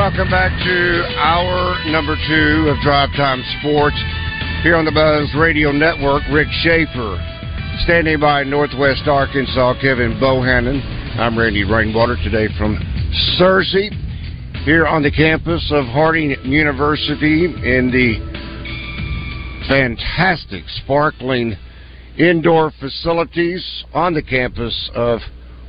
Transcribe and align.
Welcome 0.00 0.30
back 0.30 0.50
to 0.64 1.04
hour 1.18 1.76
number 1.92 2.16
two 2.26 2.70
of 2.70 2.80
Drive 2.80 3.10
Time 3.18 3.44
Sports 3.60 4.00
here 4.62 4.74
on 4.74 4.86
the 4.86 4.90
Buzz 4.90 5.28
Radio 5.38 5.72
Network. 5.72 6.22
Rick 6.32 6.48
Schaefer 6.64 7.20
standing 7.84 8.18
by 8.18 8.42
Northwest 8.42 9.02
Arkansas, 9.06 9.74
Kevin 9.82 10.12
Bohannon. 10.12 10.80
I'm 11.20 11.38
Randy 11.38 11.64
Rainwater 11.64 12.16
today 12.24 12.48
from 12.56 12.78
Searcy 13.38 13.92
here 14.64 14.86
on 14.86 15.02
the 15.02 15.10
campus 15.10 15.70
of 15.70 15.84
Harding 15.84 16.34
University 16.44 17.44
in 17.44 17.92
the 17.92 18.16
fantastic, 19.68 20.64
sparkling 20.82 21.54
indoor 22.16 22.72
facilities 22.80 23.84
on 23.92 24.14
the 24.14 24.22
campus 24.22 24.90
of 24.94 25.20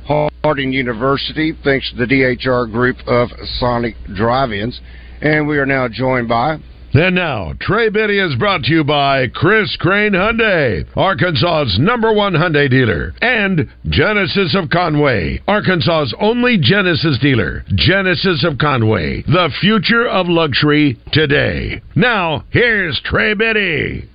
Harding 0.06 0.72
University, 0.72 1.52
thanks 1.64 1.90
to 1.90 1.96
the 1.96 2.06
DHR 2.06 2.70
group 2.70 2.96
of 3.06 3.28
Sonic 3.58 3.94
Drive-Ins. 4.14 4.80
And 5.20 5.46
we 5.46 5.58
are 5.58 5.66
now 5.66 5.86
joined 5.88 6.28
by 6.28 6.58
And 6.94 7.14
now, 7.14 7.54
Trey 7.58 7.88
Biddy 7.88 8.18
is 8.18 8.34
brought 8.36 8.64
to 8.64 8.70
you 8.70 8.84
by 8.84 9.28
Chris 9.28 9.74
Crane 9.80 10.12
Hyundai, 10.12 10.84
Arkansas's 10.94 11.78
number 11.78 12.12
one 12.12 12.34
Hyundai 12.34 12.68
dealer, 12.68 13.14
and 13.22 13.66
Genesis 13.88 14.54
of 14.54 14.68
Conway, 14.68 15.40
Arkansas's 15.48 16.14
only 16.20 16.58
Genesis 16.60 17.18
dealer. 17.20 17.64
Genesis 17.76 18.44
of 18.44 18.58
Conway, 18.58 19.22
the 19.22 19.48
future 19.60 20.06
of 20.06 20.28
luxury 20.28 20.98
today. 21.12 21.80
Now, 21.94 22.44
here's 22.50 23.00
Trey 23.04 23.32
Biddy. 23.34 24.08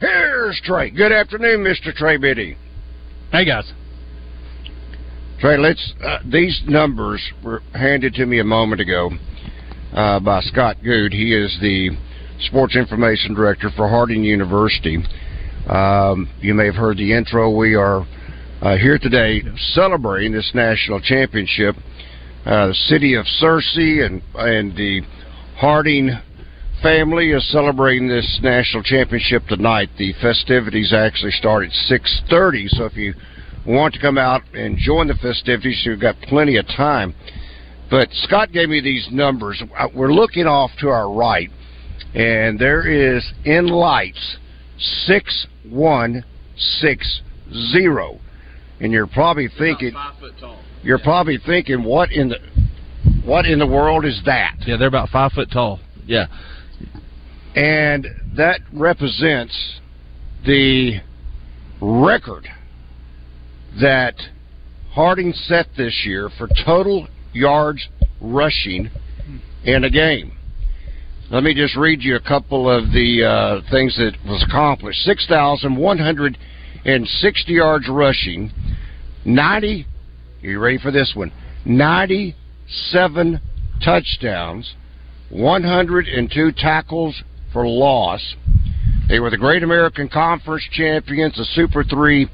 Here's 0.00 0.60
Trey. 0.64 0.90
Good 0.90 1.12
afternoon, 1.12 1.64
Mr. 1.64 1.94
Trey 1.94 2.16
Biddy. 2.18 2.56
Hey 3.30 3.46
guys. 3.46 3.72
Trey, 5.42 5.58
let's. 5.58 5.92
Uh, 6.00 6.18
these 6.24 6.62
numbers 6.68 7.20
were 7.42 7.64
handed 7.74 8.14
to 8.14 8.26
me 8.26 8.38
a 8.38 8.44
moment 8.44 8.80
ago 8.80 9.10
uh, 9.92 10.20
by 10.20 10.40
Scott 10.42 10.76
Good. 10.84 11.12
He 11.12 11.34
is 11.34 11.58
the 11.60 11.90
sports 12.42 12.76
information 12.76 13.34
director 13.34 13.68
for 13.74 13.88
Harding 13.88 14.22
University. 14.22 14.98
Um, 15.66 16.30
you 16.40 16.54
may 16.54 16.66
have 16.66 16.76
heard 16.76 16.96
the 16.96 17.12
intro. 17.12 17.50
We 17.50 17.74
are 17.74 18.06
uh, 18.60 18.76
here 18.76 19.00
today 19.00 19.42
celebrating 19.72 20.30
this 20.30 20.48
national 20.54 21.00
championship. 21.00 21.74
Uh, 22.46 22.68
the 22.68 22.74
city 22.74 23.14
of 23.14 23.26
Searcy 23.42 24.06
and 24.06 24.22
and 24.36 24.76
the 24.76 25.00
Harding 25.56 26.10
family 26.84 27.32
is 27.32 27.50
celebrating 27.50 28.06
this 28.06 28.38
national 28.44 28.84
championship 28.84 29.42
tonight. 29.48 29.90
The 29.98 30.12
festivities 30.22 30.92
actually 30.92 31.32
start 31.32 31.64
at 31.64 31.72
six 31.72 32.22
thirty. 32.30 32.68
So 32.68 32.84
if 32.84 32.96
you 32.96 33.14
want 33.66 33.94
to 33.94 34.00
come 34.00 34.18
out 34.18 34.42
and 34.54 34.76
join 34.78 35.06
the 35.08 35.14
festivities, 35.14 35.82
you've 35.84 36.00
got 36.00 36.16
plenty 36.22 36.56
of 36.56 36.66
time. 36.66 37.14
But 37.90 38.08
Scott 38.12 38.52
gave 38.52 38.68
me 38.68 38.80
these 38.80 39.06
numbers. 39.12 39.62
Uh, 39.78 39.88
We're 39.94 40.12
looking 40.12 40.46
off 40.46 40.70
to 40.80 40.88
our 40.88 41.12
right, 41.12 41.50
and 42.14 42.58
there 42.58 42.86
is 42.86 43.24
in 43.44 43.66
lights 43.66 44.38
six 45.06 45.46
one 45.68 46.24
six 46.56 47.20
zero, 47.72 48.18
and 48.80 48.92
you're 48.92 49.06
probably 49.06 49.48
thinking 49.58 49.92
five 49.92 50.18
foot 50.18 50.32
tall. 50.40 50.58
you're 50.82 50.98
probably 50.98 51.38
thinking 51.44 51.84
what 51.84 52.10
in 52.10 52.30
the 52.30 52.38
what 53.24 53.44
in 53.44 53.58
the 53.58 53.66
world 53.66 54.04
is 54.04 54.20
that? 54.24 54.54
Yeah, 54.66 54.76
they're 54.78 54.88
about 54.88 55.10
five 55.10 55.32
foot 55.32 55.50
tall. 55.52 55.78
Yeah. 56.06 56.26
And 57.54 58.06
that 58.36 58.60
represents 58.72 59.80
the 60.46 61.00
record 61.80 62.48
that 63.80 64.14
Harding 64.92 65.32
set 65.32 65.66
this 65.74 66.02
year 66.04 66.28
for 66.36 66.46
total 66.66 67.08
yards 67.32 67.88
rushing 68.20 68.90
in 69.64 69.84
a 69.84 69.90
game. 69.90 70.32
Let 71.30 71.44
me 71.44 71.54
just 71.54 71.76
read 71.76 72.02
you 72.02 72.16
a 72.16 72.20
couple 72.20 72.68
of 72.68 72.92
the 72.92 73.24
uh, 73.24 73.62
things 73.70 73.96
that 73.96 74.12
was 74.26 74.44
accomplished. 74.46 75.02
6,160 75.04 77.52
yards 77.52 77.88
rushing, 77.88 78.52
90, 79.24 79.86
you 80.42 80.58
ready 80.58 80.76
for 80.76 80.90
this 80.90 81.14
one? 81.16 81.32
97 81.64 83.40
touchdowns, 83.82 84.74
102 85.30 86.52
tackles 86.52 87.22
for 87.50 87.66
loss. 87.66 88.34
They 89.08 89.20
were 89.20 89.30
the 89.30 89.38
Great 89.38 89.62
American 89.62 90.10
Conference 90.10 90.68
champions, 90.70 91.36
the 91.36 91.46
Super 91.54 91.82
3 91.82 92.28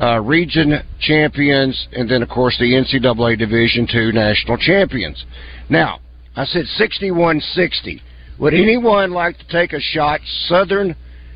uh, 0.00 0.20
region 0.20 0.74
champions, 1.00 1.88
and 1.92 2.08
then, 2.08 2.22
of 2.22 2.28
course, 2.28 2.56
the 2.58 2.64
NCAA 2.64 3.38
Division 3.38 3.88
II 3.92 4.12
national 4.12 4.56
champions. 4.58 5.24
Now, 5.68 6.00
I 6.36 6.44
said 6.44 6.66
61 6.66 7.40
60. 7.40 8.02
Would 8.38 8.54
anyone 8.54 9.10
like 9.10 9.36
to 9.38 9.48
take 9.48 9.72
a 9.72 9.80
shot? 9.80 10.20
Southern 10.46 10.94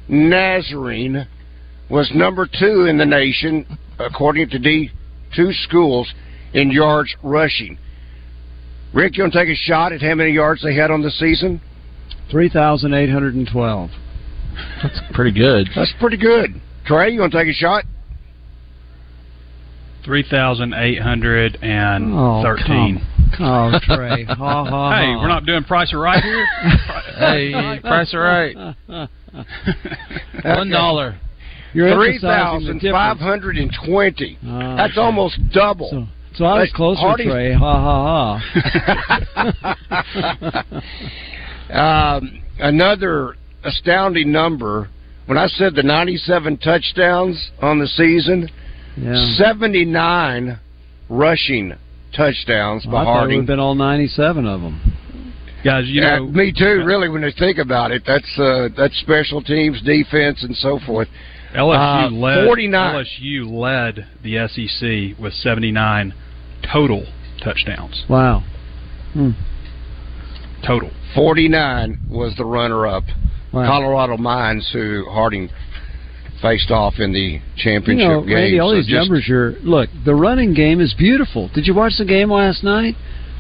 Nazarene 0.09 1.27
was 1.91 2.11
number 2.15 2.47
two 2.47 2.87
in 2.89 2.97
the 2.97 3.05
nation, 3.05 3.67
according 3.99 4.49
to 4.51 4.59
D2 4.59 5.53
schools, 5.65 6.13
in 6.55 6.71
yards 6.71 7.15
rushing. 7.23 7.77
Rick, 8.95 9.17
you 9.17 9.25
want 9.25 9.33
to 9.33 9.45
take 9.45 9.49
a 9.49 9.57
shot 9.57 9.93
at 9.93 10.03
how 10.03 10.15
many 10.15 10.31
yards 10.31 10.63
they 10.63 10.75
had 10.75 10.91
on 10.91 11.03
the 11.03 11.11
season? 11.11 11.61
3,812. 12.31 13.91
That's 14.83 15.01
pretty 15.13 15.33
good. 15.39 15.69
That's 15.75 15.93
pretty 15.99 16.19
good. 16.19 16.61
Trey, 16.87 17.11
you 17.11 17.21
want 17.21 17.33
to 17.33 17.39
take 17.39 17.49
a 17.49 17.57
shot? 17.57 17.85
Three 20.05 20.25
thousand 20.29 20.75
eight 20.75 21.01
hundred 21.01 21.59
and 21.63 22.13
Oh, 22.13 22.43
thirteen. 22.43 22.99
come- 22.99 23.09
Oh, 23.41 23.79
Trey. 23.97 24.25
Ha, 24.25 24.35
ha, 24.35 24.99
Hey, 25.01 25.17
we're 25.17 25.29
not 25.29 25.47
doing 25.47 25.65
price 25.65 25.93
right 25.95 26.23
here. 26.23 26.47
Hey, 27.17 27.79
price 27.81 28.13
right. 28.15 28.55
One 30.45 30.69
dollar. 30.71 31.19
You're 31.73 31.95
Three 31.95 32.15
emphasizing 32.17 32.21
the 32.21 32.27
thousand 32.29 32.81
five 32.93 33.17
difference. 33.17 33.21
hundred 33.21 33.57
and 33.57 33.71
twenty. 33.87 34.39
Oh, 34.47 34.77
That's 34.77 34.93
okay. 34.93 35.01
almost 35.01 35.39
double. 35.53 35.89
So, 35.91 36.07
so 36.35 36.45
I 36.45 36.59
was 36.61 36.69
Hey, 36.69 36.75
closer, 36.77 37.01
Hardy- 37.01 37.25
Trey. 37.25 37.53
Ha, 37.55 38.39
ha, 38.45 39.63
ha. 41.71 41.73
um, 42.19 42.43
another 42.59 43.37
astounding 43.65 44.33
number. 44.33 44.89
When 45.27 45.39
I 45.39 45.47
said 45.47 45.75
the 45.77 45.83
97 45.85 46.59
touchdowns 46.59 47.51
on 47.63 47.79
the 47.79 47.87
season, 47.87 48.49
ha. 48.49 48.55
Yeah. 48.97 49.35
79 49.37 50.59
rushing 51.09 51.73
touchdowns 52.15 52.85
Well, 52.87 52.93
by 52.93 53.01
I 53.03 53.05
thought 53.05 53.11
it 53.11 53.13
would 53.13 53.19
Harding. 53.21 53.39
have 53.41 53.47
been 53.47 53.61
all 53.61 53.75
97 53.75 54.47
of 54.47 54.61
them. 54.61 54.97
Guys, 55.65 55.85
you 55.87 56.03
Yeah, 56.03 56.17
know, 56.19 56.27
me 56.27 56.53
too. 56.53 56.83
Really, 56.85 57.09
when 57.09 57.23
you 57.23 57.31
think 57.39 57.59
about 57.59 57.91
it, 57.93 58.03
that's 58.07 58.39
uh, 58.39 58.69
that's 58.77 58.99
special 59.01 59.41
teams, 59.43 59.81
defense, 59.83 60.43
and 60.43 60.57
so 60.57 60.79
forth. 60.85 61.09
LSU 61.55 62.07
uh, 62.07 62.11
led 62.11 62.47
49. 62.47 63.05
LSU 63.05 63.47
led 63.49 64.07
the 64.25 64.49
SEC 64.49 65.23
with 65.23 65.33
seventy 65.35 65.71
nine 65.71 66.15
total 66.73 67.05
touchdowns. 67.45 68.05
Wow. 68.09 68.43
Hmm. 69.13 69.31
Total. 70.67 70.91
49 71.15 71.99
was 72.11 72.35
the 72.37 72.45
runner-up. 72.45 73.05
Wow. 73.53 73.67
Colorado 73.67 74.17
Mines, 74.17 74.69
who 74.73 75.05
Harding 75.11 75.51
faced 76.43 76.71
off 76.71 76.99
in 76.99 77.13
the 77.13 77.21
You 77.21 77.41
championship 77.57 78.07
know, 78.09 78.21
game. 78.23 78.35
Randy, 78.35 78.59
all 78.59 78.71
So 78.71 78.77
these 78.77 78.87
just- 78.87 79.09
numbers 79.09 79.29
are 79.31 79.57
look. 79.63 79.89
The 80.05 80.15
running 80.15 80.53
game 80.55 80.81
is 80.81 80.93
beautiful. 80.93 81.49
Did 81.55 81.67
you 81.67 81.75
watch 81.75 81.97
the 81.97 82.05
game 82.05 82.31
last 82.31 82.63
night? 82.65 82.97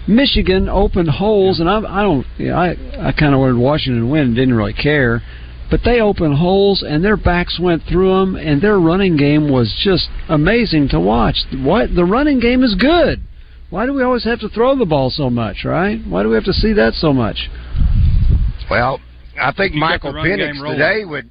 Michigan 0.06 0.68
opened 0.68 1.08
holes, 1.10 1.60
and 1.60 1.68
I, 1.68 1.78
I 1.78 2.02
don't. 2.02 2.26
You 2.38 2.48
know, 2.48 2.56
I 2.56 2.76
I 3.00 3.12
kind 3.12 3.34
of 3.34 3.40
wanted 3.40 3.56
Washington 3.56 4.02
to 4.02 4.08
win 4.08 4.22
and 4.28 4.34
didn't 4.34 4.54
really 4.54 4.72
care, 4.72 5.22
but 5.70 5.80
they 5.84 6.00
opened 6.00 6.34
holes 6.38 6.82
and 6.82 7.04
their 7.04 7.16
backs 7.16 7.58
went 7.60 7.82
through 7.84 8.18
them, 8.18 8.34
and 8.36 8.60
their 8.60 8.80
running 8.80 9.16
game 9.16 9.48
was 9.48 9.72
just 9.84 10.08
amazing 10.28 10.88
to 10.88 10.98
watch. 10.98 11.36
What 11.54 11.94
the 11.94 12.04
running 12.04 12.40
game 12.40 12.64
is 12.64 12.74
good. 12.74 13.20
Why 13.70 13.86
do 13.86 13.92
we 13.94 14.02
always 14.02 14.24
have 14.24 14.40
to 14.40 14.48
throw 14.48 14.74
the 14.76 14.84
ball 14.84 15.08
so 15.10 15.30
much, 15.30 15.64
right? 15.64 16.00
Why 16.06 16.22
do 16.24 16.28
we 16.28 16.34
have 16.34 16.44
to 16.44 16.52
see 16.52 16.72
that 16.74 16.94
so 16.94 17.12
much? 17.12 17.48
Well, 18.68 19.00
I 19.40 19.52
think 19.52 19.74
Michael 19.74 20.12
the 20.12 20.18
Penix 20.18 20.60
today 20.72 21.04
would. 21.04 21.28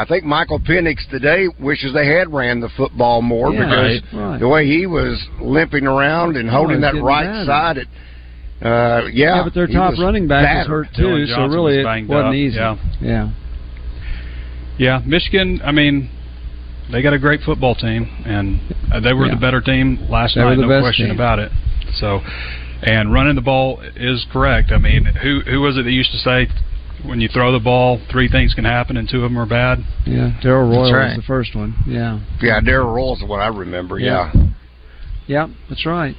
I 0.00 0.04
think 0.04 0.24
Michael 0.24 0.60
Penix 0.60 1.08
today 1.10 1.48
wishes 1.60 1.92
they 1.92 2.06
had 2.06 2.32
ran 2.32 2.60
the 2.60 2.68
football 2.76 3.20
more 3.22 3.52
Yeah, 3.52 3.64
because 3.64 4.00
right. 4.12 4.38
the 4.40 4.48
way 4.48 4.66
he 4.66 4.86
was 4.86 5.22
limping 5.40 5.86
around 5.86 6.36
and 6.36 6.48
Oh, 6.48 6.52
holding 6.52 6.76
he's 6.82 6.92
that 6.92 7.02
right 7.02 7.24
battered. 7.26 7.46
side. 7.46 7.76
It, 7.78 7.88
uh, 8.64 9.06
yeah, 9.12 9.36
Yeah, 9.36 9.42
but 9.44 9.54
their 9.54 9.66
top 9.66 9.94
running 9.98 10.28
back 10.28 10.44
battered. 10.44 10.70
was 10.70 10.86
hurt 10.88 10.96
too, 10.96 11.26
so 11.26 11.46
really 11.46 11.78
was 11.78 11.86
it 11.86 12.08
wasn't 12.08 12.28
up, 12.28 12.34
easy. 12.34 12.56
yeah. 12.56 12.76
yeah. 13.00 13.30
Yeah, 14.78 15.00
Michigan. 15.04 15.60
I 15.64 15.72
mean, 15.72 16.08
they 16.92 17.02
got 17.02 17.12
a 17.12 17.18
great 17.18 17.40
football 17.42 17.74
team, 17.74 18.08
and 18.24 18.60
uh, 18.92 19.00
they 19.00 19.12
were 19.12 19.26
Yeah. 19.26 19.34
the 19.34 19.40
better 19.40 19.60
team 19.60 20.06
last 20.08 20.34
They 20.36 20.40
night. 20.42 20.58
No 20.58 20.80
question 20.80 21.06
team. 21.06 21.14
about 21.14 21.38
it. 21.40 21.50
So, 21.94 22.20
and 22.82 23.12
running 23.12 23.34
the 23.34 23.40
ball 23.42 23.80
is 23.96 24.24
correct. 24.32 24.70
I 24.70 24.78
mean, 24.78 25.04
who 25.04 25.40
who 25.40 25.60
was 25.60 25.76
it 25.76 25.82
that 25.84 25.90
used 25.90 26.12
to 26.12 26.18
say 26.18 26.46
when 27.04 27.20
you 27.20 27.28
throw 27.28 27.52
the 27.52 27.60
ball, 27.60 28.00
three 28.10 28.28
things 28.28 28.54
can 28.54 28.64
happen 28.64 28.96
and 28.96 29.08
two 29.08 29.18
of 29.18 29.30
them 29.30 29.38
are 29.38 29.46
bad? 29.46 29.78
Yeah, 30.06 30.32
Darrell 30.42 30.68
Royal 30.68 30.84
That's 30.84 30.94
right. 30.94 31.08
was 31.08 31.16
the 31.18 31.22
first 31.26 31.54
one. 31.54 31.74
Yeah. 31.86 32.20
Yeah, 32.40 32.60
Darrell 32.60 32.92
Roll's 32.92 33.20
is 33.22 33.28
what 33.28 33.40
I 33.40 33.48
remember. 33.48 33.98
Yeah. 33.98 34.30
Yeah. 34.34 34.44
Yeah, 35.26 35.46
that's 35.68 35.84
right. 35.84 36.14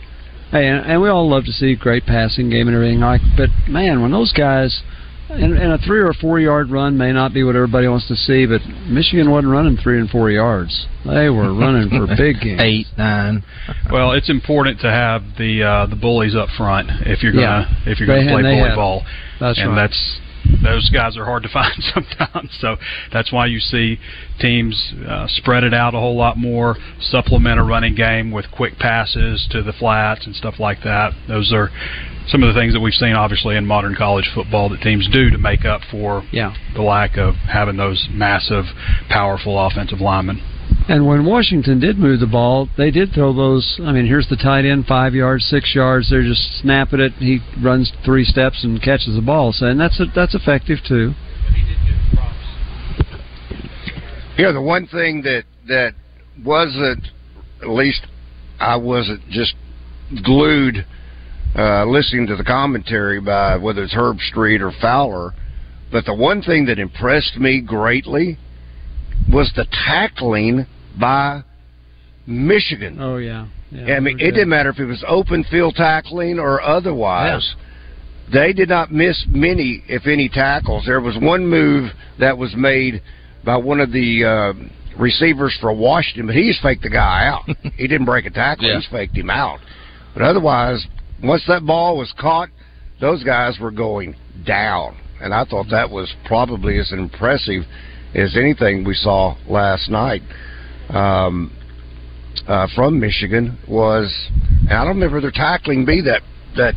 Hey, 0.52 0.68
and, 0.68 0.86
and 0.86 1.02
we 1.02 1.10
all 1.10 1.28
love 1.30 1.46
to 1.46 1.52
see 1.52 1.76
great 1.76 2.06
passing 2.06 2.50
game 2.50 2.68
and 2.68 2.76
everything 2.76 3.00
like. 3.00 3.22
But 3.38 3.50
man, 3.68 4.02
when 4.02 4.12
those 4.12 4.32
guys, 4.34 4.82
and, 5.30 5.58
and 5.58 5.72
a 5.74 5.78
three 5.80 6.00
or 6.00 6.14
four 6.14 6.40
yard 6.40 6.70
run 6.72 6.98
may 6.98 7.12
not 7.12 7.34
be 7.34 7.44
what 7.44 7.56
everybody 7.56 7.88
wants 7.88 8.08
to 8.08 8.16
see, 8.16 8.46
but 8.46 8.62
Michigan 8.88 9.30
wasn't 9.32 9.52
running 9.52 9.78
three 9.78 10.00
and 10.00 10.10
four 10.10 10.30
yards. 10.32 10.88
They 11.06 11.30
were 11.30 11.54
running 11.54 11.90
for 11.90 12.08
big 12.18 12.40
games. 12.42 12.62
Eight, 12.62 12.86
nine. 12.98 13.44
Well, 13.92 14.12
it's 14.12 14.30
important 14.30 14.80
to 14.82 14.90
have 14.92 15.22
the 15.38 15.64
uh, 15.64 15.86
the 15.88 15.96
bullies 15.96 16.36
up 16.36 16.50
front 16.58 16.90
if 17.08 17.22
you're 17.24 17.32
gonna 17.32 17.68
Yeah. 17.86 17.92
if 17.92 18.00
you're 18.00 18.08
gonna 18.08 18.22
play 18.30 18.42
and 18.52 18.60
bully 18.60 18.76
ball, 18.76 19.04
That's 19.40 19.60
and 19.60 19.70
right. 19.70 19.76
that's 19.88 20.20
those 20.64 20.90
guys 20.90 21.18
are 21.18 21.26
hard 21.26 21.44
to 21.44 21.50
find 21.54 21.74
sometimes. 21.94 22.50
So 22.60 22.78
that's 23.12 23.32
why 23.32 23.46
you 23.48 23.60
see 23.60 23.98
teams 24.40 24.94
uh, 25.08 25.28
spread 25.28 25.64
it 25.64 25.74
out 25.74 25.94
a 25.96 26.00
whole 26.00 26.16
lot 26.18 26.38
more, 26.38 26.78
supplement 27.00 27.60
a 27.60 27.64
running 27.64 27.96
game 27.96 28.32
with 28.32 28.46
quick 28.52 28.78
passes 28.80 29.48
to 29.52 29.62
the 29.64 29.74
flats 29.74 30.26
and 30.26 30.36
stuff 30.36 30.60
like 30.60 30.80
that. 30.84 31.14
Those 31.28 31.52
are 31.54 31.70
some 32.28 32.44
of 32.44 32.54
the 32.54 32.60
things 32.60 32.74
that 32.74 32.80
we've 32.80 32.94
seen, 32.94 33.14
obviously, 33.14 33.56
in 33.56 33.66
modern 33.66 33.96
college 33.96 34.30
football 34.34 34.70
that 34.70 34.82
teams 34.82 35.08
do 35.12 35.30
to 35.32 35.38
make 35.38 35.66
up 35.66 35.82
for 35.90 36.24
Yeah. 36.32 36.54
the 36.76 36.82
lack 36.84 37.18
of 37.18 37.36
having 37.36 37.78
those 37.78 38.08
massive, 38.12 38.66
powerful 39.10 39.60
offensive 39.66 40.00
linemen. 40.00 40.42
And 40.90 41.06
when 41.06 41.24
Washington 41.24 41.80
did 41.80 42.00
move 42.00 42.20
the 42.20 42.26
ball, 42.26 42.68
they 42.76 42.90
did 42.90 43.14
throw 43.14 43.32
those. 43.32 43.80
I 43.84 43.92
mean, 43.92 44.08
here's 44.08 44.28
the 44.28 44.36
tight 44.36 44.66
end, 44.66 44.88
five 44.88 45.14
yards, 45.14 45.46
six 45.46 45.76
yards. 45.76 46.10
They're 46.10 46.24
just 46.24 46.62
snapping 46.62 47.00
it. 47.00 47.14
He 47.20 47.42
runs 47.62 47.94
three 48.04 48.26
steps 48.26 48.64
and 48.64 48.82
catches 48.82 49.14
the 49.14 49.22
ball. 49.22 49.54
So, 49.54 49.68
and 49.68 49.80
that's 49.80 50.02
that's 50.16 50.34
effective 50.34 50.80
too. 50.88 51.14
Yeah, 54.36 54.52
the 54.52 54.64
one 54.64 54.88
thing 54.88 55.22
that 55.22 55.44
that 55.68 55.94
wasn't, 56.44 57.04
at 57.62 57.70
least 57.70 58.08
I 58.60 58.76
wasn't 58.76 59.30
just 59.30 59.54
glued 60.24 60.88
uh, 61.56 61.86
listening 61.86 62.26
to 62.28 62.36
the 62.36 62.44
commentary 62.44 63.22
by 63.22 63.58
whether 63.58 63.84
it's 63.84 63.94
Herbstreit 63.94 64.60
or 64.60 64.72
Fowler, 64.82 65.36
but 65.92 66.06
the 66.06 66.16
one 66.16 66.42
thing 66.42 66.66
that 66.66 66.80
impressed 66.80 67.38
me 67.38 67.62
greatly 67.62 68.40
was 69.32 69.52
the 69.56 69.68
tackling 69.86 70.66
by 71.00 71.44
Michigan. 72.28 72.98
Oh 73.00 73.18
yeah. 73.18 73.48
yeah 73.72 73.96
I 73.96 74.00
mean, 74.00 74.20
it 74.20 74.24
good. 74.24 74.32
didn't 74.32 74.50
matter 74.50 74.70
if 74.70 74.80
it 74.80 74.86
was 74.86 75.04
open 75.08 75.44
field 75.50 75.76
tackling 75.76 76.40
or 76.40 76.62
otherwise. 76.62 77.56
They 78.32 78.54
did 78.54 78.70
not 78.70 78.92
miss 78.92 79.26
many, 79.28 79.84
if 79.88 80.06
any, 80.06 80.30
tackles. 80.30 80.86
There 80.86 81.02
was 81.02 81.18
one 81.20 81.48
move 81.48 81.92
that 82.20 82.38
was 82.38 82.54
made 82.56 83.02
by 83.44 83.58
one 83.58 83.80
of 83.80 83.92
the 83.92 84.24
uh, 84.24 84.54
receivers 85.00 85.58
for 85.60 85.74
Washington, 85.74 86.28
but 86.28 86.36
he 86.36 86.48
just 86.48 86.62
faked 86.62 86.84
the 86.84 86.92
guy 86.92 87.26
out. 87.26 87.46
he 87.76 87.88
didn't 87.88 88.06
break 88.06 88.28
a 88.28 88.30
tackle; 88.30 88.66
Yeah. 88.68 88.76
he 88.76 88.80
just 88.82 88.92
faked 88.92 89.18
him 89.18 89.32
out. 89.32 89.60
But 90.14 90.22
otherwise, 90.22 90.86
once 91.24 91.44
that 91.48 91.66
ball 91.66 91.98
was 91.98 92.14
caught, 92.20 92.50
those 93.02 93.24
guys 93.24 93.58
were 93.60 93.72
going 93.72 94.16
down, 94.46 94.96
and 95.22 95.34
I 95.34 95.44
thought 95.46 95.66
that 95.72 95.90
was 95.90 96.14
probably 96.26 96.78
as 96.78 96.92
impressive 96.92 97.64
as 98.14 98.38
anything 98.38 98.84
we 98.84 98.94
saw 98.94 99.36
last 99.48 99.90
night. 99.90 100.22
Um, 100.90 101.52
uh, 102.48 102.68
from 102.76 103.00
Michigan 103.00 103.58
was, 103.68 104.30
and 104.62 104.72
I 104.72 104.86
don't 104.86 104.96
remember 104.96 105.22
their 105.22 105.32
tackling 105.32 105.86
be 105.86 106.02
that 106.02 106.22
that 106.56 106.74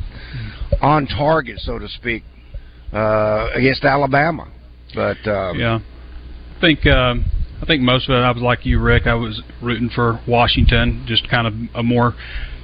on 0.81 1.07
target, 1.07 1.59
so 1.61 1.79
to 1.79 1.89
speak, 1.89 2.25
uh, 2.93 3.49
against 3.55 3.85
Alabama. 3.85 4.51
But 4.95 5.27
um, 5.27 5.59
Yeah, 5.59 5.79
I 6.57 6.61
think 6.61 6.87
um, 6.87 7.25
I 7.63 7.67
think 7.67 7.83
most 7.83 8.09
of 8.09 8.15
it. 8.15 8.19
I 8.19 8.31
was 8.31 8.43
like 8.43 8.67
you, 8.67 8.81
Rick. 8.81 9.07
I 9.07 9.15
was 9.15 9.41
rooting 9.63 9.89
for 9.95 10.21
Washington, 10.27 11.05
just 11.07 11.29
kind 11.31 11.47
of 11.47 11.55
a 11.75 11.83
more 11.83 12.15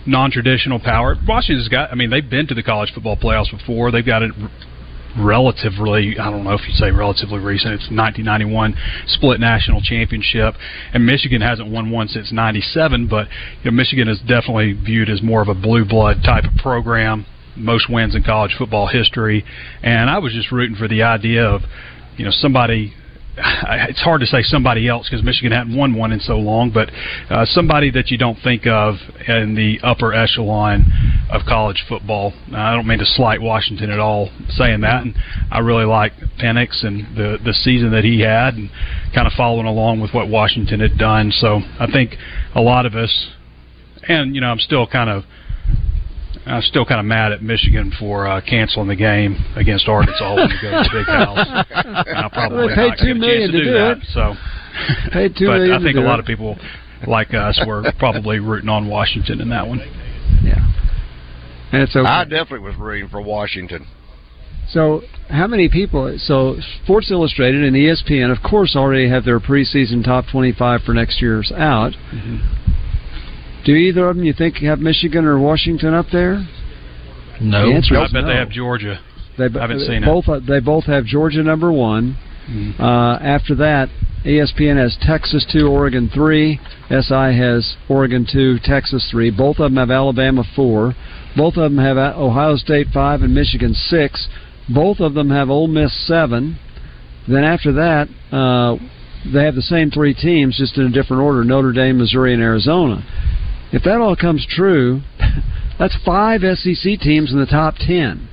non-traditional 0.06 0.80
power. 0.80 1.16
Washington's 1.26 1.68
got. 1.68 1.90
I 1.92 1.94
mean, 1.94 2.10
they've 2.10 2.28
been 2.28 2.46
to 2.48 2.54
the 2.54 2.62
college 2.62 2.92
football 2.92 3.16
playoffs 3.16 3.50
before. 3.56 3.90
They've 3.90 4.04
got 4.04 4.22
r- 4.22 4.30
relatively. 5.18 6.18
I 6.18 6.30
don't 6.30 6.44
know 6.44 6.52
if 6.52 6.66
you'd 6.66 6.76
say 6.76 6.90
relatively 6.90 7.38
recent. 7.38 7.74
It's 7.74 7.90
1991 7.90 8.74
split 9.06 9.40
national 9.40 9.80
championship, 9.80 10.54
and 10.92 11.04
Michigan 11.04 11.40
hasn't 11.40 11.70
won 11.70 11.90
one 11.90 12.08
since 12.08 12.32
'97. 12.32 13.08
But 13.08 13.28
you 13.62 13.70
know, 13.70 13.76
Michigan 13.76 14.08
is 14.08 14.20
definitely 14.20 14.72
viewed 14.72 15.10
as 15.10 15.22
more 15.22 15.42
of 15.42 15.48
a 15.48 15.54
blue 15.54 15.84
blood 15.84 16.22
type 16.24 16.44
of 16.44 16.56
program. 16.56 17.26
Most 17.56 17.90
wins 17.90 18.14
in 18.14 18.22
college 18.22 18.54
football 18.56 18.86
history, 18.86 19.44
and 19.82 20.08
I 20.08 20.18
was 20.18 20.32
just 20.32 20.52
rooting 20.52 20.76
for 20.76 20.86
the 20.86 21.02
idea 21.02 21.44
of 21.44 21.62
you 22.16 22.24
know 22.24 22.30
somebody 22.30 22.94
it's 23.88 24.00
hard 24.00 24.20
to 24.20 24.26
say 24.26 24.42
somebody 24.42 24.88
else 24.88 25.08
because 25.08 25.24
Michigan 25.24 25.52
hadn't 25.52 25.76
won 25.76 25.94
one 25.94 26.12
in 26.12 26.20
so 26.20 26.36
long, 26.36 26.70
but 26.70 26.90
uh, 27.30 27.44
somebody 27.44 27.90
that 27.92 28.10
you 28.10 28.18
don't 28.18 28.38
think 28.42 28.66
of 28.66 28.96
in 29.26 29.54
the 29.54 29.78
upper 29.82 30.12
echelon 30.12 30.84
of 31.30 31.42
college 31.46 31.84
football. 31.88 32.32
I 32.54 32.74
don't 32.74 32.86
mean 32.86 32.98
to 32.98 33.06
slight 33.06 33.40
Washington 33.40 33.90
at 33.90 33.98
all 33.98 34.30
saying 34.48 34.80
that, 34.80 35.02
and 35.02 35.14
I 35.50 35.60
really 35.60 35.84
like 35.84 36.12
Penix 36.40 36.84
and 36.84 37.16
the 37.16 37.38
the 37.44 37.52
season 37.52 37.90
that 37.92 38.04
he 38.04 38.20
had, 38.20 38.54
and 38.54 38.70
kind 39.14 39.26
of 39.26 39.32
following 39.34 39.66
along 39.66 40.00
with 40.00 40.12
what 40.12 40.28
Washington 40.28 40.80
had 40.80 40.98
done. 40.98 41.30
So 41.32 41.60
I 41.78 41.90
think 41.90 42.16
a 42.54 42.60
lot 42.60 42.86
of 42.86 42.94
us, 42.94 43.30
and 44.08 44.34
you 44.34 44.40
know, 44.40 44.48
I'm 44.48 44.58
still 44.58 44.86
kind 44.86 45.10
of 45.10 45.24
I'm 46.48 46.62
still 46.62 46.84
kind 46.84 47.00
of 47.00 47.06
mad 47.06 47.32
at 47.32 47.42
Michigan 47.42 47.92
for 47.98 48.26
uh, 48.26 48.40
canceling 48.40 48.88
the 48.88 48.96
game 48.96 49.36
against 49.56 49.88
Arkansas 49.88 50.34
when 50.34 50.48
we 50.48 50.58
go 50.62 50.70
to 50.70 50.88
the 50.88 50.90
Big 50.92 51.06
House. 51.06 51.46
And 52.06 52.18
I'll 52.18 52.30
probably 52.30 52.68
They 52.68 52.74
paid 52.74 52.88
not 52.88 52.98
two 52.98 53.14
get 53.14 53.22
a 53.22 53.38
chance 53.38 53.46
to 53.46 53.52
to 53.52 53.58
do, 53.58 53.64
do 53.64 53.72
that. 53.72 53.96
So, 54.12 54.34
Paid 55.12 55.36
two 55.36 55.46
but 55.46 55.58
million 55.58 55.72
I 55.72 55.82
think 55.82 55.96
a 55.96 56.00
lot 56.00 56.18
it. 56.18 56.20
of 56.20 56.26
people 56.26 56.56
like 57.06 57.34
us 57.34 57.60
were 57.66 57.84
probably 57.98 58.38
rooting 58.38 58.68
on 58.68 58.88
Washington 58.88 59.40
in 59.40 59.48
that 59.50 59.66
one. 59.66 59.78
Yeah. 60.42 60.64
And 61.72 61.82
it's 61.82 61.94
okay. 61.94 62.08
I 62.08 62.24
definitely 62.24 62.60
was 62.60 62.76
rooting 62.76 63.08
for 63.08 63.20
Washington. 63.20 63.86
So, 64.70 65.02
how 65.28 65.46
many 65.46 65.68
people? 65.68 66.14
So, 66.18 66.56
Sports 66.84 67.10
Illustrated 67.10 67.64
and 67.64 67.74
ESPN, 67.74 68.30
of 68.30 68.42
course, 68.42 68.76
already 68.76 69.08
have 69.08 69.24
their 69.24 69.40
preseason 69.40 70.04
top 70.04 70.26
25 70.30 70.82
for 70.82 70.92
next 70.92 71.22
year's 71.22 71.50
out. 71.52 71.92
Do 73.68 73.74
either 73.74 74.08
of 74.08 74.16
them 74.16 74.24
you 74.24 74.32
think 74.32 74.56
have 74.62 74.78
Michigan 74.78 75.26
or 75.26 75.38
Washington 75.38 75.92
up 75.92 76.06
there? 76.10 76.42
No. 77.38 77.68
The 77.68 77.74
answer 77.74 77.98
I 77.98 78.04
is 78.06 78.12
bet 78.12 78.22
no. 78.22 78.28
they 78.28 78.36
have 78.36 78.48
Georgia. 78.48 78.98
They 79.36 79.48
bo- 79.48 79.60
haven't 79.60 79.80
seen 79.80 80.02
it. 80.02 80.06
both. 80.06 80.24
They 80.46 80.60
both 80.60 80.84
have 80.84 81.04
Georgia 81.04 81.42
number 81.42 81.70
one. 81.70 82.16
Mhm. 82.50 82.80
Uh, 82.80 83.18
after 83.20 83.54
that, 83.56 83.90
ESPN 84.24 84.78
has 84.78 84.96
Texas 85.02 85.44
two, 85.52 85.68
Oregon 85.68 86.08
three. 86.08 86.58
SI 86.88 87.36
has 87.36 87.76
Oregon 87.90 88.24
two, 88.24 88.58
Texas 88.60 89.06
three. 89.10 89.28
Both 89.28 89.58
of 89.58 89.70
them 89.70 89.76
have 89.76 89.90
Alabama 89.90 90.44
four. 90.56 90.96
Both 91.36 91.58
of 91.58 91.70
them 91.70 91.76
have 91.76 91.98
uh, 91.98 92.14
Ohio 92.16 92.56
State 92.56 92.88
five 92.94 93.20
and 93.20 93.34
Michigan 93.34 93.74
six. 93.74 94.28
Both 94.66 94.98
of 95.00 95.12
them 95.12 95.28
have 95.28 95.50
Ole 95.50 95.68
Miss 95.68 95.92
seven. 96.06 96.58
Then 97.28 97.44
after 97.44 97.72
that, 97.72 98.08
uh, 98.32 98.76
they 99.30 99.44
have 99.44 99.56
the 99.56 99.60
same 99.60 99.90
three 99.90 100.14
teams, 100.14 100.56
just 100.56 100.78
in 100.78 100.84
a 100.86 100.90
different 100.90 101.22
order: 101.22 101.44
Notre 101.44 101.72
Dame, 101.72 101.98
Missouri, 101.98 102.32
and 102.32 102.42
Arizona. 102.42 103.04
If 103.72 103.82
that 103.84 104.00
all 104.00 104.16
comes 104.16 104.46
true, 104.48 105.02
that's 105.78 105.96
five 106.04 106.40
SEC 106.40 107.00
teams 107.00 107.32
in 107.32 107.38
the 107.38 107.46
top 107.46 107.74
10 107.78 108.28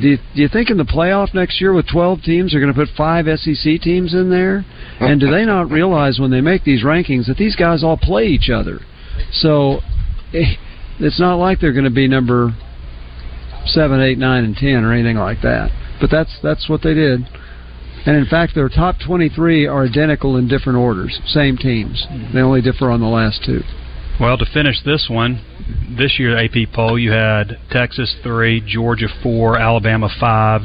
Do 0.00 0.08
you, 0.08 0.16
do 0.34 0.42
you 0.42 0.48
think 0.48 0.70
in 0.70 0.76
the 0.76 0.84
playoff 0.84 1.32
next 1.34 1.60
year 1.60 1.72
with 1.72 1.86
12 1.88 2.22
teams 2.22 2.52
they're 2.52 2.60
going 2.60 2.72
to 2.72 2.78
put 2.78 2.88
five 2.96 3.26
SEC 3.38 3.80
teams 3.80 4.12
in 4.12 4.28
there? 4.28 4.64
And 4.98 5.20
do 5.20 5.30
they 5.30 5.44
not 5.44 5.70
realize 5.70 6.18
when 6.18 6.32
they 6.32 6.40
make 6.40 6.64
these 6.64 6.82
rankings 6.82 7.26
that 7.26 7.36
these 7.36 7.54
guys 7.54 7.84
all 7.84 7.96
play 7.96 8.26
each 8.26 8.50
other? 8.50 8.80
So, 9.32 9.80
eh, 10.34 10.54
it's 10.98 11.20
not 11.20 11.36
like 11.36 11.60
they're 11.60 11.72
going 11.72 11.84
to 11.84 11.90
be 11.90 12.08
number 12.08 12.50
seven, 13.66 14.00
eight, 14.00 14.18
nine, 14.18 14.44
and 14.44 14.56
ten 14.56 14.84
or 14.84 14.92
anything 14.92 15.16
like 15.16 15.42
that. 15.42 15.70
But 16.00 16.10
that's 16.10 16.38
that's 16.42 16.68
what 16.68 16.82
they 16.82 16.94
did. 16.94 17.20
And 18.06 18.16
in 18.16 18.26
fact, 18.26 18.54
their 18.54 18.68
top 18.68 18.96
23 19.04 19.66
are 19.66 19.84
identical 19.84 20.36
in 20.36 20.48
different 20.48 20.78
orders, 20.78 21.20
same 21.26 21.56
teams. 21.56 22.06
They 22.32 22.40
only 22.40 22.62
differ 22.62 22.90
on 22.90 23.00
the 23.00 23.06
last 23.06 23.44
two. 23.44 23.60
Well, 24.20 24.36
to 24.36 24.46
finish 24.46 24.82
this 24.84 25.06
one, 25.08 25.40
this 25.96 26.18
year 26.18 26.36
AP 26.36 26.72
poll, 26.72 26.98
you 26.98 27.12
had 27.12 27.58
Texas 27.70 28.16
three, 28.22 28.60
Georgia 28.60 29.06
four, 29.22 29.56
Alabama 29.58 30.08
five, 30.18 30.62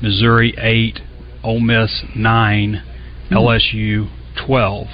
Missouri 0.00 0.54
eight, 0.58 1.00
Ole 1.44 1.60
Miss 1.60 2.04
nine, 2.14 2.82
LSU 3.30 4.08
twelve. 4.46 4.86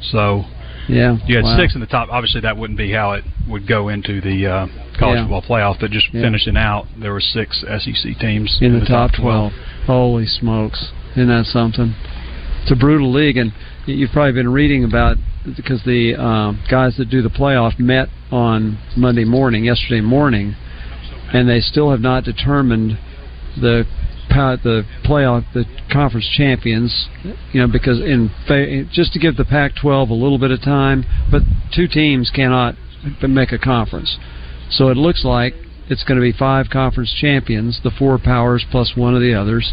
So 0.00 0.44
Yeah, 0.88 1.18
you 1.26 1.36
had 1.36 1.44
wow. 1.44 1.56
six 1.58 1.74
in 1.74 1.80
the 1.82 1.86
top. 1.86 2.08
Obviously, 2.10 2.40
that 2.40 2.56
wouldn't 2.56 2.78
be 2.78 2.92
how 2.92 3.12
it 3.12 3.24
would 3.46 3.66
go 3.66 3.88
into 3.90 4.20
the 4.22 4.46
uh, 4.46 4.66
college 4.98 5.18
Yeah. 5.18 5.22
football 5.28 5.42
playoff. 5.42 5.78
But 5.78 5.90
just 5.90 6.12
Yeah. 6.14 6.22
finishing 6.22 6.56
out, 6.56 6.86
there 6.98 7.12
were 7.12 7.20
six 7.20 7.62
SEC 7.68 8.14
teams 8.14 8.58
in 8.62 8.78
the, 8.80 8.86
top 8.86 9.12
12. 9.12 9.52
Holy 9.86 10.26
smokes. 10.26 10.92
Isn't 11.12 11.28
that 11.28 11.44
something? 11.46 11.94
It's 12.62 12.70
a 12.70 12.76
brutal 12.76 13.12
league, 13.12 13.36
and 13.36 13.52
you've 13.86 14.12
probably 14.12 14.32
been 14.32 14.48
reading 14.50 14.82
about 14.84 15.18
because 15.56 15.82
the 15.84 16.14
um, 16.16 16.62
guys 16.70 16.96
that 16.96 17.10
do 17.10 17.22
the 17.22 17.30
playoff 17.30 17.78
met 17.78 18.08
on 18.30 18.78
Monday 18.96 19.24
morning, 19.24 19.64
yesterday 19.64 20.00
morning, 20.00 20.54
and 21.32 21.48
they 21.48 21.60
still 21.60 21.90
have 21.90 22.00
not 22.00 22.24
determined 22.24 22.98
the 23.60 23.84
the 24.30 24.84
playoff, 25.04 25.44
the 25.54 25.64
conference 25.92 26.28
champions. 26.36 27.08
You 27.52 27.62
know, 27.62 27.68
because 27.68 28.00
in 28.00 28.30
just 28.92 29.12
to 29.14 29.18
give 29.18 29.36
the 29.36 29.44
Pac-12 29.44 30.10
a 30.10 30.14
little 30.14 30.38
bit 30.38 30.50
of 30.50 30.62
time, 30.62 31.04
but 31.30 31.42
two 31.74 31.88
teams 31.88 32.30
cannot 32.30 32.76
make 33.22 33.52
a 33.52 33.58
conference. 33.58 34.18
So 34.70 34.88
it 34.88 34.96
looks 34.96 35.24
like 35.24 35.54
it's 35.88 36.04
going 36.04 36.16
to 36.16 36.22
be 36.22 36.36
five 36.36 36.66
conference 36.70 37.12
champions, 37.20 37.80
the 37.82 37.90
four 37.90 38.18
powers 38.18 38.64
plus 38.70 38.92
one 38.94 39.14
of 39.14 39.20
the 39.20 39.34
others, 39.34 39.72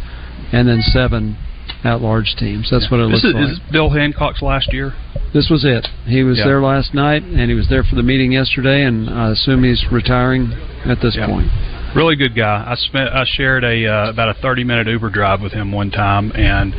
and 0.51 0.67
then 0.67 0.81
seven 0.81 1.37
at-large 1.83 2.35
teams. 2.37 2.69
That's 2.71 2.89
what 2.91 2.99
it 2.99 3.11
This 3.11 3.23
looks 3.23 3.25
is, 3.25 3.33
like. 3.33 3.51
is 3.53 3.59
Bill 3.71 3.89
Hancock's 3.89 4.41
last 4.41 4.71
year. 4.73 4.93
This 5.33 5.49
was 5.49 5.65
it. 5.65 5.87
He 6.05 6.23
was 6.23 6.37
Yeah. 6.39 6.45
there 6.45 6.61
last 6.61 6.93
night, 6.93 7.23
and 7.23 7.49
he 7.49 7.55
was 7.55 7.67
there 7.67 7.83
for 7.83 7.95
the 7.95 8.03
meeting 8.03 8.31
yesterday, 8.31 8.83
and 8.83 9.09
I 9.09 9.29
assume 9.31 9.63
he's 9.63 9.83
retiring 9.91 10.53
at 10.85 11.01
this 11.01 11.15
Yeah. 11.15 11.27
point. 11.27 11.49
Really 11.93 12.15
good 12.15 12.35
guy. 12.35 12.63
I 12.67 12.75
spent 12.75 13.09
I 13.13 13.23
shared 13.25 13.63
a 13.63 13.85
uh, 13.85 14.09
about 14.09 14.29
a 14.29 14.33
30 14.35 14.63
minute 14.63 14.87
Uber 14.87 15.09
drive 15.09 15.41
with 15.41 15.53
him 15.53 15.71
one 15.71 15.89
time, 15.91 16.31
and 16.35 16.73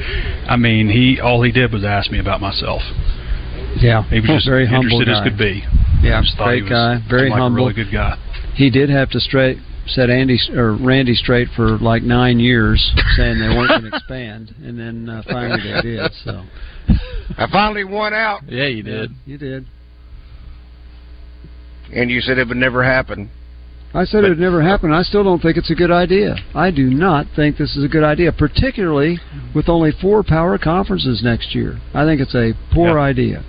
I 0.48 0.56
mean 0.56 0.88
he 0.88 1.20
all 1.20 1.42
he 1.42 1.50
did 1.52 1.72
was 1.72 1.84
ask 1.84 2.10
me 2.10 2.18
about 2.18 2.40
myself. 2.40 2.82
Yeah, 3.76 4.02
He 4.04 4.20
was 4.20 4.28
just 4.36 4.46
very 4.46 4.66
humble 4.66 5.00
interested 5.00 5.06
guy. 5.12 5.18
as 5.18 5.24
could 5.24 5.38
be. 5.38 5.64
Yeah, 6.02 6.22
great 6.36 6.68
guy, 6.68 7.00
very 7.08 7.30
humble. 7.30 7.56
really 7.64 7.72
good 7.74 7.90
guy. 7.92 8.16
He 8.54 8.70
did 8.70 8.88
have 8.90 9.10
to 9.10 9.20
straight 9.20 9.58
set 9.88 10.10
Andy 10.10 10.38
or 10.54 10.76
Randy 10.76 11.14
straight 11.14 11.48
for 11.56 11.78
like 11.78 12.02
nine 12.02 12.38
years, 12.40 12.92
saying 13.16 13.38
they 13.38 13.48
weren't 13.48 13.68
going 13.68 13.82
to 13.90 13.96
expand, 13.96 14.54
and 14.62 14.78
then 14.78 15.08
uh, 15.08 15.22
finally 15.30 15.60
they 15.72 15.80
did. 15.82 16.12
So 16.24 16.42
I 17.36 17.46
finally 17.50 17.84
won 17.84 18.14
out, 18.14 18.42
Yeah, 18.48 18.66
you 18.66 18.82
did. 18.82 19.10
you 19.26 19.38
did. 19.38 19.66
and 21.94 22.10
you 22.10 22.20
said 22.20 22.38
it 22.38 22.48
would 22.48 22.56
never 22.56 22.84
happen. 22.84 23.30
I 23.94 24.04
said 24.04 24.24
it 24.24 24.28
would 24.28 24.38
never 24.38 24.60
happen. 24.62 24.92
I 24.92 25.02
still 25.02 25.24
don't 25.24 25.40
think 25.40 25.56
it's 25.56 25.70
a 25.70 25.74
good 25.74 25.90
idea. 25.90 26.36
I 26.54 26.70
do 26.70 26.90
not 26.90 27.26
think 27.34 27.56
this 27.56 27.74
is 27.76 27.82
a 27.84 27.88
good 27.88 28.04
idea, 28.04 28.30
particularly 28.32 29.18
with 29.54 29.68
only 29.70 29.92
four 29.92 30.22
power 30.22 30.58
conferences 30.58 31.22
next 31.24 31.54
year. 31.54 31.80
I 31.94 32.04
think 32.04 32.20
it's 32.20 32.34
a 32.34 32.52
poor 32.74 32.98
Yeah. 32.98 33.02
idea. 33.04 33.44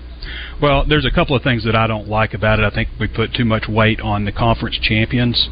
Well, 0.61 0.85
there's 0.87 1.05
a 1.05 1.11
couple 1.11 1.35
of 1.35 1.43
things 1.43 1.63
that 1.65 1.75
I 1.75 1.87
don't 1.87 2.07
like 2.07 2.33
about 2.33 2.59
it. 2.59 2.65
I 2.65 2.69
think 2.69 2.87
we 2.99 3.07
put 3.07 3.33
too 3.33 3.45
much 3.45 3.67
weight 3.67 3.99
on 3.99 4.23
the 4.25 4.31
conference 4.31 4.77
champions 4.77 5.49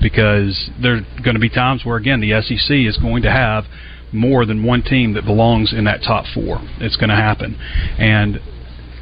because 0.00 0.70
there 0.80 0.96
are 0.96 1.22
going 1.22 1.34
to 1.34 1.40
be 1.40 1.48
times 1.48 1.84
where, 1.84 1.96
again, 1.96 2.20
the 2.20 2.40
SEC 2.42 2.76
is 2.76 2.96
going 2.98 3.22
to 3.22 3.30
have 3.30 3.64
more 4.12 4.46
than 4.46 4.62
one 4.64 4.82
team 4.82 5.14
that 5.14 5.24
belongs 5.24 5.72
in 5.72 5.84
that 5.84 6.00
top 6.02 6.24
four. 6.32 6.60
It's 6.78 6.96
going 6.96 7.10
to 7.10 7.16
happen, 7.16 7.56
and 7.98 8.40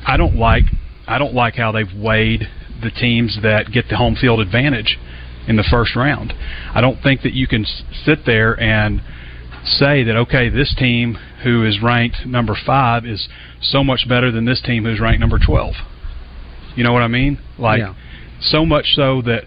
I 0.07 0.17
don't 0.17 0.37
like 0.37 0.65
I 1.07 1.19
don't 1.19 1.35
like 1.35 1.55
how 1.57 1.73
they've 1.73 1.93
weighed 1.95 2.49
the 2.83 2.91
teams 2.91 3.39
that 3.43 3.71
get 3.71 3.89
the 3.89 3.97
home 3.97 4.17
field 4.17 4.41
advantage 4.41 4.99
in 5.47 5.57
the 5.57 5.65
first 5.65 5.95
round. 5.97 6.33
I 6.75 6.81
don't 6.81 7.03
think 7.03 7.23
that 7.23 7.33
you 7.33 7.47
can 7.47 7.67
sit 8.05 8.25
there 8.25 8.59
and 8.59 9.03
say 9.65 10.03
that 10.05 10.17
okay, 10.17 10.49
this 10.49 10.75
team 10.75 11.19
who 11.45 11.65
is 11.65 11.83
ranked 11.83 12.27
number 12.27 12.57
five 12.67 13.05
is 13.05 13.29
so 13.61 13.85
much 13.85 14.09
better 14.09 14.31
than 14.31 14.45
this 14.45 14.63
team 14.63 14.85
who's 14.85 15.01
ranked 15.01 15.21
number 15.21 15.39
twelve. 15.39 15.75
You 16.75 16.85
know 16.85 16.93
what 16.93 17.03
I 17.03 17.09
mean? 17.09 17.39
Like 17.59 17.81
Yeah. 17.81 17.95
so 18.41 18.65
much 18.65 18.95
so 18.95 19.23
that 19.23 19.45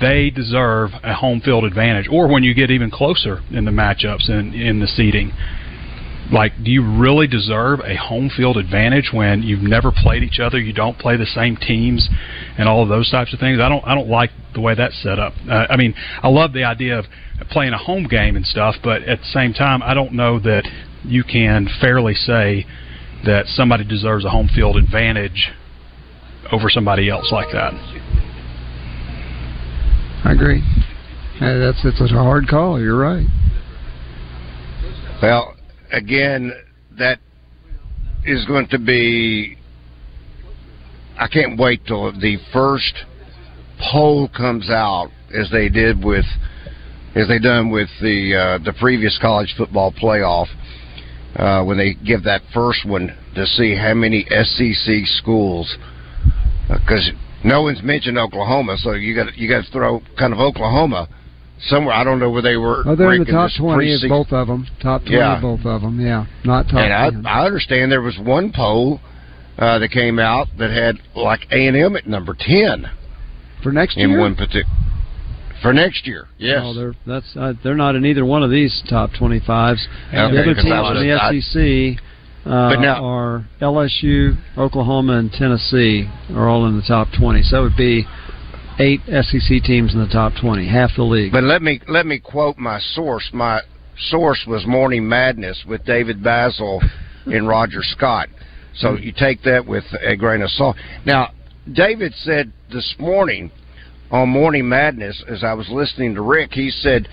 they 0.00 0.30
deserve 0.30 0.90
a 1.02 1.14
home 1.14 1.40
field 1.40 1.64
advantage. 1.64 2.08
Or 2.10 2.28
when 2.28 2.42
you 2.42 2.54
get 2.54 2.70
even 2.70 2.90
closer 2.90 3.40
in 3.50 3.64
the 3.64 3.70
matchups 3.70 4.30
and 4.30 4.54
in 4.54 4.80
the 4.80 4.86
seeding, 4.86 5.32
like 6.32 6.52
do 6.62 6.70
you 6.70 6.82
really 6.82 7.26
deserve 7.26 7.80
a 7.80 7.96
home 7.96 8.30
field 8.34 8.56
advantage 8.56 9.10
when 9.12 9.42
you've 9.42 9.62
never 9.62 9.92
played 9.92 10.22
each 10.22 10.40
other, 10.40 10.58
you 10.58 10.72
don't 10.72 10.98
play 10.98 11.16
the 11.16 11.26
same 11.26 11.56
teams, 11.56 12.08
and 12.58 12.68
all 12.68 12.82
of 12.82 12.88
those 12.88 13.10
types 13.10 13.32
of 13.32 13.40
things? 13.40 13.60
I 13.60 13.68
don't 13.68 13.86
I 13.86 13.94
don't 13.94 14.08
like 14.08 14.30
the 14.54 14.60
way 14.60 14.74
that's 14.74 15.00
set 15.02 15.18
up. 15.18 15.34
Uh, 15.48 15.66
I 15.68 15.76
mean, 15.76 15.94
I 16.22 16.28
love 16.28 16.52
the 16.52 16.64
idea 16.64 16.98
of 16.98 17.04
playing 17.50 17.74
a 17.74 17.78
home 17.78 18.04
game 18.08 18.36
and 18.36 18.46
stuff, 18.46 18.76
but 18.82 19.02
at 19.02 19.18
the 19.20 19.26
same 19.26 19.52
time, 19.52 19.82
I 19.82 19.94
don't 19.94 20.12
know 20.12 20.40
that 20.40 20.64
you 21.04 21.22
can 21.22 21.68
fairly 21.80 22.14
say 22.14 22.66
that 23.24 23.46
somebody 23.46 23.84
deserves 23.84 24.24
a 24.24 24.30
home 24.30 24.48
field 24.48 24.76
advantage 24.76 25.50
over 26.50 26.70
somebody 26.70 27.08
else 27.08 27.30
like 27.30 27.48
that. 27.52 27.72
I 30.26 30.32
agree. 30.32 30.60
Uh, 31.40 31.58
that's 31.58 31.78
it's 31.84 32.00
a 32.00 32.08
hard 32.08 32.48
call. 32.48 32.80
You're 32.80 32.98
right. 32.98 33.26
Well, 35.22 35.54
again, 35.92 36.52
that 36.98 37.20
is 38.24 38.44
going 38.46 38.66
to 38.70 38.78
be. 38.80 39.56
I 41.16 41.28
can't 41.28 41.56
wait 41.56 41.86
till 41.86 42.10
the 42.10 42.38
first 42.52 42.92
poll 43.92 44.28
comes 44.36 44.68
out, 44.68 45.12
as 45.32 45.48
they 45.52 45.68
did 45.68 46.04
with, 46.04 46.24
as 47.14 47.28
they 47.28 47.38
done 47.38 47.70
with 47.70 47.88
the 48.02 48.34
uh, 48.34 48.64
the 48.64 48.72
previous 48.80 49.16
college 49.22 49.54
football 49.56 49.92
playoff, 49.92 50.48
uh, 51.36 51.62
when 51.62 51.78
they 51.78 51.94
give 52.04 52.24
that 52.24 52.42
first 52.52 52.84
one 52.84 53.16
to 53.36 53.46
see 53.46 53.76
how 53.76 53.94
many 53.94 54.26
SEC 54.28 55.06
schools, 55.06 55.72
because 56.66 57.12
no 57.44 57.62
one's 57.62 57.82
mentioned 57.82 58.18
Oklahoma, 58.18 58.76
so 58.78 58.92
you 58.92 59.14
got 59.14 59.36
you 59.36 59.48
got 59.48 59.64
to 59.64 59.70
throw 59.70 60.00
kind 60.18 60.32
of 60.32 60.40
Oklahoma 60.40 61.08
somewhere. 61.60 61.94
I 61.94 62.04
don't 62.04 62.18
know 62.18 62.30
where 62.30 62.42
they 62.42 62.56
were. 62.56 62.82
Oh, 62.86 62.96
they're 62.96 63.12
in 63.14 63.24
the 63.24 63.30
top 63.32 63.50
twenty 63.58 63.92
of 63.94 64.00
both 64.08 64.32
of 64.32 64.48
them. 64.48 64.66
Top 64.82 65.02
twenty 65.02 65.16
Yeah. 65.16 65.36
of 65.36 65.42
both 65.42 65.64
of 65.66 65.82
them. 65.82 66.00
Yeah, 66.00 66.26
not 66.44 66.64
top. 66.64 66.80
And 66.80 67.14
10. 67.24 67.26
I, 67.26 67.42
I 67.42 67.46
understand 67.46 67.90
there 67.92 68.02
was 68.02 68.18
one 68.18 68.52
poll 68.54 69.00
uh, 69.58 69.78
that 69.78 69.90
came 69.90 70.18
out 70.18 70.48
that 70.58 70.70
had 70.70 70.96
like 71.14 71.40
A 71.50 71.66
and 71.68 71.76
M 71.76 71.96
at 71.96 72.06
number 72.06 72.34
ten 72.38 72.86
for 73.62 73.72
next 73.72 73.96
year. 73.96 74.08
in 74.10 74.18
one 74.18 74.34
particular 74.34 74.66
for 75.62 75.72
next 75.72 76.06
year. 76.06 76.26
Yes, 76.38 76.60
Oh, 76.62 76.74
they're 76.74 76.94
that's 77.06 77.34
uh, 77.36 77.54
they're 77.64 77.74
not 77.74 77.94
in 77.94 78.04
either 78.04 78.24
one 78.26 78.42
of 78.42 78.50
these 78.50 78.82
top 78.90 79.10
twenty 79.18 79.40
fives. 79.40 79.86
Okay, 80.08 80.16
the 80.16 80.22
other 80.42 80.54
'cause 80.54 80.64
teams 80.64 81.00
in 81.00 81.08
the 81.08 81.94
SEC 81.96 82.04
Uh, 82.46 82.70
but 82.70 82.80
now- 82.80 83.04
are 83.04 83.44
LSU, 83.60 84.36
Oklahoma, 84.56 85.14
and 85.14 85.32
Tennessee 85.32 86.08
are 86.32 86.48
all 86.48 86.66
in 86.66 86.76
the 86.76 86.82
top 86.82 87.08
twenty. 87.12 87.42
So 87.42 87.60
it 87.60 87.62
would 87.62 87.76
be 87.76 88.06
eight 88.78 89.00
SEC 89.06 89.62
teams 89.64 89.94
in 89.94 90.00
the 90.00 90.06
top 90.06 90.34
twenty, 90.40 90.66
half 90.66 90.94
the 90.96 91.02
league. 91.02 91.32
but 91.32 91.42
let 91.42 91.60
me 91.60 91.80
let 91.88 92.06
me 92.06 92.18
quote 92.18 92.56
my 92.56 92.78
source. 92.78 93.30
My 93.32 93.60
source 93.98 94.44
was 94.46 94.64
Morning 94.66 95.08
Madness 95.08 95.64
with 95.66 95.84
David 95.84 96.22
Bazzel 96.22 96.80
and 97.26 97.48
Roger 97.48 97.82
Scott. 97.82 98.28
So 98.74 98.96
hmm. 98.96 99.02
you 99.02 99.12
take 99.12 99.42
that 99.42 99.66
with 99.66 99.84
a 100.06 100.16
grain 100.16 100.42
of 100.42 100.50
salt. 100.50 100.76
Now, 101.04 101.32
David 101.72 102.14
said 102.14 102.52
this 102.72 102.94
morning 102.98 103.50
on 104.10 104.28
Morning 104.28 104.68
Madness, 104.68 105.24
as 105.28 105.42
I 105.42 105.54
was 105.54 105.68
listening 105.68 106.14
to 106.14 106.22
Rick, 106.22 106.52
he 106.52 106.70
said 106.70 107.08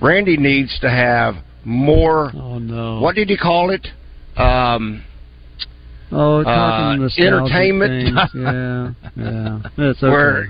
Randy 0.00 0.36
needs 0.36 0.78
to 0.80 0.90
have 0.90 1.36
more. 1.64 2.30
oh 2.34 2.58
no! 2.58 3.00
What 3.00 3.16
did 3.16 3.28
he 3.28 3.36
call 3.36 3.70
it? 3.70 3.86
Um, 4.40 5.04
Oh, 6.12 6.40
uh, 6.40 6.44
talking 6.44 7.02
nostalgic 7.02 7.32
entertainment? 7.32 8.06
things. 8.06 8.30
Yeah, 8.34 8.92
yeah. 9.16 9.58
That's 9.76 10.02
okay. 10.02 10.10
Where- 10.10 10.48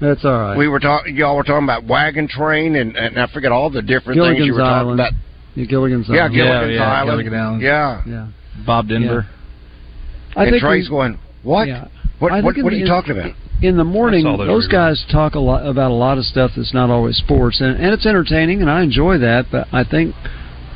That's 0.00 0.24
all 0.24 0.30
right. 0.32 0.56
We 0.56 0.68
were 0.68 0.78
talking. 0.78 1.16
Y'all 1.16 1.36
were 1.36 1.42
talking 1.42 1.64
about 1.64 1.84
wagon 1.84 2.28
train, 2.28 2.76
and, 2.76 2.96
and 2.96 3.18
I 3.18 3.26
forget 3.26 3.50
all 3.52 3.70
the 3.70 3.82
different 3.82 4.20
things 4.20 4.38
you 4.38 4.52
Gilligan's 4.52 4.52
were 4.52 4.58
talking 4.60 4.92
about. 4.94 5.12
Yeah, 5.56 5.64
Gilligan's 5.66 6.06
Yeah, 6.08 6.14
Island. 6.22 6.34
Gilligan's 6.36 6.74
yeah, 6.74 6.82
Island. 6.84 7.10
Gilligan 7.10 7.34
Island. 7.34 7.62
Yeah. 7.62 8.02
Yeah. 8.06 8.28
Bob 8.64 8.88
Denver. 8.88 9.26
I 10.36 10.44
and 10.44 10.52
think 10.52 10.62
Trey's 10.62 10.84
we- 10.88 10.90
going, 10.96 11.18
what? 11.42 11.66
Yeah. 11.66 11.88
What? 12.20 12.30
I 12.32 12.40
What, 12.40 12.54
think 12.54 12.64
what 12.64 12.72
are 12.72 12.76
in- 12.76 12.82
you 12.82 12.86
talking 12.86 13.18
about? 13.18 13.32
in 13.62 13.76
the 13.76 13.84
morning, 13.84 14.24
those 14.24 14.38
those 14.46 14.68
guys 14.68 15.04
talk 15.12 15.34
a 15.34 15.40
lot 15.40 15.66
about 15.66 15.90
a 15.90 15.94
lot 15.94 16.16
of 16.18 16.24
stuff 16.24 16.52
that's 16.56 16.72
not 16.72 16.88
always 16.88 17.16
sports, 17.16 17.60
and, 17.60 17.76
and 17.76 17.92
it's 17.92 18.06
entertaining, 18.06 18.62
and 18.62 18.70
I 18.70 18.82
enjoy 18.82 19.18
that. 19.18 19.46
But 19.50 19.66
I 19.72 19.82
think 19.84 20.14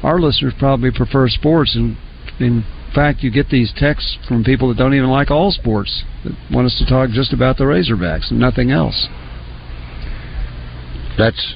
our 0.02 0.18
listeners 0.20 0.52
probably 0.58 0.90
prefer 0.90 1.28
sports, 1.28 1.74
and 1.76 1.96
in 2.40 2.64
fact, 2.94 3.22
you 3.22 3.30
get 3.30 3.48
these 3.48 3.72
texts 3.76 4.16
from 4.28 4.44
people 4.44 4.68
that 4.68 4.76
don't 4.76 4.94
even 4.94 5.10
like 5.10 5.30
all 5.30 5.50
sports 5.50 6.04
that 6.24 6.32
want 6.50 6.66
us 6.66 6.76
to 6.78 6.86
talk 6.86 7.10
just 7.10 7.32
about 7.32 7.56
the 7.56 7.64
Razorbacks 7.64 8.30
and 8.30 8.38
nothing 8.38 8.70
else. 8.70 9.08
That's 11.18 11.54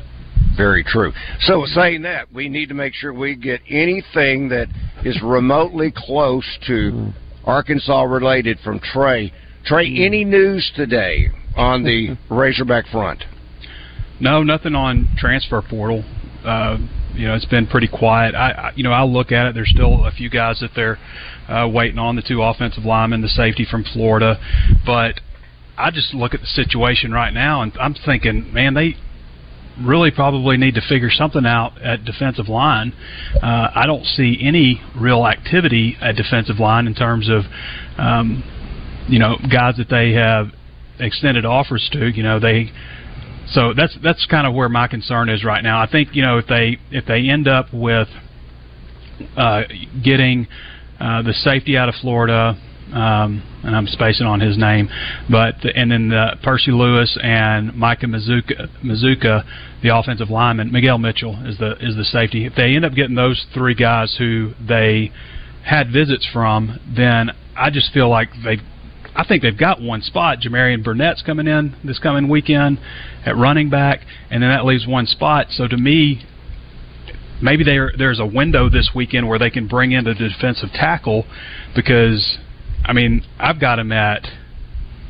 very 0.56 0.84
true. 0.84 1.12
So, 1.40 1.64
saying 1.66 2.02
that, 2.02 2.32
we 2.32 2.48
need 2.48 2.68
to 2.68 2.74
make 2.74 2.94
sure 2.94 3.12
we 3.12 3.36
get 3.36 3.60
anything 3.68 4.48
that 4.48 4.68
is 5.04 5.20
remotely 5.22 5.92
close 5.94 6.44
to 6.66 7.12
Arkansas 7.44 8.02
related 8.02 8.58
from 8.60 8.80
Trey. 8.80 9.32
Trey, 9.64 9.86
any 10.04 10.24
news 10.24 10.70
today 10.76 11.28
on 11.56 11.84
the 11.84 12.16
Razorback 12.30 12.86
front? 12.88 13.22
No, 14.20 14.42
nothing 14.42 14.74
on 14.74 15.08
transfer 15.16 15.62
portal. 15.62 16.04
Uh, 16.44 16.78
you 17.18 17.26
know, 17.26 17.34
it's 17.34 17.44
been 17.44 17.66
pretty 17.66 17.88
quiet. 17.88 18.34
I, 18.34 18.50
I, 18.50 18.72
you 18.76 18.84
know, 18.84 18.92
I 18.92 19.02
look 19.02 19.32
at 19.32 19.46
it. 19.46 19.54
There's 19.54 19.70
still 19.70 20.06
a 20.06 20.10
few 20.12 20.30
guys 20.30 20.60
that 20.60 20.70
they're 20.76 20.98
uh, 21.48 21.68
waiting 21.68 21.98
on. 21.98 22.16
The 22.16 22.22
two 22.22 22.42
offensive 22.42 22.84
linemen, 22.84 23.22
the 23.22 23.28
safety 23.28 23.66
from 23.68 23.84
Florida, 23.84 24.38
but 24.86 25.20
I 25.76 25.90
just 25.90 26.14
look 26.14 26.34
at 26.34 26.40
the 26.40 26.46
situation 26.46 27.12
right 27.12 27.32
now, 27.32 27.62
and 27.62 27.72
I'm 27.78 27.94
thinking, 27.94 28.52
man, 28.52 28.74
they 28.74 28.96
really 29.80 30.10
probably 30.10 30.56
need 30.56 30.74
to 30.74 30.80
figure 30.80 31.10
something 31.10 31.46
out 31.46 31.80
at 31.80 32.04
defensive 32.04 32.48
line. 32.48 32.92
Uh, 33.42 33.68
I 33.74 33.86
don't 33.86 34.04
see 34.04 34.38
any 34.42 34.80
real 34.96 35.26
activity 35.26 35.96
at 36.00 36.16
defensive 36.16 36.58
line 36.58 36.86
in 36.86 36.94
terms 36.94 37.28
of, 37.28 37.44
um, 37.96 38.42
you 39.08 39.18
know, 39.18 39.36
guys 39.50 39.76
that 39.76 39.88
they 39.88 40.12
have 40.12 40.48
extended 40.98 41.44
offers 41.44 41.88
to. 41.92 42.08
You 42.08 42.22
know, 42.22 42.38
they. 42.38 42.72
So 43.52 43.72
that's 43.74 43.96
that's 44.02 44.26
kind 44.26 44.46
of 44.46 44.54
where 44.54 44.68
my 44.68 44.88
concern 44.88 45.28
is 45.28 45.44
right 45.44 45.62
now. 45.62 45.80
I 45.80 45.90
think 45.90 46.14
you 46.14 46.22
know 46.22 46.38
if 46.38 46.46
they 46.46 46.78
if 46.90 47.06
they 47.06 47.28
end 47.28 47.48
up 47.48 47.72
with 47.72 48.08
uh, 49.36 49.62
getting 50.02 50.46
uh, 51.00 51.22
the 51.22 51.32
safety 51.32 51.76
out 51.76 51.88
of 51.88 51.94
Florida, 51.96 52.56
um, 52.92 53.42
and 53.64 53.76
I'm 53.76 53.86
spacing 53.86 54.26
on 54.26 54.40
his 54.40 54.56
name, 54.58 54.88
but 55.30 55.54
and 55.64 55.90
then 55.90 56.08
the 56.08 56.36
Percy 56.42 56.72
Lewis 56.72 57.16
and 57.22 57.74
Micah 57.74 58.06
Mazuka, 58.06 59.44
the 59.82 59.96
offensive 59.96 60.30
lineman, 60.30 60.72
Miguel 60.72 60.98
Mitchell 60.98 61.38
is 61.46 61.58
the 61.58 61.72
is 61.80 61.96
the 61.96 62.04
safety. 62.04 62.46
If 62.46 62.54
they 62.54 62.74
end 62.74 62.84
up 62.84 62.94
getting 62.94 63.16
those 63.16 63.46
three 63.54 63.74
guys 63.74 64.16
who 64.18 64.52
they 64.66 65.12
had 65.64 65.92
visits 65.92 66.26
from, 66.32 66.78
then 66.96 67.30
I 67.56 67.70
just 67.70 67.92
feel 67.92 68.08
like 68.08 68.28
they. 68.44 68.58
I 69.18 69.24
think 69.26 69.42
they've 69.42 69.58
got 69.58 69.82
one 69.82 70.00
spot. 70.00 70.38
Jamarian 70.38 70.84
Burnett's 70.84 71.22
coming 71.22 71.48
in 71.48 71.74
this 71.82 71.98
coming 71.98 72.28
weekend 72.28 72.78
at 73.26 73.36
running 73.36 73.68
back, 73.68 74.02
and 74.30 74.40
then 74.40 74.50
that 74.50 74.64
leaves 74.64 74.86
one 74.86 75.06
spot. 75.06 75.48
So 75.50 75.66
to 75.66 75.76
me, 75.76 76.24
maybe 77.42 77.64
there 77.64 77.92
there's 77.98 78.20
a 78.20 78.26
window 78.26 78.70
this 78.70 78.90
weekend 78.94 79.28
where 79.28 79.40
they 79.40 79.50
can 79.50 79.66
bring 79.66 79.90
in 79.90 80.06
a 80.06 80.14
defensive 80.14 80.70
tackle 80.72 81.26
because 81.74 82.38
I 82.84 82.92
mean 82.92 83.26
I've 83.40 83.60
got 83.60 83.80
him 83.80 83.90
at 83.90 84.24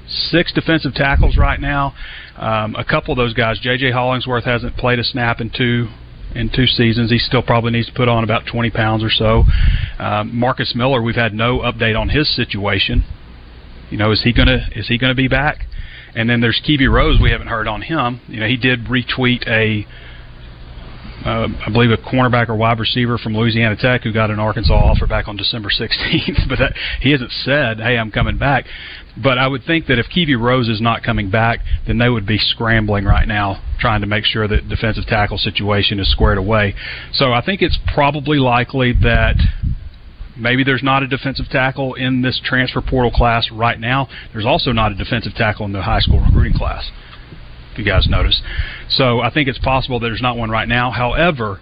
six 0.09 0.55
defensive 0.55 0.95
tackles 0.95 1.37
right 1.37 1.61
now. 1.61 1.93
Um, 2.39 2.77
a 2.77 2.85
couple 2.85 3.13
of 3.13 3.19
those 3.19 3.35
guys, 3.35 3.59
J.J. 3.61 3.91
Hollingsworth 3.91 4.45
hasn't 4.45 4.79
played 4.79 4.99
a 4.99 5.05
snap 5.05 5.39
in 5.39 5.51
two 5.51 5.89
in 6.35 6.49
two 6.49 6.67
seasons. 6.67 7.11
He 7.11 7.19
still 7.19 7.43
probably 7.43 7.73
needs 7.73 7.89
to 7.89 7.93
put 7.93 8.09
on 8.09 8.25
about 8.25 8.47
20 8.47 8.71
pounds 8.71 9.05
or 9.05 9.11
so. 9.11 9.45
Um, 9.99 10.35
Marcus 10.35 10.75
Miller, 10.75 11.03
we've 11.03 11.15
had 11.15 11.35
no 11.35 11.59
update 11.59 11.99
on 11.99 12.09
his 12.09 12.35
situation. 12.35 13.05
You 13.91 13.99
know, 13.99 14.13
is 14.13 14.23
he 14.23 14.33
gonna 14.33 14.69
is 14.75 14.89
he 14.89 14.99
gonna 14.99 15.15
be 15.15 15.29
back? 15.29 15.67
And 16.15 16.29
then 16.29 16.41
there's 16.41 16.61
Keivie 16.67 16.91
Rose. 16.91 17.21
We 17.21 17.31
haven't 17.31 17.49
heard 17.49 17.69
on 17.69 17.83
him. 17.83 18.21
You 18.29 18.41
know, 18.41 18.47
he 18.47 18.57
did 18.57 18.87
retweet 18.87 19.47
a 19.47 19.87
uh, 21.25 21.49
I 21.67 21.71
believe 21.71 21.91
a 21.91 21.97
cornerback 21.97 22.49
or 22.49 22.55
wide 22.55 22.79
receiver 22.79 23.19
from 23.19 23.37
Louisiana 23.37 23.77
Tech 23.77 24.03
who 24.03 24.13
got 24.13 24.31
an 24.31 24.39
Arkansas 24.39 24.73
offer 24.73 25.07
back 25.07 25.27
on 25.27 25.37
December 25.37 25.69
16th, 25.81 26.49
but 26.49 26.59
that, 26.59 26.75
he 27.01 27.11
hasn't 27.11 27.33
said, 27.33 27.79
"Hey, 27.79 27.99
I'm 27.99 28.11
coming 28.11 28.39
back." 28.39 28.67
But 29.21 29.37
I 29.37 29.49
would 29.49 29.65
think 29.65 29.87
that 29.87 29.99
if 29.99 30.07
Keivie 30.07 30.41
Rose 30.41 30.69
is 30.69 30.81
not 30.81 31.03
coming 31.03 31.29
back, 31.29 31.61
then 31.87 31.99
they 31.99 32.09
would 32.09 32.27
be 32.27 32.39
scrambling 32.39 33.05
right 33.05 33.27
now, 33.27 33.61
trying 33.81 34.01
to 34.03 34.07
make 34.07 34.25
sure 34.25 34.47
that 34.47 34.69
defensive 34.69 35.07
tackle 35.07 35.39
situation 35.39 35.99
is 35.99 36.09
squared 36.11 36.39
away. 36.39 36.75
So 37.13 37.33
I 37.33 37.45
think 37.45 37.63
it's 37.63 37.79
probably 37.93 38.39
likely 38.39 38.93
that 39.03 39.35
maybe 40.39 40.65
there's 40.65 40.83
not 40.83 41.03
a 41.03 41.07
defensive 41.07 41.47
tackle 41.51 41.95
in 41.95 42.23
this 42.23 42.41
transfer 42.45 42.81
portal 42.81 43.11
class 43.11 43.49
right 43.53 43.79
now. 43.79 44.09
There's 44.33 44.47
also 44.47 44.73
not 44.73 44.93
a 44.93 44.95
defensive 44.95 45.35
tackle 45.35 45.67
in 45.67 45.73
the 45.73 45.83
high 45.83 46.01
school 46.01 46.21
recruiting 46.21 46.55
class 46.55 46.91
if 47.79 47.79
you 47.79 47.85
guys 47.85 48.07
notice. 48.09 48.43
So 48.89 49.21
I 49.21 49.31
think 49.33 49.49
it's 49.49 49.59
possible 49.59 50.01
there's 50.01 50.23
not 50.23 50.37
one 50.37 50.51
right 50.51 50.69
now. 50.69 50.91
However, 50.91 51.61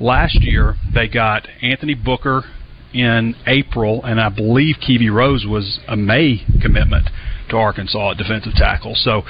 last 0.00 0.36
year 0.40 0.76
they 0.94 1.08
got 1.08 1.46
Anthony 1.62 1.94
Booker 1.94 2.44
in 2.92 3.34
April, 3.46 4.02
and 4.04 4.20
I 4.20 4.30
believe 4.30 4.76
Keivie 4.76 5.12
Rose 5.12 5.44
was 5.46 5.78
a 5.86 5.96
May 5.96 6.44
commitment 6.62 7.10
to 7.50 7.56
Arkansas 7.56 8.12
at 8.12 8.16
defensive 8.16 8.54
tackle. 8.54 8.94
So, 8.94 9.22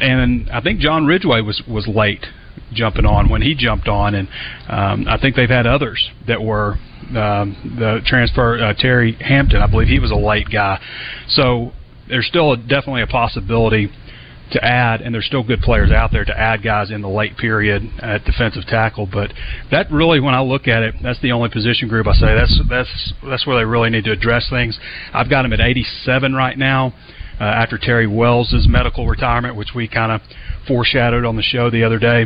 and 0.00 0.50
I 0.50 0.60
think 0.60 0.80
John 0.80 1.06
Ridgeway 1.06 1.40
was 1.40 1.62
was 1.66 1.86
late 1.88 2.26
jumping 2.72 3.06
on 3.06 3.30
when 3.30 3.40
he 3.40 3.54
jumped 3.54 3.88
on, 3.88 4.14
and 4.14 4.28
um, 4.68 5.06
I 5.08 5.18
think 5.18 5.36
they've 5.36 5.48
had 5.48 5.66
others 5.66 6.10
that 6.26 6.42
were 6.42 6.76
um, 7.16 7.76
the 7.78 8.00
transfer. 8.06 8.58
Uh, 8.58 8.74
Terry 8.74 9.12
Hampton, 9.20 9.60
I 9.60 9.66
believe 9.66 9.88
he 9.88 9.98
was 9.98 10.10
a 10.10 10.16
late 10.16 10.48
guy. 10.50 10.80
So 11.28 11.72
there's 12.08 12.26
still 12.26 12.52
a, 12.52 12.56
definitely 12.56 13.02
a 13.02 13.06
possibility 13.06 13.90
to 14.52 14.64
add, 14.64 15.02
and 15.02 15.14
there's 15.14 15.26
still 15.26 15.42
good 15.42 15.60
players 15.60 15.90
out 15.90 16.10
there 16.10 16.24
to 16.24 16.38
add 16.38 16.62
guys 16.62 16.90
in 16.90 17.02
the 17.02 17.08
late 17.08 17.36
period 17.36 17.82
at 18.00 18.24
defensive 18.24 18.64
tackle. 18.66 19.06
But 19.10 19.32
that 19.70 19.90
really, 19.90 20.20
when 20.20 20.34
I 20.34 20.40
look 20.40 20.68
at 20.68 20.82
it, 20.82 20.94
that's 21.02 21.20
the 21.20 21.32
only 21.32 21.50
position 21.50 21.88
group 21.88 22.06
I 22.06 22.12
say 22.12 22.34
that's 22.34 22.60
that's 22.68 23.12
that's 23.24 23.46
where 23.46 23.58
they 23.58 23.64
really 23.64 23.90
need 23.90 24.04
to 24.04 24.12
address 24.12 24.48
things. 24.48 24.78
I've 25.12 25.28
got 25.28 25.44
him 25.44 25.52
at 25.52 25.60
87 25.60 26.34
right 26.34 26.56
now. 26.56 26.94
Uh, 27.40 27.44
after 27.44 27.78
Terry 27.78 28.08
Wells' 28.08 28.66
medical 28.68 29.06
retirement, 29.06 29.54
which 29.54 29.68
we 29.72 29.86
kind 29.86 30.10
of 30.10 30.20
foreshadowed 30.66 31.24
on 31.24 31.36
the 31.36 31.42
show 31.42 31.70
the 31.70 31.84
other 31.84 32.00
day. 32.00 32.24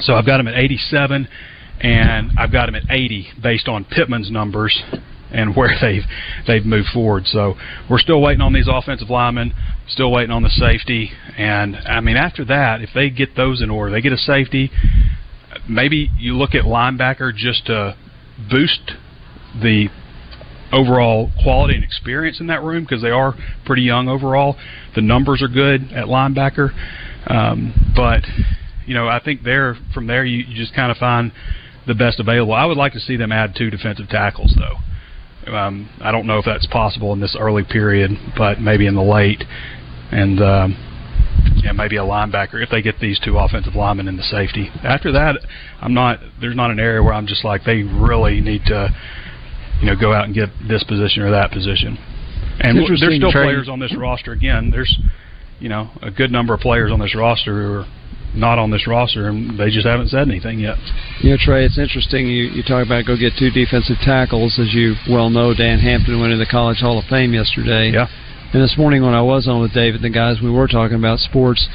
So 0.00 0.14
I've 0.14 0.26
got 0.26 0.40
him 0.40 0.48
at 0.48 0.54
87, 0.54 1.28
and 1.80 2.30
I've 2.38 2.52
got 2.52 2.68
him 2.68 2.74
at 2.74 2.84
80 2.88 3.28
based 3.42 3.68
on 3.68 3.84
Pittman's 3.84 4.30
numbers 4.30 4.82
and 5.34 5.56
where 5.56 5.70
they've 5.80 6.04
they've 6.46 6.64
moved 6.64 6.88
forward. 6.88 7.26
So 7.26 7.54
we're 7.90 7.98
still 7.98 8.20
waiting 8.20 8.40
on 8.40 8.52
these 8.52 8.68
offensive 8.70 9.10
linemen, 9.10 9.52
still 9.88 10.10
waiting 10.10 10.30
on 10.30 10.42
the 10.42 10.50
safety, 10.50 11.10
and 11.36 11.76
I 11.76 12.00
mean 12.00 12.16
after 12.16 12.44
that, 12.46 12.80
if 12.80 12.90
they 12.94 13.10
get 13.10 13.36
those 13.36 13.60
in 13.60 13.70
order, 13.70 13.90
they 13.90 14.00
get 14.00 14.12
a 14.12 14.18
safety. 14.18 14.70
Maybe 15.68 16.10
you 16.18 16.36
look 16.36 16.54
at 16.54 16.64
linebacker 16.64 17.34
just 17.34 17.66
to 17.66 17.96
boost 18.50 18.92
the 19.60 19.88
overall 20.72 21.30
quality 21.42 21.74
and 21.74 21.84
experience 21.84 22.40
in 22.40 22.48
that 22.48 22.62
room 22.62 22.82
because 22.82 23.00
they 23.00 23.10
are 23.10 23.34
pretty 23.64 23.82
young 23.82 24.08
overall. 24.08 24.56
The 24.96 25.02
numbers 25.02 25.42
are 25.42 25.48
good 25.48 25.92
at 25.92 26.06
linebacker, 26.06 26.70
um, 27.30 27.92
but 27.94 28.24
you 28.86 28.94
know 28.94 29.08
I 29.08 29.20
think 29.24 29.42
there 29.42 29.76
from 29.92 30.06
there 30.06 30.24
you, 30.24 30.44
you 30.44 30.56
just 30.56 30.74
kind 30.74 30.90
of 30.90 30.98
find 30.98 31.32
the 31.86 31.94
best 31.94 32.20
available. 32.20 32.54
I 32.54 32.64
would 32.64 32.76
like 32.76 32.92
to 32.92 33.00
see 33.00 33.16
them 33.16 33.32
add 33.32 33.54
two 33.56 33.70
defensive 33.70 34.08
tackles 34.08 34.56
though. 34.58 34.78
Um, 35.52 35.90
I 36.00 36.10
don't 36.10 36.26
know 36.26 36.38
if 36.38 36.44
that's 36.44 36.66
possible 36.66 37.12
in 37.12 37.20
this 37.20 37.36
early 37.38 37.64
period, 37.64 38.10
but 38.36 38.60
maybe 38.60 38.86
in 38.86 38.94
the 38.94 39.02
late, 39.02 39.44
and 40.10 40.40
um, 40.40 40.76
yeah, 41.62 41.72
maybe 41.72 41.96
a 41.96 42.02
linebacker 42.02 42.62
if 42.62 42.70
they 42.70 42.80
get 42.80 42.98
these 43.00 43.18
two 43.20 43.36
offensive 43.36 43.74
linemen 43.74 44.08
in 44.08 44.16
the 44.16 44.22
safety. 44.22 44.70
After 44.82 45.12
that, 45.12 45.36
I'm 45.80 45.92
not. 45.92 46.20
There's 46.40 46.56
not 46.56 46.70
an 46.70 46.80
area 46.80 47.02
where 47.02 47.12
I'm 47.12 47.26
just 47.26 47.44
like 47.44 47.64
they 47.64 47.82
really 47.82 48.40
need 48.40 48.64
to, 48.66 48.88
you 49.80 49.86
know, 49.86 49.96
go 49.96 50.12
out 50.12 50.24
and 50.24 50.34
get 50.34 50.48
this 50.66 50.82
position 50.84 51.22
or 51.22 51.30
that 51.30 51.50
position. 51.50 51.98
And 52.60 52.78
there's 52.78 53.02
still 53.16 53.32
players 53.32 53.68
on 53.68 53.80
this 53.80 53.94
roster. 53.96 54.32
Again, 54.32 54.70
there's, 54.70 54.96
you 55.58 55.68
know, 55.68 55.90
a 56.02 56.10
good 56.10 56.30
number 56.30 56.54
of 56.54 56.60
players 56.60 56.92
on 56.92 57.00
this 57.00 57.14
roster 57.14 57.52
who 57.52 57.72
are 57.80 57.86
not 58.34 58.58
on 58.58 58.70
this 58.70 58.86
roster, 58.86 59.28
and 59.28 59.58
they 59.58 59.70
just 59.70 59.86
haven't 59.86 60.08
said 60.08 60.28
anything 60.28 60.58
yet. 60.58 60.76
Yeah, 61.22 61.36
Trey, 61.38 61.64
it's 61.64 61.78
interesting. 61.78 62.26
You 62.26 62.44
you 62.44 62.62
talk 62.62 62.84
about 62.84 63.04
go 63.06 63.16
get 63.16 63.34
two 63.38 63.50
defensive 63.50 63.96
tackles, 64.04 64.58
as 64.58 64.74
you 64.74 64.94
well 65.08 65.30
know. 65.30 65.54
Dan 65.54 65.78
Hampton 65.78 66.20
went 66.20 66.32
into 66.32 66.44
the 66.44 66.50
College 66.50 66.78
Hall 66.80 66.98
of 66.98 67.04
Fame 67.06 67.32
yesterday. 67.32 67.90
Yeah. 67.92 68.08
And 68.52 68.62
this 68.62 68.76
morning 68.78 69.02
when 69.02 69.14
I 69.14 69.22
was 69.22 69.48
on 69.48 69.60
with 69.60 69.72
David, 69.74 70.02
the 70.02 70.10
guys 70.10 70.36
we 70.42 70.50
were 70.50 70.68
talking 70.68 70.96
about 70.96 71.18
sports 71.18 71.66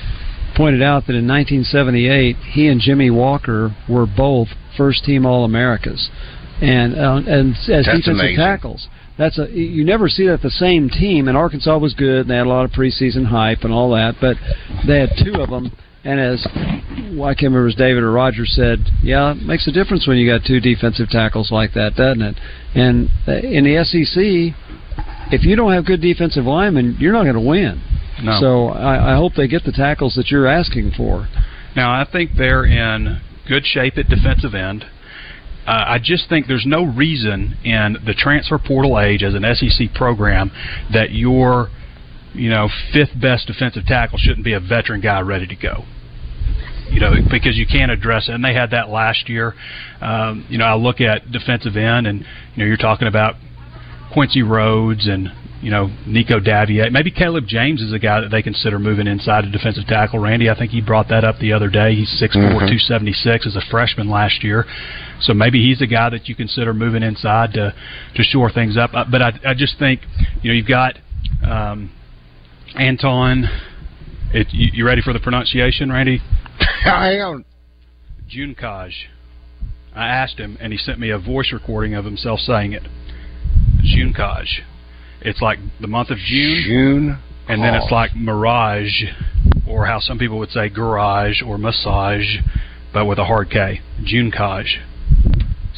pointed 0.55 0.81
out 0.81 1.07
that 1.07 1.13
in 1.15 1.27
1978 1.27 2.35
he 2.53 2.67
and 2.67 2.81
Jimmy 2.81 3.09
Walker 3.09 3.75
were 3.87 4.05
both 4.05 4.47
first 4.77 5.03
team 5.05 5.25
All 5.25 5.43
Americas, 5.45 6.09
and 6.61 6.97
uh, 6.97 7.21
and 7.27 7.51
as 7.55 7.67
That's 7.67 7.85
defensive 7.85 8.13
amazing. 8.13 8.37
tackles. 8.37 8.87
That's 9.17 9.37
a 9.37 9.49
you 9.51 9.83
never 9.83 10.07
see 10.07 10.27
that 10.27 10.41
the 10.41 10.49
same 10.49 10.89
team. 10.89 11.27
And 11.27 11.35
Arkansas 11.35 11.77
was 11.77 11.93
good. 11.93 12.21
And 12.21 12.29
they 12.29 12.35
had 12.37 12.45
a 12.45 12.49
lot 12.49 12.63
of 12.63 12.71
preseason 12.71 13.25
hype 13.25 13.63
and 13.63 13.73
all 13.73 13.91
that, 13.91 14.15
but 14.21 14.37
they 14.87 14.99
had 14.99 15.09
two 15.21 15.41
of 15.41 15.49
them. 15.49 15.73
And 16.03 16.19
as 16.19 16.47
well, 17.13 17.29
I 17.29 17.33
can't 17.33 17.51
remember 17.51 17.67
as 17.67 17.75
David 17.75 18.03
or 18.03 18.11
Roger 18.11 18.45
said, 18.45 18.79
yeah, 19.03 19.31
it 19.31 19.41
makes 19.41 19.67
a 19.67 19.71
difference 19.71 20.07
when 20.07 20.17
you 20.17 20.29
got 20.29 20.45
two 20.45 20.59
defensive 20.59 21.09
tackles 21.09 21.51
like 21.51 21.73
that, 21.73 21.95
doesn't 21.95 22.21
it? 22.21 22.37
And 22.73 23.09
in 23.27 23.65
the 23.65 23.83
SEC, 23.83 24.55
if 25.31 25.43
you 25.43 25.55
don't 25.55 25.73
have 25.73 25.85
good 25.85 26.01
defensive 26.01 26.45
linemen, 26.45 26.97
you're 26.99 27.13
not 27.13 27.23
going 27.23 27.35
to 27.35 27.41
win. 27.41 27.81
No. 28.23 28.39
So 28.39 28.67
I, 28.69 29.13
I 29.13 29.15
hope 29.15 29.33
they 29.35 29.47
get 29.47 29.63
the 29.63 29.71
tackles 29.71 30.15
that 30.15 30.31
you're 30.31 30.47
asking 30.47 30.91
for. 30.95 31.27
Now 31.75 31.91
I 31.91 32.05
think 32.09 32.31
they're 32.37 32.65
in 32.65 33.21
good 33.47 33.65
shape 33.65 33.97
at 33.97 34.07
defensive 34.07 34.53
end. 34.53 34.85
Uh, 35.65 35.85
I 35.87 35.99
just 36.01 36.29
think 36.29 36.47
there's 36.47 36.65
no 36.65 36.83
reason 36.83 37.57
in 37.63 37.97
the 38.05 38.13
transfer 38.13 38.57
portal 38.57 38.99
age 38.99 39.21
as 39.23 39.35
an 39.35 39.43
SEC 39.55 39.93
program 39.93 40.51
that 40.93 41.11
your, 41.11 41.69
you 42.33 42.49
know, 42.49 42.69
fifth 42.93 43.19
best 43.19 43.47
defensive 43.47 43.85
tackle 43.85 44.17
shouldn't 44.17 44.45
be 44.45 44.53
a 44.53 44.59
veteran 44.59 45.01
guy 45.01 45.19
ready 45.21 45.47
to 45.47 45.55
go. 45.55 45.85
you 46.91 46.99
know, 46.99 47.13
because 47.29 47.55
you 47.55 47.67
can't 47.67 47.91
address 47.91 48.27
it. 48.29 48.33
And 48.33 48.43
they 48.43 48.53
had 48.53 48.71
that 48.71 48.89
last 48.89 49.29
year. 49.29 49.53
Um, 50.01 50.45
you 50.49 50.57
know, 50.57 50.65
I 50.65 50.73
look 50.75 50.99
at 51.01 51.31
defensive 51.31 51.77
end, 51.77 52.07
and 52.07 52.19
you 52.21 52.57
know, 52.57 52.65
you're 52.65 52.77
talking 52.77 53.07
about 53.07 53.35
Quincy 54.11 54.41
Rhodes 54.41 55.05
and 55.07 55.31
you 55.61 55.69
know 55.69 55.91
Nico 56.07 56.39
Davillier. 56.39 56.91
Maybe 56.91 57.11
Caleb 57.11 57.45
James 57.45 57.81
is 57.81 57.93
a 57.93 57.99
guy 57.99 58.21
that 58.21 58.31
they 58.31 58.41
consider 58.41 58.79
moving 58.79 59.05
inside 59.05 59.43
a 59.45 59.51
defensive 59.51 59.85
tackle. 59.85 60.17
Randy, 60.19 60.49
I 60.49 60.55
think 60.57 60.71
he 60.71 60.81
brought 60.81 61.09
that 61.09 61.23
up 61.23 61.37
the 61.37 61.53
other 61.53 61.69
day. 61.69 61.93
He's 61.93 62.09
six 62.17 62.33
four, 62.33 62.41
Mhm. 62.61 62.69
two 62.69 62.79
seventy 62.79 63.13
six 63.13 63.45
as 63.45 63.55
a 63.55 63.61
freshman 63.61 64.09
last 64.09 64.43
year. 64.43 64.65
So 65.19 65.33
maybe 65.35 65.61
he's 65.61 65.81
a 65.81 65.87
guy 65.87 66.09
that 66.09 66.27
you 66.27 66.33
consider 66.33 66.73
moving 66.73 67.03
inside 67.03 67.53
to 67.53 67.73
to 68.15 68.23
shore 68.23 68.49
things 68.49 68.77
up. 68.77 68.95
Uh, 68.95 69.03
But 69.03 69.21
I, 69.21 69.33
I 69.45 69.53
just 69.53 69.77
think 69.77 70.01
you 70.41 70.49
know 70.49 70.55
you've 70.55 70.65
got 70.65 70.97
um, 71.47 71.91
Anton. 72.75 73.45
It, 74.33 74.47
you, 74.51 74.69
you 74.73 74.85
ready 74.85 75.01
for 75.01 75.13
the 75.13 75.19
pronunciation, 75.19 75.91
Randy? 75.91 76.21
I 76.85 77.13
am. 77.15 77.45
Juncaj. 78.29 78.91
I 79.95 80.07
asked 80.07 80.37
him, 80.37 80.57
and 80.61 80.71
he 80.71 80.77
sent 80.77 80.99
me 80.99 81.09
a 81.09 81.17
voice 81.17 81.51
recording 81.51 81.95
of 81.95 82.05
himself 82.05 82.39
saying 82.39 82.73
it. 82.73 82.83
Juncaj. 83.83 84.45
It's 85.21 85.41
like 85.41 85.59
the 85.81 85.87
month 85.87 86.11
of 86.11 86.17
June, 86.17 86.63
June. 86.65 87.19
and 87.47 87.61
then 87.61 87.73
it's 87.73 87.91
like 87.91 88.15
mirage, 88.15 89.03
or 89.67 89.85
how 89.85 89.99
some 89.99 90.17
people 90.17 90.37
would 90.39 90.51
say 90.51 90.69
garage 90.69 91.41
or 91.41 91.57
massage, 91.57 92.37
but 92.93 93.05
with 93.05 93.19
a 93.19 93.25
hard 93.25 93.49
K. 93.49 93.81
Juncaj. 94.03 94.65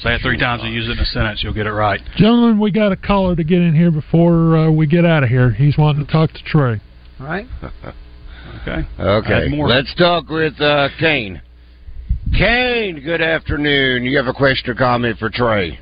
Say 0.03 0.15
it 0.15 0.21
three 0.21 0.37
times 0.39 0.63
and 0.63 0.73
use 0.73 0.87
it 0.87 0.93
in 0.93 0.99
a 0.99 1.05
sentence, 1.05 1.43
you'll 1.43 1.53
get 1.53 1.67
it 1.67 1.71
right. 1.71 1.99
Gentlemen, 2.15 2.59
we 2.59 2.71
got 2.71 2.91
a 2.91 2.95
caller 2.95 3.35
to 3.35 3.43
get 3.43 3.59
in 3.61 3.75
here 3.75 3.91
before 3.91 4.57
uh, 4.57 4.71
we 4.71 4.87
get 4.87 5.05
out 5.05 5.21
of 5.23 5.29
here. 5.29 5.51
He's 5.51 5.77
wanting 5.77 6.05
to 6.05 6.11
talk 6.11 6.31
to 6.33 6.43
Trey. 6.45 6.81
All 7.19 7.25
right. 7.25 7.45
Okay. 8.63 8.87
Okay, 8.99 9.47
more. 9.47 9.67
let's 9.67 9.95
talk 9.95 10.29
with 10.29 10.59
uh, 10.61 10.89
Kane. 10.99 11.41
Kane, 12.37 13.01
good 13.03 13.21
afternoon. 13.21 14.03
You 14.03 14.17
have 14.17 14.27
a 14.27 14.33
question 14.33 14.69
or 14.69 14.75
comment 14.75 15.17
for 15.17 15.31
Trey? 15.31 15.79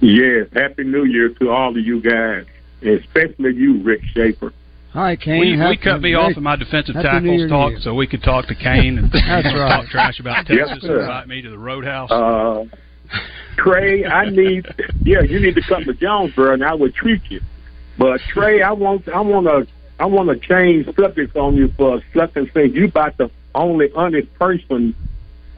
Yes, 0.00 0.48
Happy 0.52 0.84
New 0.84 1.04
Year 1.04 1.30
to 1.40 1.50
all 1.50 1.70
of 1.70 1.76
you 1.82 2.02
guys, 2.02 2.44
especially 2.82 3.54
you, 3.54 3.82
Rick 3.82 4.02
Schaefer. 4.12 4.52
Hi, 4.92 5.16
Kane. 5.16 5.40
We, 5.40 5.56
we 5.56 5.78
cut 5.78 6.02
me 6.02 6.14
off 6.14 6.36
of 6.36 6.42
my 6.42 6.56
defensive 6.56 6.94
Happy 6.96 7.08
tackles 7.08 7.48
talk 7.48 7.72
so 7.80 7.94
we 7.94 8.06
could 8.06 8.22
talk 8.22 8.46
to 8.48 8.54
Kane 8.54 8.98
and 8.98 9.10
That's 9.12 9.24
right. 9.54 9.80
talk 9.80 9.86
trash 9.88 10.20
about 10.20 10.44
Texas 10.46 10.78
sir. 10.82 10.92
and 10.94 11.00
invite 11.02 11.28
me 11.28 11.40
to 11.40 11.48
the 11.50 11.58
Roadhouse. 11.58 12.10
Uh, 12.10 12.64
Trey, 13.56 14.04
I 14.04 14.28
need, 14.30 14.66
yeah, 15.04 15.20
you 15.20 15.38
need 15.38 15.54
to 15.56 15.62
come 15.62 15.84
to 15.84 15.92
Jonesboro, 15.94 16.54
and 16.54 16.64
I 16.64 16.74
would 16.74 16.94
treat 16.94 17.22
you. 17.30 17.40
But 17.98 18.20
Trey, 18.32 18.62
I 18.62 18.72
want, 18.72 19.08
I 19.08 19.20
want 19.20 19.46
to, 19.46 19.66
I 20.00 20.06
want 20.06 20.28
to 20.30 20.36
change 20.48 20.86
subjects 20.96 21.36
on 21.36 21.54
you 21.56 21.68
for 21.76 21.96
a 21.98 22.00
second. 22.14 22.50
Say 22.54 22.66
you 22.66 22.86
about 22.86 23.18
the 23.18 23.30
only 23.54 23.90
honest 23.94 24.32
person 24.34 24.94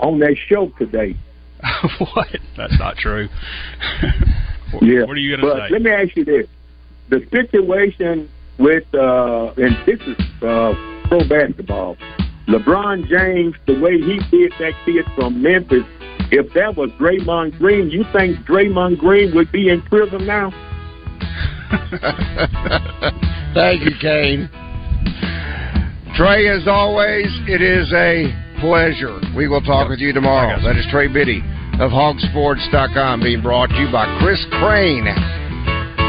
on 0.00 0.18
that 0.18 0.36
show 0.48 0.68
today. 0.78 1.16
what? 1.98 2.28
That's 2.56 2.78
not 2.78 2.96
true. 2.96 3.28
what, 4.72 4.82
Yeah. 4.82 5.04
what 5.04 5.10
are 5.10 5.16
you 5.16 5.36
going 5.36 5.56
to 5.56 5.66
say? 5.68 5.72
let 5.72 5.82
me 5.82 5.90
ask 5.90 6.14
you 6.16 6.24
this: 6.24 6.46
the 7.08 7.24
situation 7.30 8.28
with, 8.58 8.84
uh, 8.94 9.52
and 9.56 9.76
this 9.86 10.00
is 10.00 10.16
uh, 10.42 10.74
pro 11.08 11.26
basketball. 11.28 11.96
LeBron 12.48 13.06
James, 13.08 13.54
the 13.66 13.80
way 13.80 13.98
he 13.98 14.18
did 14.30 14.52
that 14.58 14.74
kid 14.84 15.06
from 15.16 15.40
Memphis, 15.40 15.84
if 16.30 16.52
that 16.54 16.76
was 16.76 16.90
Draymond 16.92 17.58
Green, 17.58 17.90
you 17.90 18.04
think 18.12 18.38
Draymond 18.46 18.98
Green 18.98 19.34
would 19.34 19.50
be 19.52 19.68
in 19.68 19.82
prison 19.82 20.26
now? 20.26 20.50
Thank 23.54 23.82
you, 23.82 23.92
Kane. 24.00 24.48
Trey, 26.16 26.48
as 26.48 26.68
always, 26.68 27.26
it 27.48 27.60
is 27.60 27.92
a 27.92 28.30
pleasure. 28.60 29.20
We 29.36 29.48
will 29.48 29.62
talk 29.62 29.88
with 29.88 29.98
you 29.98 30.12
tomorrow. 30.12 30.60
That 30.62 30.76
is 30.76 30.86
Trey 30.90 31.08
Biddy 31.08 31.42
of 31.80 31.90
hogsports.com 31.90 33.20
being 33.20 33.42
brought 33.42 33.68
to 33.70 33.76
you 33.76 33.90
by 33.90 34.06
Chris 34.22 34.44
Crane, 34.52 35.06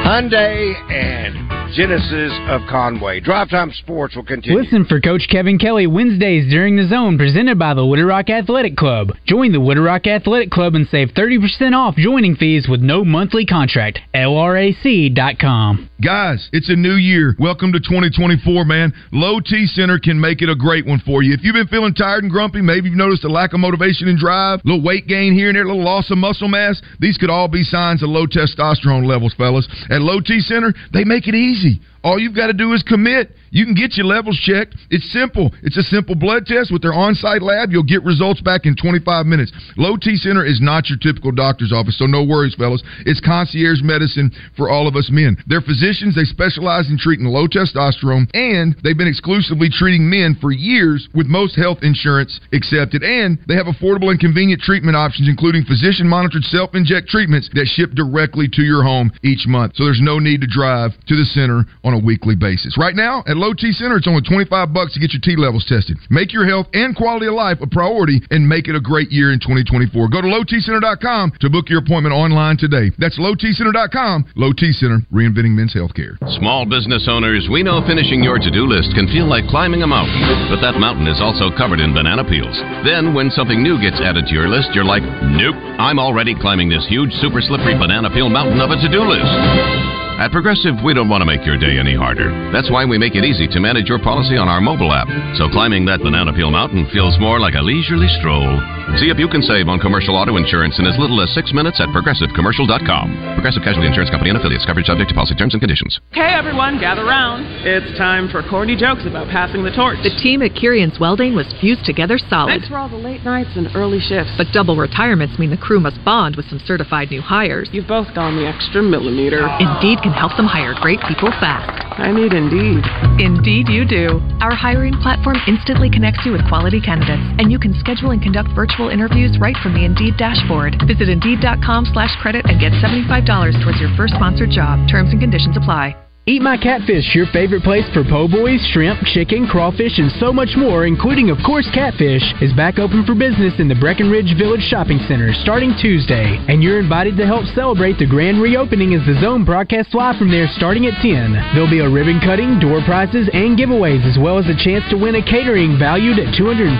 Hyundai, 0.06 0.73
and 0.91 1.44
Genesis 1.73 2.32
of 2.47 2.62
Conway. 2.69 3.19
Drive 3.19 3.49
Time 3.49 3.71
Sports 3.71 4.15
will 4.15 4.23
continue. 4.23 4.58
Listen 4.58 4.86
for 4.86 5.01
Coach 5.01 5.28
Kevin 5.30 5.58
Kelly 5.58 5.88
Wednesdays 5.88 6.49
during 6.49 6.75
the 6.75 6.88
zone 6.88 7.17
presented 7.17 7.58
by 7.58 7.73
the 7.73 7.86
Wooded 7.86 8.06
Rock 8.06 8.30
Athletic 8.30 8.78
Club. 8.78 9.12
Join 9.25 9.51
the 9.51 9.60
Wooded 9.60 9.84
Rock 9.84 10.06
Athletic 10.06 10.51
Club 10.51 10.75
and 10.75 10.88
save 10.88 11.10
30% 11.10 11.73
off 11.73 11.95
joining 11.95 12.36
fees 12.36 12.67
with 12.69 12.82
no 12.82 13.04
monthly 13.04 13.45
contract. 13.45 13.99
LRAC.com. 14.13 15.89
Guys, 16.04 16.49
it's 16.51 16.69
a 16.69 16.75
new 16.75 16.95
year. 16.95 17.36
Welcome 17.39 17.71
to 17.71 17.80
2024, 17.80 18.65
man. 18.65 18.93
Low 19.12 19.39
T 19.39 19.65
Center 19.65 19.97
can 19.97 20.19
make 20.19 20.41
it 20.41 20.49
a 20.49 20.56
great 20.56 20.86
one 20.86 21.01
for 21.06 21.23
you. 21.23 21.34
If 21.34 21.39
you've 21.43 21.56
been 21.56 21.67
feeling 21.67 21.93
tired 21.93 22.23
and 22.23 22.32
grumpy, 22.32 22.62
maybe 22.62 22.89
you've 22.89 22.97
noticed 22.97 23.23
a 23.23 23.30
lack 23.30 23.54
of 23.54 23.62
motivation 23.62 24.10
and 24.10 24.19
drive, 24.19 24.60
a 24.60 24.67
little 24.67 24.84
weight 24.84 25.08
gain 25.08 25.34
here 25.34 25.47
and 25.47 25.56
there, 25.56 25.63
a 25.63 25.67
little 25.67 25.84
loss 25.84 26.12
of 26.12 26.17
muscle 26.17 26.49
mass, 26.49 26.82
these 26.99 27.17
could 27.17 27.30
all 27.30 27.47
be 27.47 27.63
signs 27.63 28.04
of 28.04 28.10
low 28.10 28.28
testosterone 28.28 29.06
levels, 29.06 29.34
fellas. 29.36 29.67
At 29.89 30.01
Low 30.01 30.19
T 30.19 30.41
Center, 30.41 30.73
they 30.93 31.06
make 31.06 31.28
it 31.28 31.34
easy. 31.34 31.54
All 32.03 32.19
you've 32.19 32.35
got 32.35 32.47
to 32.47 32.53
do 32.53 32.73
is 32.73 32.83
commit. 32.83 33.31
You 33.51 33.65
can 33.65 33.73
get 33.73 33.97
your 33.97 34.05
levels 34.05 34.38
checked. 34.38 34.75
It's 34.89 35.12
simple. 35.12 35.53
It's 35.63 35.77
a 35.77 35.84
simple 35.84 36.15
blood 36.15 36.45
test 36.45 36.71
with 36.71 36.81
their 36.81 36.93
on-site 36.93 37.41
lab. 37.41 37.71
You'll 37.71 37.84
get 37.84 38.03
results 38.03 38.41
back 38.41 38.65
in 38.65 38.75
25 38.75 39.25
minutes. 39.25 39.51
Low 39.77 39.97
T 39.97 40.15
Center 40.17 40.45
is 40.45 40.60
not 40.62 40.89
your 40.89 40.97
typical 40.97 41.31
doctor's 41.31 41.71
office, 41.71 41.97
so 41.97 42.05
no 42.05 42.23
worries, 42.23 42.55
fellas. 42.55 42.84
It's 43.05 43.21
concierge 43.21 43.81
medicine 43.81 44.31
for 44.58 44.69
all 44.69 44.88
of 44.88 44.95
us 44.95 45.10
men. 45.12 45.38
They're 45.47 45.62
physicians. 45.62 46.15
They 46.15 46.25
specialize 46.25 46.89
in 46.89 46.97
treating 46.97 47.25
low 47.25 47.47
testosterone, 47.47 48.29
and 48.34 48.75
they've 48.84 48.97
been 48.97 49.08
exclusively 49.08 49.69
treating 49.71 50.10
men 50.10 50.36
for 50.41 50.51
years 50.51 51.08
with 51.13 51.27
most 51.27 51.55
health 51.55 51.79
insurance 51.81 52.39
accepted. 52.53 53.03
And 53.03 53.39
they 53.47 53.55
have 53.55 53.67
affordable 53.67 54.10
and 54.12 54.19
convenient 54.19 54.62
treatment 54.62 54.97
options, 54.97 55.29
including 55.29 55.63
physician-monitored 55.63 56.43
self-inject 56.43 57.08
treatments 57.08 57.49
that 57.53 57.67
ship 57.67 57.91
directly 57.91 58.47
to 58.53 58.62
your 58.62 58.84
home 58.84 59.12
each 59.23 59.47
month. 59.47 59.75
So 59.75 59.86
there's 59.86 60.01
no 60.01 60.19
need 60.19 60.41
to 60.41 60.47
drive 60.47 60.91
to 61.08 61.15
the 61.15 61.25
center 61.25 61.65
on 61.84 61.93
a 61.93 61.99
weekly 61.99 62.36
basis. 62.36 62.77
Right 62.77 62.95
now, 62.95 63.23
at 63.27 63.38
T 63.53 63.71
Center, 63.73 63.97
it's 63.97 64.08
only 64.08 64.23
25 64.23 64.73
bucks 64.73 64.93
to 64.93 64.99
get 64.99 65.12
your 65.12 65.21
T 65.21 65.36
levels 65.36 65.65
tested. 65.67 65.97
Make 66.10 66.31
your 66.31 66.47
health 66.47 66.67
and 66.73 66.95
quality 66.95 67.27
of 67.27 67.36
life 67.36 67.60
a 67.62 67.67
priority 67.67 68.21
and 68.31 68.47
make 68.47 68.67
it 68.67 68.75
a 68.75 68.81
great 68.81 69.12
year 69.12 69.34
in 69.34 69.39
2024. 69.39 70.08
Go 70.10 70.21
to 70.21 70.27
lowtcenter.com 70.27 71.34
to 71.39 71.49
book 71.49 71.69
your 71.69 71.79
appointment 71.79 72.15
online 72.15 72.58
today. 72.58 72.91
That's 72.97 73.19
lowtcenter.com. 73.19 74.34
Low 74.36 74.53
T 74.53 74.71
Center, 74.71 75.03
reinventing 75.12 75.51
men's 75.51 75.75
healthcare. 75.75 76.15
Small 76.39 76.65
business 76.65 77.08
owners, 77.12 77.47
we 77.51 77.62
know 77.62 77.84
finishing 77.86 78.23
your 78.23 78.39
to 78.39 78.51
do 78.51 78.65
list 78.65 78.95
can 78.95 79.08
feel 79.12 79.27
like 79.27 79.45
climbing 79.51 79.84
a 79.84 79.88
mountain, 79.88 80.21
but 80.47 80.63
that 80.63 80.79
mountain 80.79 81.08
is 81.08 81.19
also 81.19 81.51
covered 81.55 81.79
in 81.79 81.93
banana 81.93 82.23
peels. 82.23 82.55
Then, 82.88 83.13
when 83.13 83.29
something 83.31 83.62
new 83.62 83.75
gets 83.81 83.99
added 83.99 84.25
to 84.27 84.34
your 84.34 84.47
list, 84.47 84.71
you're 84.73 84.88
like, 84.88 85.03
nope, 85.36 85.55
I'm 85.77 85.99
already 85.99 86.36
climbing 86.39 86.69
this 86.69 86.86
huge, 86.88 87.12
super 87.19 87.41
slippery 87.41 87.77
banana 87.77 88.10
peel 88.10 88.29
mountain 88.29 88.62
of 88.62 88.71
a 88.71 88.79
to 88.79 88.89
do 88.91 89.03
list. 89.03 90.04
At 90.17 90.32
Progressive, 90.32 90.75
we 90.82 90.93
don't 90.93 91.10
want 91.10 91.21
to 91.21 91.25
make 91.25 91.45
your 91.45 91.58
day 91.58 91.78
any 91.78 91.93
harder. 91.93 92.32
That's 92.54 92.71
why 92.71 92.86
we 92.86 92.97
make 92.97 93.15
it 93.15 93.25
easy 93.25 93.47
to 93.51 93.60
manage 93.60 93.89
your 93.89 93.99
policy 93.99 94.38
on 94.38 94.47
our 94.47 94.62
mobile 94.62 94.93
app. 94.93 95.12
So 95.36 95.49
climbing 95.49 95.84
that 95.86 95.99
banana 95.99 96.32
peel 96.32 96.51
mountain 96.51 96.88
feels 96.93 97.19
more 97.19 97.38
like 97.38 97.56
a 97.56 97.62
leisurely 97.62 98.08
stroll. 98.19 98.74
See 99.02 99.10
if 99.10 99.17
you 99.17 99.28
can 99.28 99.41
save 99.41 99.67
on 99.67 99.82
commercial 99.82 100.15
auto 100.15 100.38
insurance 100.38 100.80
in 100.80 100.86
as 100.86 100.95
little 101.02 101.19
as 101.19 101.34
six 101.34 101.52
minutes 101.52 101.82
at 101.82 101.89
progressivecommercial.com. 101.89 103.36
Progressive 103.36 103.65
Casualty 103.65 103.89
Insurance 103.89 104.10
Company 104.13 104.30
and 104.30 104.39
affiliates. 104.39 104.63
Coverage 104.63 104.86
subject 104.86 105.10
to 105.10 105.15
policy 105.17 105.36
terms 105.36 105.54
and 105.54 105.60
conditions. 105.60 106.00
Okay, 106.13 106.32
everyone, 106.32 106.80
gather 106.80 107.04
round. 107.04 107.43
It's 107.65 107.98
time 107.98 108.30
for 108.30 108.45
corny 108.45 108.78
jokes 108.78 109.04
about 109.04 109.28
passing 109.28 109.65
the 109.65 109.74
torch. 109.76 109.98
The 110.06 110.15
team 110.21 110.41
at 110.45 110.56
Kirian's 110.56 110.95
Welding 110.95 111.36
was 111.36 111.50
fused 111.60 111.84
together 111.84 112.17
solid. 112.17 112.62
Thanks 112.62 112.69
for 112.69 112.78
all 112.78 112.88
the 112.88 112.95
late 112.95 113.26
nights 113.26 113.58
and 113.58 113.67
early 113.76 114.00
shifts. 114.00 114.32
But 114.38 114.54
double 114.54 114.78
retirements 114.78 115.38
mean 115.41 115.50
the 115.50 115.60
crew 115.60 115.82
must 115.82 116.00
bond 116.06 116.38
with 116.38 116.45
some 116.48 116.62
certified 116.63 117.10
new 117.10 117.21
hires. 117.21 117.67
You've 117.74 117.89
both 117.89 118.13
gone 118.15 118.38
the 118.38 118.48
extra 118.48 118.82
millimeter. 118.82 119.43
Indeed 119.60 120.00
can 120.06 120.13
help 120.13 120.38
them 120.38 120.45
hire 120.48 120.78
great 120.80 121.02
people 121.10 121.34
fast. 121.41 121.84
I 122.00 122.12
need 122.12 122.32
Indeed. 122.34 122.84
Indeed, 123.19 123.67
you 123.67 123.84
do. 123.88 124.19
Our 124.39 124.54
hiring 124.54 124.93
platform 125.02 125.38
instantly 125.48 125.89
connects 125.89 126.26
you 126.26 126.34
with 126.34 126.48
quality 126.48 126.80
candidates, 126.80 127.24
and 127.39 127.52
you 127.52 127.58
can 127.58 127.74
schedule 127.80 128.12
and 128.12 128.21
conduct 128.21 128.52
virtual 128.75 128.89
interviews 128.89 129.38
right 129.39 129.55
from 129.63 129.73
the 129.73 129.85
Indeed 129.85 130.17
dashboard. 130.17 130.75
Visit 130.88 131.07
Indeed.com 131.07 131.85
slash 131.93 132.15
credit 132.21 132.45
and 132.45 132.59
get 132.59 132.73
$75 132.73 133.63
towards 133.63 133.79
your 133.79 133.89
first 133.95 134.13
sponsored 134.15 134.49
job. 134.49 134.88
Terms 134.89 135.11
and 135.11 135.21
conditions 135.21 135.55
apply. 135.55 136.04
Eat 136.27 136.41
My 136.41 136.57
Catfish, 136.57 137.13
your 137.13 137.29
favorite 137.29 137.61
place 137.61 137.85
for 137.93 138.01
po' 138.01 138.25
boys, 138.27 138.57
shrimp, 138.73 138.97
chicken, 139.13 139.45
crawfish, 139.45 140.01
and 140.01 140.09
so 140.17 140.33
much 140.33 140.57
more, 140.57 140.89
including, 140.89 141.29
of 141.29 141.38
course, 141.45 141.69
catfish, 141.69 142.25
is 142.41 142.49
back 142.57 142.81
open 142.81 143.05
for 143.05 143.13
business 143.13 143.53
in 143.61 143.69
the 143.69 143.77
Breckenridge 143.77 144.33
Village 144.33 144.65
Shopping 144.65 144.97
Center 145.05 145.38
starting 145.45 145.77
Tuesday. 145.77 146.41
And 146.49 146.65
you're 146.65 146.81
invited 146.81 147.13
to 147.17 147.29
help 147.29 147.45
celebrate 147.53 148.01
the 148.01 148.09
grand 148.09 148.41
reopening 148.41 148.97
as 148.97 149.05
the 149.05 149.21
Zone 149.21 149.45
broadcasts 149.45 149.93
live 149.93 150.17
from 150.17 150.33
there 150.33 150.49
starting 150.57 150.89
at 150.89 150.97
10. 150.97 151.53
There'll 151.53 151.69
be 151.69 151.85
a 151.85 151.93
ribbon 151.93 152.17
cutting, 152.17 152.57
door 152.57 152.81
prizes, 152.89 153.29
and 153.29 153.53
giveaways, 153.53 154.01
as 154.09 154.17
well 154.17 154.41
as 154.41 154.49
a 154.49 154.57
chance 154.57 154.81
to 154.89 154.97
win 154.97 155.13
a 155.13 155.21
catering 155.21 155.77
valued 155.77 156.17
at 156.17 156.33
$250. 156.33 156.73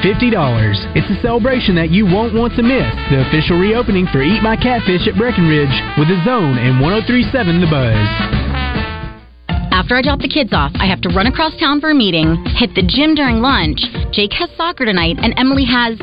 It's 0.98 1.12
a 1.14 1.22
celebration 1.22 1.78
that 1.78 1.94
you 1.94 2.10
won't 2.10 2.34
want 2.34 2.58
to 2.58 2.66
miss. 2.66 2.90
The 3.14 3.30
official 3.30 3.62
reopening 3.62 4.10
for 4.10 4.26
Eat 4.26 4.42
My 4.42 4.58
Catfish 4.58 5.06
at 5.06 5.14
Breckenridge 5.22 5.78
with 6.02 6.10
the 6.10 6.18
Zone 6.26 6.58
and 6.58 6.82
1037 6.82 7.62
The 7.62 7.70
Buzz. 7.70 8.45
After 9.76 9.94
I 9.94 10.02
drop 10.02 10.20
the 10.20 10.32
kids 10.32 10.54
off, 10.54 10.72
I 10.80 10.88
have 10.88 11.02
to 11.02 11.10
run 11.10 11.28
across 11.28 11.52
town 11.60 11.82
for 11.82 11.92
a 11.92 11.94
meeting, 11.94 12.40
hit 12.56 12.74
the 12.76 12.82
gym 12.82 13.14
during 13.14 13.44
lunch. 13.44 13.84
Jake 14.14 14.32
has 14.32 14.50
soccer 14.56 14.86
tonight, 14.86 15.18
and 15.20 15.34
Emily 15.36 15.66
has 15.66 16.00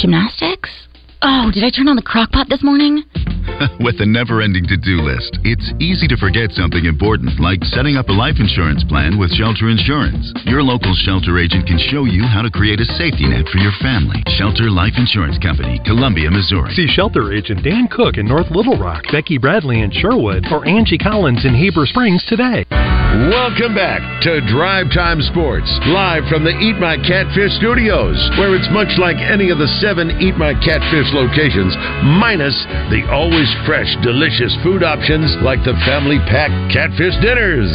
gymnastics. 0.00 0.72
Oh, 1.20 1.50
did 1.52 1.64
I 1.64 1.70
turn 1.70 1.88
on 1.88 1.96
the 1.96 2.06
crock 2.06 2.30
pot 2.32 2.48
this 2.48 2.62
morning? 2.62 3.04
With 3.82 3.98
a 4.00 4.06
never 4.06 4.40
ending 4.40 4.64
to 4.70 4.76
do 4.78 5.02
list, 5.02 5.36
it's 5.42 5.68
easy 5.82 6.06
to 6.06 6.16
forget 6.16 6.54
something 6.54 6.84
important 6.84 7.40
like 7.40 7.58
setting 7.74 7.96
up 7.96 8.08
a 8.08 8.14
life 8.14 8.38
insurance 8.38 8.84
plan 8.86 9.18
with 9.18 9.34
Shelter 9.34 9.66
Insurance. 9.66 10.30
Your 10.46 10.62
local 10.62 10.94
shelter 10.94 11.34
agent 11.42 11.66
can 11.66 11.80
show 11.90 12.04
you 12.04 12.22
how 12.22 12.42
to 12.42 12.54
create 12.54 12.78
a 12.78 12.88
safety 12.94 13.26
net 13.26 13.48
for 13.50 13.58
your 13.58 13.74
family. 13.82 14.22
Shelter 14.38 14.70
Life 14.70 14.94
Insurance 14.96 15.42
Company, 15.42 15.80
Columbia, 15.84 16.30
Missouri. 16.30 16.70
See 16.78 16.86
shelter 16.86 17.32
agent 17.32 17.64
Dan 17.64 17.88
Cook 17.90 18.16
in 18.16 18.28
North 18.28 18.50
Little 18.54 18.78
Rock, 18.78 19.02
Becky 19.10 19.38
Bradley 19.38 19.80
in 19.82 19.90
Sherwood, 19.90 20.46
or 20.52 20.62
Angie 20.68 20.98
Collins 20.98 21.44
in 21.44 21.54
Heber 21.54 21.86
Springs 21.86 22.22
today. 22.28 22.67
Welcome 23.08 23.72
back 23.74 24.04
to 24.28 24.44
Drive 24.52 24.92
Time 24.92 25.24
Sports, 25.32 25.64
live 25.88 26.28
from 26.28 26.44
the 26.44 26.52
Eat 26.60 26.76
My 26.76 27.00
Catfish 27.00 27.56
studios, 27.56 28.20
where 28.36 28.52
it's 28.52 28.68
much 28.68 28.92
like 29.00 29.16
any 29.16 29.48
of 29.48 29.56
the 29.56 29.66
seven 29.80 30.12
Eat 30.20 30.36
My 30.36 30.52
Catfish 30.52 31.08
locations, 31.16 31.72
minus 32.20 32.52
the 32.92 33.08
always 33.08 33.48
fresh, 33.64 33.88
delicious 34.04 34.52
food 34.60 34.84
options 34.84 35.24
like 35.40 35.64
the 35.64 35.72
family 35.88 36.20
pack 36.28 36.52
catfish 36.68 37.16
dinners. 37.24 37.72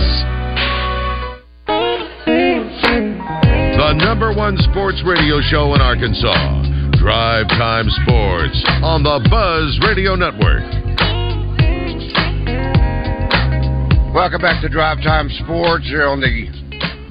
The 3.74 3.98
number 4.06 4.38
one 4.38 4.54
sports 4.70 5.02
radio 5.02 5.42
show 5.42 5.74
in 5.74 5.82
Arkansas, 5.82 6.38
Drive 7.02 7.50
Time 7.58 7.90
Sports, 8.06 8.62
on 8.86 9.02
the 9.02 9.18
Buzz 9.34 9.82
Radio 9.82 10.14
Network. 10.14 10.93
Welcome 14.14 14.42
back 14.42 14.62
to 14.62 14.70
Drive 14.70 15.00
Time 15.00 15.28
Sports 15.44 15.86
here 15.86 16.06
on 16.06 16.22
the 16.22 16.46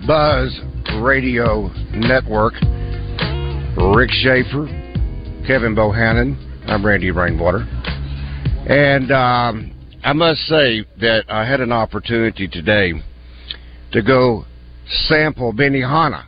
Buzz 0.07 0.57
Radio 1.03 1.67
Network. 1.91 2.53
Rick 3.97 4.11
Schaefer, 4.13 4.67
Kevin 5.45 5.75
Bohannon, 5.75 6.37
I'm 6.69 6.87
Randy 6.87 7.11
Rainwater. 7.11 7.67
And 8.69 9.11
um, 9.11 9.99
I 10.05 10.13
must 10.13 10.43
say 10.43 10.85
that 11.01 11.25
I 11.29 11.45
had 11.45 11.61
an 11.61 11.73
opportunity 11.73 12.47
today 12.47 12.93
to 13.91 14.01
go 14.01 14.45
sample 15.09 15.53
Benihana. 15.53 16.27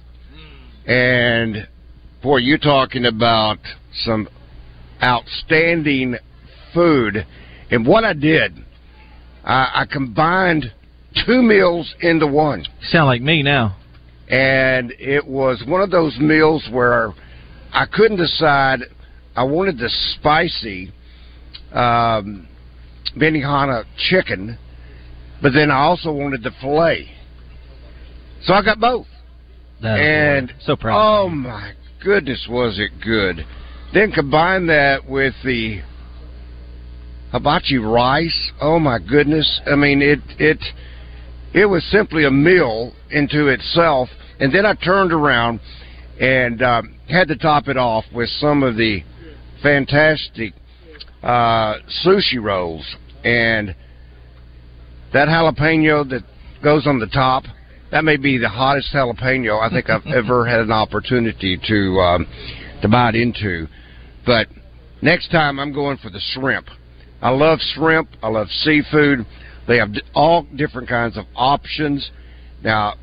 And 0.88 1.68
boy, 2.20 2.38
you're 2.38 2.58
talking 2.58 3.06
about 3.06 3.58
some 4.02 4.28
outstanding 5.00 6.16
food. 6.74 7.24
And 7.70 7.86
what 7.86 8.02
I 8.02 8.12
did, 8.12 8.63
I, 9.44 9.82
I 9.82 9.86
combined 9.90 10.72
two 11.26 11.42
meals 11.42 11.94
into 12.00 12.26
one. 12.26 12.64
Sound 12.82 13.06
like 13.06 13.22
me 13.22 13.42
now. 13.42 13.76
And 14.28 14.92
it 14.98 15.26
was 15.26 15.62
one 15.66 15.82
of 15.82 15.90
those 15.90 16.16
meals 16.18 16.66
where 16.70 17.12
I 17.72 17.86
couldn't 17.86 18.16
decide. 18.16 18.80
I 19.36 19.44
wanted 19.44 19.78
the 19.78 19.90
spicy 20.14 20.92
um, 21.72 22.48
Benihana 23.16 23.84
chicken, 24.08 24.58
but 25.42 25.52
then 25.52 25.70
I 25.70 25.78
also 25.80 26.12
wanted 26.12 26.42
the 26.42 26.52
filet. 26.60 27.10
So 28.44 28.54
I 28.54 28.62
got 28.64 28.80
both. 28.80 29.06
That 29.82 29.98
and 29.98 30.52
so 30.64 30.76
proud. 30.76 30.96
oh 30.96 31.28
my 31.28 31.72
goodness, 32.02 32.46
was 32.48 32.78
it 32.78 32.92
good! 33.02 33.44
Then 33.92 34.12
combine 34.12 34.66
that 34.68 35.06
with 35.06 35.34
the 35.44 35.82
hibachi 37.34 37.78
rice. 37.78 38.52
Oh 38.60 38.78
my 38.78 39.00
goodness! 39.00 39.60
I 39.66 39.74
mean, 39.74 40.00
it 40.00 40.20
it 40.38 40.62
it 41.52 41.66
was 41.66 41.84
simply 41.90 42.24
a 42.24 42.30
meal 42.30 42.92
into 43.10 43.48
itself. 43.48 44.08
And 44.38 44.54
then 44.54 44.64
I 44.64 44.74
turned 44.74 45.12
around 45.12 45.60
and 46.20 46.62
um, 46.62 46.94
had 47.08 47.28
to 47.28 47.36
top 47.36 47.66
it 47.68 47.76
off 47.76 48.04
with 48.14 48.28
some 48.40 48.62
of 48.62 48.76
the 48.76 49.02
fantastic 49.62 50.54
uh, 51.22 51.74
sushi 52.04 52.40
rolls 52.40 52.84
and 53.24 53.74
that 55.12 55.28
jalapeno 55.28 56.08
that 56.10 56.22
goes 56.62 56.86
on 56.86 56.98
the 56.98 57.06
top. 57.06 57.44
That 57.90 58.04
may 58.04 58.16
be 58.16 58.38
the 58.38 58.48
hottest 58.48 58.92
jalapeno 58.92 59.60
I 59.60 59.70
think 59.70 59.90
I've 59.90 60.06
ever 60.14 60.46
had 60.46 60.60
an 60.60 60.72
opportunity 60.72 61.58
to 61.68 62.00
um, 62.00 62.26
to 62.82 62.88
bite 62.88 63.16
into. 63.16 63.66
But 64.24 64.48
next 65.02 65.30
time 65.30 65.58
I'm 65.58 65.72
going 65.72 65.98
for 65.98 66.10
the 66.10 66.20
shrimp. 66.32 66.66
I 67.24 67.30
love 67.30 67.58
shrimp. 67.74 68.10
I 68.22 68.28
love 68.28 68.48
seafood. 68.50 69.26
They 69.66 69.78
have 69.78 69.88
all 70.14 70.46
different 70.54 70.90
kinds 70.90 71.16
of 71.16 71.24
options. 71.34 72.10
Now, 72.62 72.94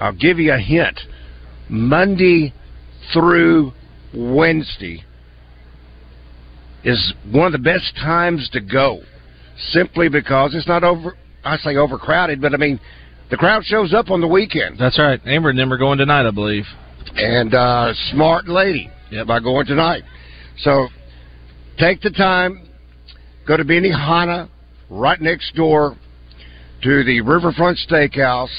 I'll 0.00 0.12
give 0.12 0.40
you 0.40 0.52
a 0.52 0.58
hint. 0.58 0.98
Monday 1.68 2.52
through 3.12 3.72
Wednesday 4.12 5.04
is 6.82 7.14
one 7.30 7.46
of 7.46 7.52
the 7.52 7.58
best 7.58 7.94
times 7.96 8.48
to 8.52 8.60
go, 8.60 9.00
simply 9.70 10.08
because 10.08 10.56
it's 10.56 10.66
not 10.66 10.82
over. 10.82 11.16
I 11.44 11.56
say 11.58 11.76
overcrowded, 11.76 12.40
but 12.40 12.54
I 12.54 12.56
mean 12.56 12.80
the 13.30 13.36
crowd 13.36 13.64
shows 13.64 13.94
up 13.94 14.10
on 14.10 14.20
the 14.20 14.26
weekend. 14.26 14.76
That's 14.78 14.98
right. 14.98 15.20
Amber 15.24 15.50
and 15.50 15.58
them 15.58 15.72
are 15.72 15.78
going 15.78 15.98
tonight, 15.98 16.26
I 16.26 16.32
believe. 16.32 16.64
And 17.14 17.54
uh, 17.54 17.92
smart 18.10 18.48
lady 18.48 18.90
yep. 19.12 19.28
by 19.28 19.38
going 19.38 19.66
tonight. 19.66 20.02
So 20.58 20.88
take 21.78 22.00
the 22.00 22.10
time, 22.10 22.67
go 23.48 23.56
to 23.56 23.64
Benihana, 23.64 24.46
right 24.90 25.20
next 25.22 25.54
door 25.54 25.96
to 26.82 27.04
the 27.04 27.22
Riverfront 27.22 27.78
Steakhouse, 27.88 28.52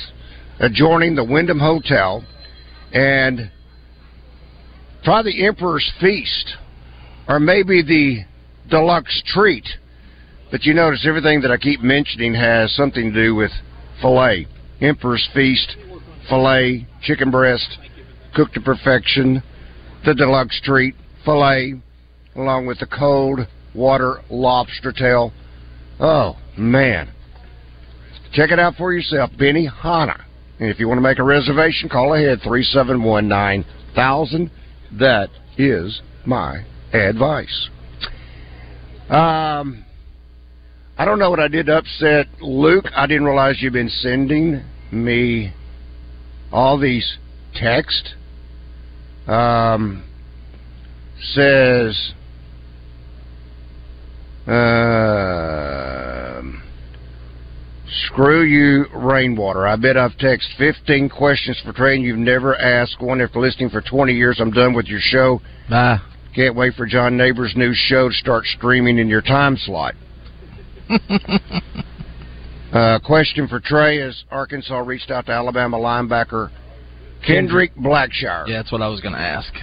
adjoining 0.60 1.15
the 1.15 1.23
Wyndham 1.23 1.60
Hotel, 1.60 2.25
and 2.91 3.52
try 5.04 5.21
the 5.21 5.45
Emperor's 5.45 5.89
Feast, 6.02 6.56
or 7.28 7.39
maybe 7.39 7.84
the 7.84 8.25
Deluxe 8.71 9.21
Treat. 9.28 9.65
But 10.49 10.63
you 10.63 10.73
notice 10.73 11.06
everything 11.08 11.41
that 11.41 11.52
I 11.52 11.58
keep 11.58 11.82
mentioning 11.82 12.34
has 12.34 12.73
something 12.75 13.13
to 13.13 13.23
do 13.25 13.36
with 13.36 13.52
filet. 14.02 14.47
Emperor's 14.82 15.30
Feast, 15.36 15.75
filet, 16.28 16.88
chicken 17.04 17.30
breast, 17.30 17.78
cooked 18.36 18.56
to 18.56 18.62
perfection, 18.62 19.43
the 20.04 20.15
Deluxe 20.15 20.60
Treat, 20.63 20.95
filet, 21.23 21.75
along 22.36 22.65
with 22.65 22.80
the 22.80 22.88
cold 22.88 23.41
water 23.73 24.21
lobster 24.29 24.91
tail. 24.91 25.32
Oh, 25.99 26.38
man. 26.58 27.10
Check 28.34 28.51
it 28.51 28.60
out 28.60 28.75
for 28.75 28.93
yourself, 28.93 29.32
Benihana. 29.32 30.23
And 30.60 30.69
if 30.69 30.79
you 30.79 30.88
want 30.88 30.97
to 30.97 31.01
make 31.01 31.19
a 31.19 31.23
reservation, 31.23 31.89
call 31.89 32.13
ahead 32.13 32.39
371 32.43 33.27
9000. 33.27 34.51
That 34.99 35.29
is 35.58 36.01
my 36.25 36.65
advice. 36.93 37.69
Um, 39.10 39.86
I 40.97 41.05
don't 41.05 41.17
know 41.17 41.29
what 41.29 41.39
I 41.39 41.47
did 41.47 41.67
to 41.67 41.77
upset 41.77 42.27
Luke. 42.41 42.86
I 42.95 43.08
didn't 43.08 43.25
realize 43.25 43.58
you've 43.62 43.73
been 43.73 43.89
sending 43.89 44.63
me 44.91 45.53
all 46.51 46.77
these 46.77 47.17
texts. 47.55 48.13
Um, 49.27 50.03
says, 51.21 52.13
uh, 54.50 56.42
screw 58.06 58.44
you, 58.44 58.86
rainwater. 58.94 59.68
I 59.68 59.76
bet 59.76 59.98
I've 59.98 60.14
texted 60.14 60.58
15 60.58 61.10
questions 61.10 61.62
for 61.64 61.74
Trey 61.74 61.96
and 61.96 62.04
you've 62.04 62.18
never 62.18 62.56
asked 62.56 63.02
one. 63.02 63.22
After 63.22 63.40
listening 63.40 63.70
for 63.70 63.82
20 63.82 64.14
years, 64.14 64.40
I'm 64.40 64.52
done 64.52 64.74
with 64.74 64.88
your 64.88 65.00
show. 65.02 65.42
Bye. 65.70 66.00
Can't 66.36 66.56
wait 66.56 66.76
for 66.76 66.86
John 66.86 67.18
Neighbors' 67.18 67.54
new 67.56 67.74
show 67.74 68.10
to 68.10 68.16
start 68.16 68.46
streaming 68.46 68.98
in 69.00 69.08
your 69.08 69.22
time 69.22 69.58
slot. 69.58 69.96
uh, 72.74 73.00
question 73.06 73.48
for 73.48 73.60
Trey 73.60 73.98
is 74.00 74.24
Arkansas 74.32 74.80
reached 74.80 75.12
out 75.12 75.26
to 75.28 75.32
Alabama 75.32 75.78
linebacker 75.78 76.50
Kendrick 77.26 77.76
Blackshire. 77.76 78.48
Yeah, 78.48 78.58
that's 78.58 78.72
what 78.72 78.82
I 78.82 78.88
was 78.88 79.02
going 79.02 79.14
to 79.14 79.20
ask. 79.20 79.54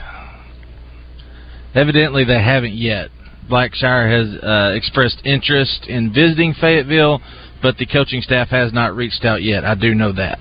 Evidently, 1.75 2.25
they 2.25 2.43
haven't 2.43 2.75
yet. 2.75 3.11
Blackshire 3.49 4.09
has 4.11 4.43
uh, 4.43 4.75
expressed 4.75 5.21
interest 5.25 5.87
in 5.87 6.13
visiting 6.13 6.55
Fayetteville, 6.61 7.21
but 7.63 7.77
the 7.79 7.87
coaching 7.87 8.21
staff 8.23 8.49
has 8.49 8.73
not 8.73 8.95
reached 8.97 9.25
out 9.25 9.43
yet. 9.43 9.65
I 9.65 9.75
do 9.75 9.95
know 9.95 10.13
that. 10.13 10.41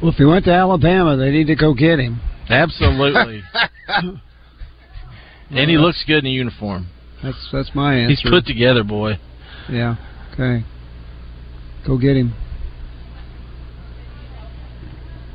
Well, 0.00 0.12
if 0.12 0.16
he 0.16 0.24
went 0.24 0.44
to 0.44 0.52
Alabama, 0.52 1.16
they 1.16 1.30
need 1.30 1.46
to 1.48 1.56
go 1.56 1.74
get 1.74 1.98
him. 1.98 2.20
Absolutely. 2.48 3.42
and 5.50 5.70
he 5.70 5.78
looks 5.78 6.04
good 6.06 6.18
in 6.18 6.26
a 6.26 6.30
uniform. 6.32 6.88
That's 7.22 7.48
that's 7.50 7.70
my 7.74 7.94
answer. 7.94 8.10
He's 8.10 8.30
put 8.30 8.46
together, 8.46 8.84
boy. 8.84 9.18
Yeah. 9.70 9.96
Okay. 10.32 10.64
Go 11.86 11.98
get 11.98 12.16
him. 12.16 12.34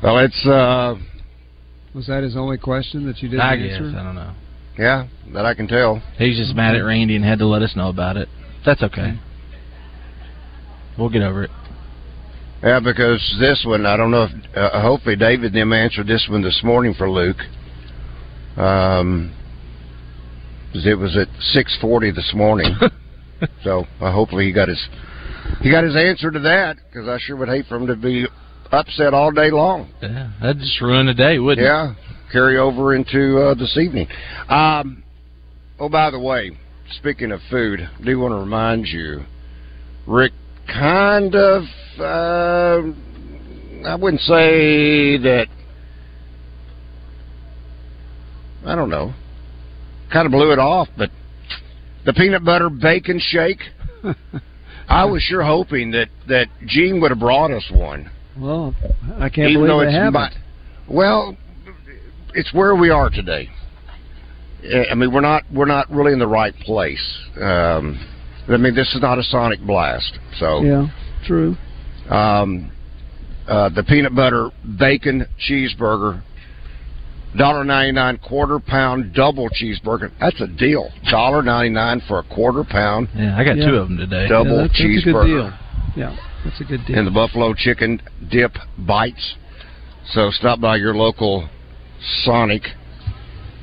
Well, 0.02 0.18
it's. 0.18 0.46
uh 0.46 0.94
Was 1.94 2.06
that 2.06 2.22
his 2.22 2.36
only 2.36 2.56
question 2.58 3.06
that 3.06 3.18
you 3.22 3.28
didn't 3.28 3.42
I 3.42 3.54
answer? 3.56 3.90
guess. 3.90 3.98
I 3.98 4.02
don't 4.04 4.14
know. 4.14 4.32
Yeah, 4.78 5.06
that 5.34 5.44
I 5.44 5.54
can 5.54 5.68
tell. 5.68 6.02
He's 6.16 6.38
just 6.38 6.54
mad 6.54 6.74
at 6.76 6.80
Randy 6.80 7.16
and 7.16 7.24
had 7.24 7.38
to 7.40 7.46
let 7.46 7.62
us 7.62 7.76
know 7.76 7.88
about 7.88 8.16
it. 8.16 8.28
That's 8.64 8.82
okay. 8.82 9.18
We'll 10.98 11.10
get 11.10 11.22
over 11.22 11.44
it. 11.44 11.50
Yeah, 12.62 12.80
because 12.80 13.36
this 13.40 13.64
one, 13.66 13.86
I 13.86 13.96
don't 13.96 14.10
know 14.10 14.24
if, 14.24 14.56
uh, 14.56 14.80
hopefully 14.80 15.16
David 15.16 15.46
and 15.46 15.54
them 15.54 15.72
answered 15.72 16.06
this 16.06 16.26
one 16.30 16.42
this 16.42 16.60
morning 16.62 16.94
for 16.96 17.10
Luke. 17.10 17.38
Um, 18.56 19.34
it 20.74 20.94
was 20.94 21.16
at 21.16 21.28
640 21.40 22.12
this 22.12 22.32
morning. 22.34 22.74
so 23.64 23.84
uh, 24.00 24.12
hopefully 24.12 24.46
he 24.46 24.52
got 24.52 24.68
his, 24.68 24.80
he 25.60 25.70
got 25.70 25.84
his 25.84 25.96
answer 25.96 26.30
to 26.30 26.38
that, 26.38 26.76
because 26.88 27.08
I 27.08 27.18
sure 27.18 27.36
would 27.36 27.48
hate 27.48 27.66
for 27.66 27.76
him 27.76 27.88
to 27.88 27.96
be 27.96 28.26
upset 28.70 29.12
all 29.12 29.32
day 29.32 29.50
long. 29.50 29.92
Yeah, 30.00 30.30
that'd 30.40 30.58
just 30.58 30.80
ruin 30.80 31.06
the 31.06 31.14
day, 31.14 31.38
wouldn't 31.38 31.66
it? 31.66 31.68
Yeah, 31.68 31.94
carry 32.32 32.58
over 32.58 32.94
into 32.94 33.38
uh, 33.40 33.54
this 33.54 33.76
evening. 33.76 34.08
Um, 34.48 35.02
oh, 35.78 35.88
by 35.88 36.10
the 36.10 36.18
way, 36.18 36.52
speaking 36.92 37.30
of 37.32 37.40
food, 37.50 37.80
I 37.80 38.02
do 38.04 38.18
want 38.18 38.32
to 38.32 38.36
remind 38.38 38.86
you, 38.86 39.24
Rick 40.06 40.32
kind 40.66 41.34
of, 41.34 41.62
uh, 41.98 42.80
I 43.86 43.94
wouldn't 43.96 44.22
say 44.22 45.18
that, 45.18 45.46
I 48.64 48.74
don't 48.74 48.90
know, 48.90 49.12
kind 50.12 50.26
of 50.26 50.32
blew 50.32 50.52
it 50.52 50.58
off, 50.58 50.88
but 50.96 51.10
the 52.04 52.12
peanut 52.12 52.44
butter 52.44 52.70
bacon 52.70 53.20
shake, 53.20 53.60
I 54.88 55.04
was 55.04 55.22
sure 55.22 55.42
hoping 55.42 55.90
that, 55.92 56.08
that 56.28 56.46
Gene 56.66 57.00
would 57.00 57.10
have 57.10 57.20
brought 57.20 57.50
us 57.50 57.64
one. 57.72 58.10
Well, 58.38 58.74
I 59.18 59.28
can't 59.28 59.50
Even 59.50 59.66
believe 59.66 59.80
they 59.82 59.86
it's 59.88 59.94
haven't. 59.96 60.12
my- 60.14 60.32
well, 60.88 61.36
it's 62.34 62.52
where 62.52 62.74
we 62.74 62.90
are 62.90 63.10
today. 63.10 63.48
I 64.90 64.94
mean, 64.94 65.12
we're 65.12 65.20
not 65.20 65.42
we're 65.52 65.64
not 65.66 65.90
really 65.90 66.12
in 66.12 66.18
the 66.18 66.26
right 66.28 66.54
place. 66.60 67.02
Um, 67.40 67.98
I 68.48 68.56
mean, 68.56 68.74
this 68.74 68.94
is 68.94 69.00
not 69.02 69.18
a 69.18 69.22
sonic 69.22 69.60
blast. 69.60 70.18
So, 70.38 70.62
Yeah, 70.62 70.86
true. 71.24 71.56
um, 72.08 72.70
uh, 73.48 73.68
the 73.70 73.82
peanut 73.82 74.14
butter 74.14 74.50
bacon 74.78 75.26
cheeseburger, 75.48 76.22
dollar 77.36 77.64
ninety 77.64 77.90
nine 77.92 78.18
quarter 78.18 78.60
pound 78.60 79.12
double 79.14 79.48
cheeseburger. 79.50 80.12
That's 80.20 80.40
a 80.40 80.46
deal. 80.46 80.90
Dollar 81.10 81.42
ninety 81.42 81.70
nine 81.70 82.00
for 82.06 82.20
a 82.20 82.22
quarter 82.22 82.62
pound. 82.62 83.08
Yeah, 83.16 83.36
I 83.36 83.44
got 83.44 83.54
two 83.56 83.74
of 83.74 83.88
them 83.88 83.96
today. 83.98 84.28
Double 84.28 84.56
Yeah, 84.56 84.62
that's, 84.62 84.72
that's 84.72 84.80
a 84.80 84.84
cheeseburger 84.84 85.26
good 85.26 85.50
deal. 85.50 85.58
Yeah, 85.96 86.16
that's 86.44 86.60
a 86.60 86.64
good 86.64 86.80
deal. 86.86 86.98
and 86.98 87.06
the 87.06 87.10
buffalo 87.10 87.52
chicken 87.54 88.00
dip 88.30 88.52
bites. 88.78 89.34
So 90.12 90.30
stop 90.30 90.60
by 90.60 90.76
your 90.76 90.94
local 90.94 91.48
Sonic 92.24 92.62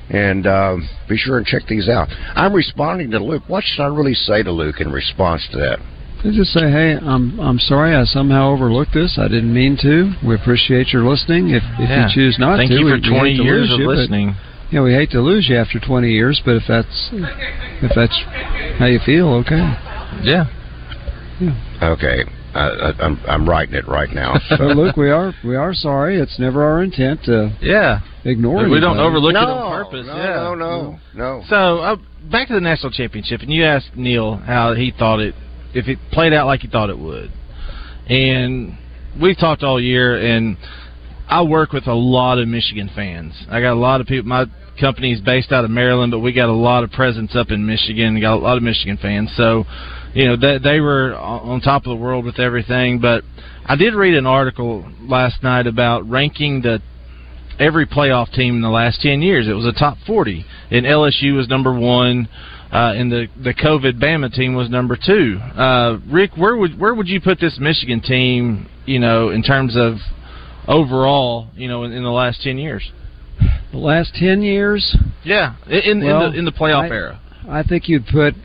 and 0.10 0.48
um, 0.48 0.90
be 1.08 1.18
sure 1.18 1.38
and 1.38 1.46
check 1.46 1.64
these 1.68 1.88
out. 1.88 2.08
I'm 2.36 2.54
responding 2.54 3.12
to 3.12 3.20
Luke. 3.20 3.44
What 3.48 3.64
should 3.64 3.84
I 3.84 3.88
really 3.88 4.14
say 4.16 4.42
to 4.44 4.52
Luke 4.52 4.80
in 4.82 4.92
response 4.92 5.48
to 5.52 5.58
that? 5.58 5.80
They 6.24 6.32
just 6.32 6.52
say, 6.52 6.70
"Hey, 6.70 6.98
I'm 7.00 7.40
I'm 7.40 7.60
sorry, 7.60 7.96
I 7.96 8.04
somehow 8.04 8.50
overlooked 8.52 8.94
this. 8.94 9.18
I 9.18 9.28
didn't 9.30 9.54
mean 9.54 9.78
to. 9.82 10.12
We 10.28 10.36
appreciate 10.36 10.92
your 10.92 11.06
listening. 11.08 11.52
If 11.52 11.64
if 11.80 11.90
Yeah. 11.90 12.08
you 12.08 12.14
choose 12.14 12.38
not 12.40 12.58
to, 12.58 12.58
Thank 12.58 12.72
to, 12.72 12.78
you 12.80 12.86
we, 12.86 12.92
for 12.92 12.98
hate 12.98 13.10
20 13.10 13.38
to 13.38 13.44
years 13.44 13.62
lose 13.70 13.74
of 13.74 13.80
you, 13.80 13.86
but- 13.86 13.96
listening. 13.98 14.36
yeah, 14.72 14.82
we 14.82 14.94
hate 14.94 15.12
to 15.12 15.22
lose 15.22 15.48
you 15.48 15.56
after 15.58 15.80
20 15.80 16.12
years, 16.12 16.42
but 16.44 16.56
if 16.56 16.64
that's 16.68 17.10
if 17.14 17.92
that's 17.96 18.18
how 18.80 18.88
you 18.88 19.00
feel, 19.06 19.28
okay. 19.46 19.64
Yeah. 20.24 20.46
Yeah. 21.40 21.56
Okay, 21.82 22.26
I, 22.54 22.60
I, 22.68 22.94
I'm 23.06 23.20
I'm 23.28 23.48
writing 23.50 23.76
it 23.76 23.88
right 23.88 24.10
now. 24.12 24.36
So 24.58 24.64
Luke, 24.66 24.98
we 24.98 25.10
are 25.10 25.34
we 25.44 25.56
are 25.56 25.74
sorry. 25.74 26.20
It's 26.20 26.38
never 26.40 26.64
our 26.64 26.82
intent 26.84 27.24
to 27.26 27.56
Yeah. 27.62 28.00
ignore. 28.26 28.66
It. 28.66 28.70
We 28.70 28.80
don't 28.80 28.98
anybody. 28.98 29.08
overlook 29.08 29.32
it 29.32 29.34
no, 29.34 29.54
on 29.54 29.84
purpose. 29.86 30.08
no, 30.08 30.16
yeah. 30.18 30.34
no, 30.36 30.56
no, 30.56 31.00
no. 31.16 31.44
So 31.50 31.80
uh, 31.80 31.96
back 32.32 32.48
to 32.48 32.54
the 32.56 32.62
national 32.62 32.92
championship, 32.92 33.42
and 33.42 33.52
you 33.52 33.64
asked 33.66 33.96
Neil 33.96 34.36
how 34.36 34.74
he 34.74 34.92
thought 34.98 35.20
it, 35.20 35.36
if 35.74 35.88
it 35.88 36.00
played 36.12 36.34
out 36.34 36.48
like 36.48 36.62
he 36.62 36.68
thought 36.68 36.90
it 36.90 36.98
would, 36.98 37.32
and 38.08 38.78
we've 39.22 39.38
talked 39.38 39.64
all 39.64 39.80
year, 39.80 40.20
and 40.20 40.58
I 41.28 41.44
work 41.44 41.72
with 41.72 41.88
a 41.88 41.94
lot 41.94 42.40
of 42.40 42.48
Michigan 42.48 42.90
fans. 42.96 43.34
I 43.50 43.62
got 43.62 43.74
a 43.74 43.80
lot 43.80 44.02
of 44.02 44.08
people. 44.08 44.28
My 44.28 44.46
company 44.80 45.12
is 45.12 45.22
based 45.22 45.52
out 45.52 45.66
of 45.66 45.70
Maryland, 45.72 46.12
but 46.12 46.20
we 46.20 46.34
got 46.34 46.50
a 46.50 46.54
lot 46.54 46.84
of 46.84 46.92
presence 46.92 47.36
up 47.36 47.52
in 47.52 47.66
Michigan. 47.66 48.20
Got 48.20 48.36
a 48.36 48.40
lot 48.42 48.58
of 48.58 48.64
Michigan 48.64 48.98
fans, 49.02 49.32
so 49.36 49.66
you 50.14 50.28
know 50.28 50.36
they, 50.36 50.58
they 50.58 50.80
were 50.80 51.16
on 51.16 51.62
top 51.62 51.86
of 51.86 51.90
the 51.90 51.96
world 51.96 52.26
with 52.26 52.40
everything. 52.40 53.00
But 53.00 53.24
I 53.66 53.76
did 53.76 53.94
read 53.94 54.16
an 54.16 54.26
article 54.26 54.90
last 55.02 55.44
night 55.44 55.68
about 55.68 56.10
ranking 56.10 56.62
the 56.62 56.82
every 57.60 57.86
playoff 57.86 58.32
team 58.34 58.56
in 58.56 58.62
the 58.62 58.70
last 58.70 59.02
10 59.02 59.22
years. 59.22 59.48
It 59.48 59.54
was 59.54 59.66
a 59.66 59.74
top 59.74 59.98
40. 60.08 60.46
And 60.72 60.86
LSU 60.86 61.36
was 61.36 61.50
number 61.50 61.78
one. 61.78 62.30
Uh, 62.72 62.94
and 62.96 63.12
the 63.12 63.28
the 63.44 63.54
COVID 63.54 64.00
Bama 64.00 64.32
team 64.32 64.54
was 64.54 64.70
number 64.70 64.96
two. 64.96 65.38
Uh, 65.40 65.98
Rick, 66.08 66.38
where 66.38 66.56
would 66.56 66.80
where 66.80 66.94
would 66.94 67.08
you 67.08 67.20
put 67.20 67.40
this 67.40 67.58
Michigan 67.60 68.00
team? 68.00 68.68
You 68.86 69.00
know, 69.00 69.30
in 69.30 69.42
terms 69.42 69.76
of 69.76 69.96
overall, 70.68 71.48
you 71.56 71.68
know, 71.68 71.84
in, 71.84 71.92
in 71.92 72.04
the 72.04 72.12
last 72.12 72.42
ten 72.42 72.58
years. 72.58 72.92
The 73.72 73.78
last 73.78 74.14
10 74.16 74.42
years, 74.42 74.98
Yeah, 75.24 75.56
in 75.68 76.04
Well, 76.04 76.26
in 76.26 76.32
the 76.32 76.40
in 76.40 76.46
the 76.46 76.52
playoff 76.52 76.92
I- 76.92 76.94
era. 76.94 77.20
I 77.48 77.64
think 77.64 77.88
you'd 77.88 78.06
put 78.08 78.36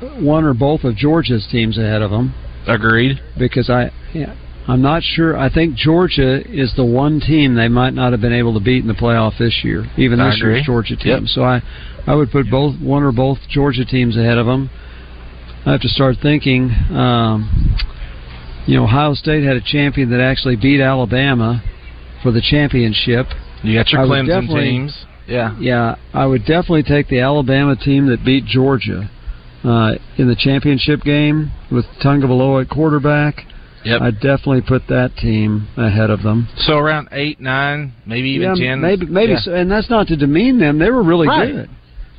one 0.00 0.44
or 0.44 0.54
both 0.54 0.84
of 0.84 0.96
Georgia's 0.96 1.46
teams 1.50 1.78
ahead 1.78 2.02
of 2.02 2.10
them. 2.10 2.34
Agreed. 2.66 3.20
because 3.38 3.70
I 3.70 3.90
yeah, 4.12 4.36
I'm 4.66 4.82
not 4.82 5.02
sure. 5.02 5.36
I 5.36 5.52
think 5.52 5.74
Georgia 5.74 6.42
is 6.46 6.74
the 6.76 6.84
one 6.84 7.20
team 7.20 7.54
they 7.54 7.68
might 7.68 7.94
not 7.94 8.12
have 8.12 8.20
been 8.20 8.32
able 8.32 8.52
to 8.54 8.60
beat 8.60 8.82
in 8.82 8.88
the 8.88 8.94
playoff 8.94 9.38
this 9.38 9.60
year, 9.64 9.86
even 9.96 10.20
I 10.20 10.30
this 10.30 10.40
agree. 10.40 10.54
year's 10.54 10.66
Georgia 10.66 10.96
team. 10.96 11.22
Yep. 11.22 11.22
So 11.28 11.42
I 11.42 11.62
I 12.06 12.14
would 12.14 12.30
put 12.30 12.50
both 12.50 12.78
one 12.78 13.02
or 13.02 13.12
both 13.12 13.38
Georgia 13.48 13.84
teams 13.84 14.16
ahead 14.16 14.38
of 14.38 14.46
them. 14.46 14.70
I 15.64 15.72
have 15.72 15.80
to 15.80 15.88
start 15.88 16.16
thinking. 16.22 16.70
Um, 16.90 17.76
you 18.66 18.76
know, 18.76 18.84
Ohio 18.84 19.14
State 19.14 19.44
had 19.44 19.56
a 19.56 19.62
champion 19.62 20.10
that 20.10 20.20
actually 20.20 20.56
beat 20.56 20.80
Alabama 20.80 21.62
for 22.22 22.30
the 22.30 22.42
championship. 22.42 23.26
You 23.62 23.78
got 23.78 23.90
your 23.90 24.02
I 24.02 24.04
Clemson 24.04 24.46
teams. 24.48 25.06
Yeah. 25.26 25.56
Yeah, 25.58 25.96
I 26.12 26.26
would 26.26 26.42
definitely 26.44 26.82
take 26.82 27.08
the 27.08 27.20
Alabama 27.20 27.76
team 27.76 28.08
that 28.08 28.24
beat 28.24 28.44
Georgia 28.44 29.10
uh, 29.64 29.94
in 30.16 30.28
the 30.28 30.36
championship 30.36 31.02
game 31.02 31.50
with 31.70 31.84
Tagovailoa 32.02 32.62
at 32.62 32.70
quarterback. 32.70 33.44
Yep. 33.84 34.00
I'd 34.02 34.14
definitely 34.20 34.62
put 34.62 34.82
that 34.88 35.16
team 35.16 35.68
ahead 35.76 36.10
of 36.10 36.22
them. 36.22 36.48
So 36.56 36.78
around 36.78 37.08
eight, 37.12 37.40
nine, 37.40 37.92
maybe 38.06 38.30
even 38.30 38.56
yeah, 38.56 38.70
ten. 38.70 38.80
maybe, 38.80 39.06
maybe, 39.06 39.32
Yeah. 39.32 39.38
so, 39.38 39.54
and 39.54 39.70
that's 39.70 39.88
not 39.88 40.08
to 40.08 40.16
demean 40.16 40.58
them. 40.58 40.78
They 40.78 40.90
were 40.90 41.02
really 41.02 41.28
Right. 41.28 41.52
good. 41.52 41.70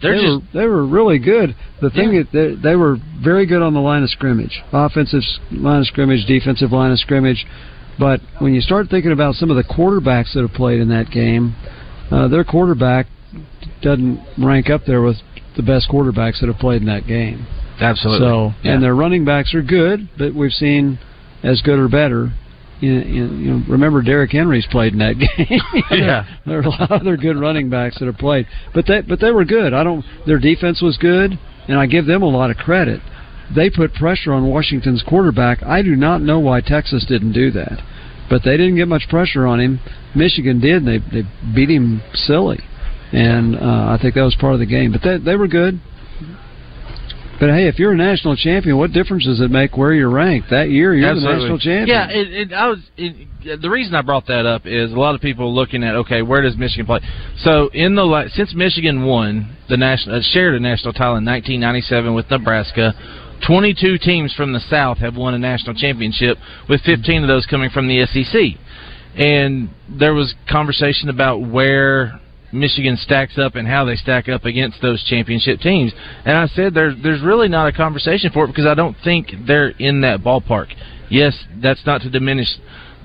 They're 0.02 0.16
they 0.16 0.22
just 0.22 0.34
were 0.54 0.60
they 0.62 0.66
were 0.68 0.86
really 0.86 1.20
good. 1.20 1.56
The 1.82 1.90
thing 1.90 2.16
is, 2.16 2.26
they, 2.32 2.56
they 2.56 2.78
were 2.78 2.98
very 3.22 3.46
good 3.46 3.62
on 3.62 3.74
the 3.74 3.82
line 3.82 4.04
of 4.04 4.10
scrimmage, 4.10 4.64
offensive 4.72 5.22
line 5.52 5.82
of 5.82 5.88
scrimmage, 5.88 6.26
defensive 6.26 6.72
line 6.72 6.92
of 6.92 7.00
scrimmage. 7.00 7.46
But 8.00 8.22
when 8.40 8.54
you 8.54 8.62
start 8.62 8.88
thinking 8.90 9.12
about 9.12 9.36
some 9.36 9.52
of 9.52 9.58
the 9.58 9.64
quarterbacks 9.66 10.34
that 10.34 10.42
have 10.42 10.54
played 10.54 10.80
in 10.80 10.88
that 10.90 11.12
game, 11.12 11.54
uh, 12.10 12.30
their 12.30 12.46
quarterback 12.46 13.08
doesn't 13.82 14.22
rank 14.38 14.70
up 14.70 14.86
there 14.86 15.02
with 15.02 15.18
the 15.60 15.64
best 15.74 15.90
quarterbacks 15.90 16.40
that 16.40 16.48
have 16.48 16.58
played 16.58 16.82
in 16.82 16.88
that 16.88 17.06
game. 17.06 17.46
absolutely. 17.82 18.26
So, 18.28 18.54
Yeah. 18.64 18.74
and 18.74 18.84
their 18.84 18.96
running 18.96 19.26
backs 19.26 19.54
are 19.54 19.62
good, 19.62 20.08
but 20.18 20.34
we've 20.34 20.54
seen 20.54 21.00
as 21.44 21.62
good 21.62 21.78
or 21.80 21.88
better. 21.90 22.32
You, 22.82 22.94
you, 22.94 23.26
you 23.28 23.52
know, 23.52 23.64
remember 23.68 24.02
Derrick 24.02 24.32
Henry's 24.32 24.66
played 24.72 24.94
in 24.94 25.00
that 25.00 25.18
game. 25.20 25.60
Yeah. 25.92 26.24
there 26.46 26.60
are 26.60 26.62
a 26.62 26.70
lot 26.70 26.82
of 26.92 27.02
other 27.02 27.18
good 27.18 27.38
running 27.38 27.70
backs 27.70 28.00
that 28.00 28.06
have 28.06 28.18
played, 28.18 28.48
but 28.74 28.86
they 28.88 29.02
but 29.02 29.20
they 29.20 29.32
were 29.32 29.44
good. 29.44 29.74
I 29.74 29.84
don't. 29.84 30.06
Their 30.26 30.40
defense 30.40 30.82
was 30.82 30.98
good, 30.98 31.38
and 31.68 31.78
I 31.78 31.86
give 31.88 32.06
them 32.06 32.22
a 32.24 32.30
lot 32.30 32.52
of 32.52 32.58
credit. 32.58 33.02
They 33.54 33.70
put 33.70 33.94
pressure 33.96 34.32
on 34.32 34.48
Washington's 34.48 35.04
quarterback. 35.04 35.62
I 35.64 35.82
do 35.82 35.96
not 35.96 36.22
know 36.22 36.40
why 36.40 36.62
Texas 36.62 37.04
didn't 37.06 37.34
do 37.34 37.52
that, 37.52 37.82
but 38.30 38.44
they 38.46 38.56
didn't 38.56 38.76
get 38.78 38.88
much 38.88 39.10
pressure 39.10 39.46
on 39.46 39.60
him. 39.60 39.80
Michigan 40.16 40.60
did. 40.62 40.84
And 40.84 40.88
they 40.88 41.00
they 41.22 41.28
beat 41.54 41.70
him 41.70 42.02
silly, 42.14 42.60
and 43.12 43.56
uh, 43.56 43.96
I 43.96 43.98
think 44.02 44.16
that 44.16 44.24
was 44.24 44.36
part 44.40 44.54
of 44.54 44.60
the 44.60 44.66
game. 44.66 44.92
But 44.92 45.02
they 45.04 45.18
they 45.18 45.36
were 45.36 45.48
good. 45.48 45.80
But 47.40 47.52
hey, 47.52 47.70
if 47.70 47.80
you're 47.80 47.94
a 47.94 47.98
national 47.98 48.36
champion, 48.36 48.78
what 48.78 48.92
difference 48.92 49.24
does 49.24 49.40
it 49.40 49.50
make 49.50 49.78
where 49.78 49.94
you're 49.94 50.10
ranked? 50.10 50.50
That 50.50 50.70
year, 50.70 50.94
you're 50.94 51.16
the 51.16 51.22
national 51.22 51.58
champion. 51.58 51.88
Yeah, 51.88 52.10
it, 52.10 52.28
it, 52.34 52.54
I 52.54 52.68
was. 52.68 52.80
It, 52.98 53.62
the 53.62 53.70
reason 53.70 53.96
I 53.96 54.02
brought 54.02 54.28
that 54.28 54.46
up 54.46 54.66
is 54.66 54.92
a 54.92 54.96
lot 54.96 55.16
of 55.16 55.22
people 55.22 55.56
looking 55.56 55.82
at 55.82 55.96
okay, 55.96 56.22
where 56.22 56.42
does 56.42 56.58
Michigan 56.58 56.86
play? 56.86 57.00
So 57.38 57.70
in 57.70 57.96
the 57.96 58.30
since 58.34 58.54
Michigan 58.54 59.06
won 59.06 59.56
the 59.70 59.78
national 59.78 60.18
uh, 60.18 60.22
shared 60.22 60.56
a 60.56 60.60
national 60.60 60.92
title 60.92 61.16
in 61.16 61.26
1997 61.26 62.14
with 62.14 62.30
Nebraska. 62.30 62.94
22 63.48 63.98
teams 64.00 64.34
from 64.34 64.52
the 64.52 64.60
South 64.60 64.98
have 64.98 65.16
won 65.16 65.34
a 65.34 65.40
national 65.40 65.74
championship, 65.74 66.38
with 66.68 66.82
15 66.82 67.22
of 67.22 67.30
those 67.30 67.46
coming 67.46 67.70
from 67.70 67.88
the 67.88 68.06
SEC. 68.06 68.60
And 69.16 69.70
there 69.88 70.14
was 70.14 70.36
conversation 70.50 71.08
about 71.08 71.40
where 71.50 72.20
Michigan 72.52 72.98
stacks 72.98 73.38
up 73.38 73.56
and 73.56 73.68
how 73.68 73.86
they 73.86 73.96
stack 73.96 74.28
up 74.30 74.46
against 74.46 74.82
those 74.82 75.04
championship 75.04 75.60
teams. 75.60 75.92
And 76.26 76.38
I 76.38 76.48
said 76.48 76.74
there's 76.74 76.96
there's 77.04 77.22
really 77.22 77.48
not 77.48 77.68
a 77.68 77.72
conversation 77.72 78.32
for 78.32 78.46
it 78.46 78.48
because 78.48 78.66
I 78.66 78.74
don't 78.74 78.96
think 79.04 79.32
they're 79.46 79.70
in 79.70 80.02
that 80.02 80.22
ballpark. 80.22 80.68
Yes, 81.10 81.36
that's 81.62 81.86
not 81.86 82.02
to 82.02 82.10
diminish 82.10 82.48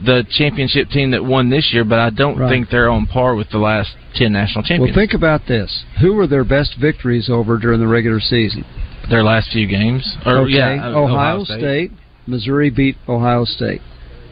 the 0.04 0.24
championship 0.36 0.88
team 0.90 1.12
that 1.12 1.24
won 1.24 1.50
this 1.50 1.70
year, 1.72 1.84
but 1.84 1.98
I 1.98 2.10
don't 2.10 2.36
Right. 2.36 2.48
think 2.50 2.68
they're 2.70 2.90
on 2.90 3.06
par 3.06 3.34
with 3.36 3.48
the 3.50 3.58
last 3.58 3.94
ten 4.14 4.32
national 4.32 4.64
champions. 4.64 4.94
Well, 4.96 5.02
think 5.02 5.14
about 5.14 5.46
this: 5.46 5.84
who 6.00 6.14
were 6.14 6.26
their 6.26 6.44
best 6.44 6.74
victories 6.76 7.28
over 7.30 7.58
during 7.58 7.80
the 7.80 7.86
regular 7.86 8.20
season? 8.20 8.64
Their 9.08 9.22
last 9.22 9.50
few 9.52 9.66
games, 9.66 10.16
or 10.24 10.38
okay, 10.38 10.52
yeah, 10.52 10.86
uh, 10.88 10.98
Ohio, 10.98 11.44
State. 11.44 11.92
Missouri 12.26 12.70
beat 12.70 12.96
Ohio 13.06 13.44
State. 13.44 13.82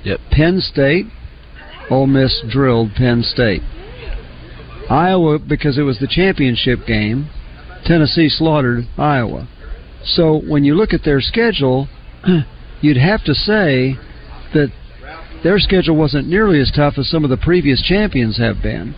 Yep. 0.04 0.20
Penn 0.30 0.60
State, 0.60 1.06
Ole 1.90 2.06
Miss 2.06 2.40
drilled 2.48 2.94
Penn 2.94 3.22
State. 3.22 3.62
Iowa, 4.90 5.38
because 5.38 5.78
it 5.78 5.82
was 5.82 5.98
the 5.98 6.06
championship 6.06 6.86
game, 6.86 7.28
Tennessee 7.84 8.28
slaughtered 8.28 8.86
Iowa. 8.96 9.48
So 10.04 10.40
when 10.46 10.64
you 10.64 10.74
look 10.74 10.92
at 10.92 11.04
their 11.04 11.20
schedule, 11.20 11.88
you'd 12.80 12.96
have 12.96 13.24
to 13.24 13.34
say 13.34 13.96
that 14.54 14.72
their 15.42 15.58
schedule 15.58 15.96
wasn't 15.96 16.28
nearly 16.28 16.60
as 16.60 16.72
tough 16.74 16.94
as 16.98 17.08
some 17.08 17.24
of 17.24 17.30
the 17.30 17.36
previous 17.36 17.82
champions 17.82 18.38
have 18.38 18.62
been. 18.62 18.94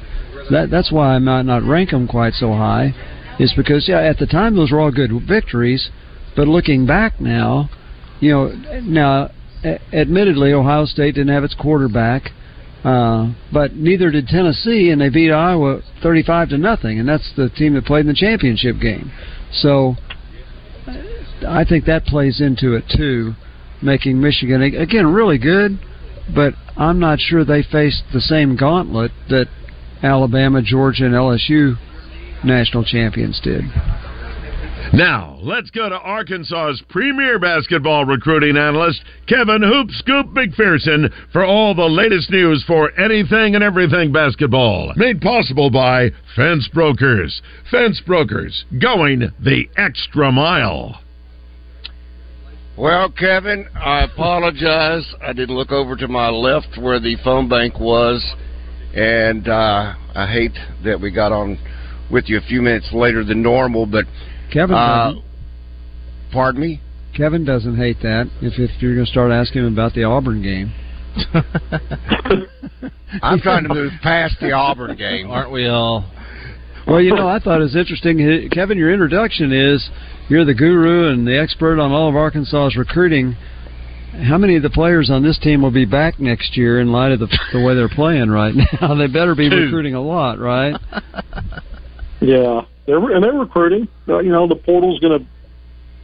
That 0.50 0.70
that's 0.70 0.92
why 0.92 1.14
I 1.14 1.18
might 1.18 1.46
not 1.46 1.62
rank 1.62 1.90
them 1.90 2.06
quite 2.06 2.34
so 2.34 2.52
high, 2.52 2.94
is 3.38 3.54
because 3.56 3.88
yeah, 3.88 4.00
at 4.00 4.18
the 4.18 4.26
time 4.26 4.56
those 4.56 4.72
were 4.72 4.80
all 4.80 4.90
good 4.90 5.10
victories, 5.26 5.90
but 6.36 6.48
looking 6.48 6.86
back 6.86 7.20
now, 7.20 7.70
you 8.20 8.30
know, 8.30 8.80
now 8.82 9.30
admittedly 9.92 10.52
Ohio 10.52 10.84
State 10.84 11.14
didn't 11.14 11.32
have 11.32 11.44
its 11.44 11.54
quarterback. 11.54 12.32
Uh, 12.84 13.32
but 13.50 13.74
neither 13.74 14.10
did 14.10 14.26
Tennessee, 14.26 14.90
and 14.90 15.00
they 15.00 15.08
beat 15.08 15.32
Iowa 15.32 15.80
thirty-five 16.02 16.50
to 16.50 16.58
nothing, 16.58 17.00
and 17.00 17.08
that's 17.08 17.32
the 17.34 17.48
team 17.48 17.74
that 17.74 17.86
played 17.86 18.00
in 18.00 18.08
the 18.08 18.14
championship 18.14 18.78
game. 18.78 19.10
So, 19.50 19.96
I 21.48 21.64
think 21.64 21.86
that 21.86 22.04
plays 22.04 22.42
into 22.42 22.74
it 22.74 22.84
too, 22.94 23.32
making 23.80 24.20
Michigan 24.20 24.60
again 24.62 25.06
really 25.06 25.38
good, 25.38 25.78
but 26.34 26.52
I'm 26.76 26.98
not 26.98 27.20
sure 27.20 27.44
they 27.44 27.62
faced 27.62 28.02
the 28.12 28.20
same 28.20 28.54
gauntlet 28.54 29.12
that 29.30 29.46
Alabama, 30.02 30.60
Georgia, 30.60 31.06
and 31.06 31.14
LSU 31.14 31.76
national 32.44 32.84
champions 32.84 33.40
did. 33.42 33.64
Now, 34.94 35.38
let's 35.42 35.70
go 35.70 35.88
to 35.88 35.98
Arkansas's 35.98 36.80
premier 36.88 37.40
basketball 37.40 38.04
recruiting 38.04 38.56
analyst, 38.56 39.02
Kevin 39.26 39.60
Hoop 39.60 39.90
Scoop 39.90 40.26
McPherson, 40.28 41.12
for 41.32 41.44
all 41.44 41.74
the 41.74 41.82
latest 41.82 42.30
news 42.30 42.62
for 42.64 42.96
anything 42.96 43.56
and 43.56 43.64
everything 43.64 44.12
basketball. 44.12 44.92
Made 44.94 45.20
possible 45.20 45.68
by 45.68 46.10
Fence 46.36 46.68
Brokers. 46.72 47.42
Fence 47.72 48.00
Brokers, 48.06 48.66
going 48.80 49.32
the 49.40 49.68
extra 49.76 50.30
mile. 50.30 51.00
Well, 52.78 53.10
Kevin, 53.10 53.66
I 53.74 54.04
apologize. 54.04 55.12
I 55.20 55.32
didn't 55.32 55.56
look 55.56 55.72
over 55.72 55.96
to 55.96 56.06
my 56.06 56.28
left 56.28 56.78
where 56.80 57.00
the 57.00 57.16
phone 57.24 57.48
bank 57.48 57.80
was, 57.80 58.24
and 58.94 59.48
uh, 59.48 59.94
I 60.14 60.28
hate 60.32 60.56
that 60.84 61.00
we 61.00 61.10
got 61.10 61.32
on 61.32 61.58
with 62.12 62.28
you 62.28 62.38
a 62.38 62.42
few 62.42 62.62
minutes 62.62 62.90
later 62.92 63.24
than 63.24 63.42
normal, 63.42 63.86
but 63.86 64.04
Kevin. 64.54 64.76
Uh, 64.76 65.14
pardon 66.32 66.60
me. 66.60 66.80
Kevin 67.16 67.44
doesn't 67.44 67.76
hate 67.76 67.98
that. 68.02 68.28
If 68.40 68.58
if 68.58 68.70
you're 68.80 68.94
going 68.94 69.04
to 69.04 69.10
start 69.10 69.30
asking 69.32 69.66
him 69.66 69.72
about 69.72 69.92
the 69.94 70.04
Auburn 70.04 70.42
game. 70.42 70.72
I'm 73.22 73.40
trying 73.40 73.64
to 73.64 73.68
move 73.74 73.92
past 74.02 74.36
the 74.40 74.52
Auburn 74.52 74.96
game, 74.96 75.30
aren't 75.30 75.52
we 75.52 75.66
all? 75.66 76.10
Well, 76.86 77.00
you 77.00 77.14
know, 77.14 77.28
I 77.28 77.38
thought 77.38 77.60
it 77.60 77.64
was 77.64 77.76
interesting, 77.76 78.48
Kevin. 78.52 78.78
Your 78.78 78.92
introduction 78.92 79.52
is 79.52 79.88
you're 80.28 80.44
the 80.44 80.54
guru 80.54 81.10
and 81.12 81.26
the 81.26 81.38
expert 81.38 81.80
on 81.80 81.92
all 81.92 82.08
of 82.08 82.14
Arkansas's 82.16 82.76
recruiting. 82.76 83.36
How 84.28 84.38
many 84.38 84.56
of 84.56 84.62
the 84.62 84.70
players 84.70 85.10
on 85.10 85.22
this 85.22 85.38
team 85.38 85.62
will 85.62 85.72
be 85.72 85.84
back 85.86 86.20
next 86.20 86.56
year 86.56 86.80
in 86.80 86.92
light 86.92 87.10
of 87.12 87.18
the, 87.20 87.38
the 87.52 87.60
way 87.60 87.74
they're 87.74 87.88
playing 87.88 88.30
right 88.30 88.54
now? 88.80 88.94
they 88.94 89.06
better 89.08 89.34
be 89.34 89.50
Two. 89.50 89.56
recruiting 89.56 89.94
a 89.94 90.00
lot, 90.00 90.38
right? 90.38 90.74
Yeah, 92.20 92.62
they're 92.86 92.98
and 93.10 93.22
they're 93.24 93.32
recruiting. 93.32 93.88
Uh, 94.08 94.18
you 94.18 94.30
know, 94.30 94.46
the 94.46 94.56
portal's 94.56 95.00
going 95.00 95.18
to 95.20 95.26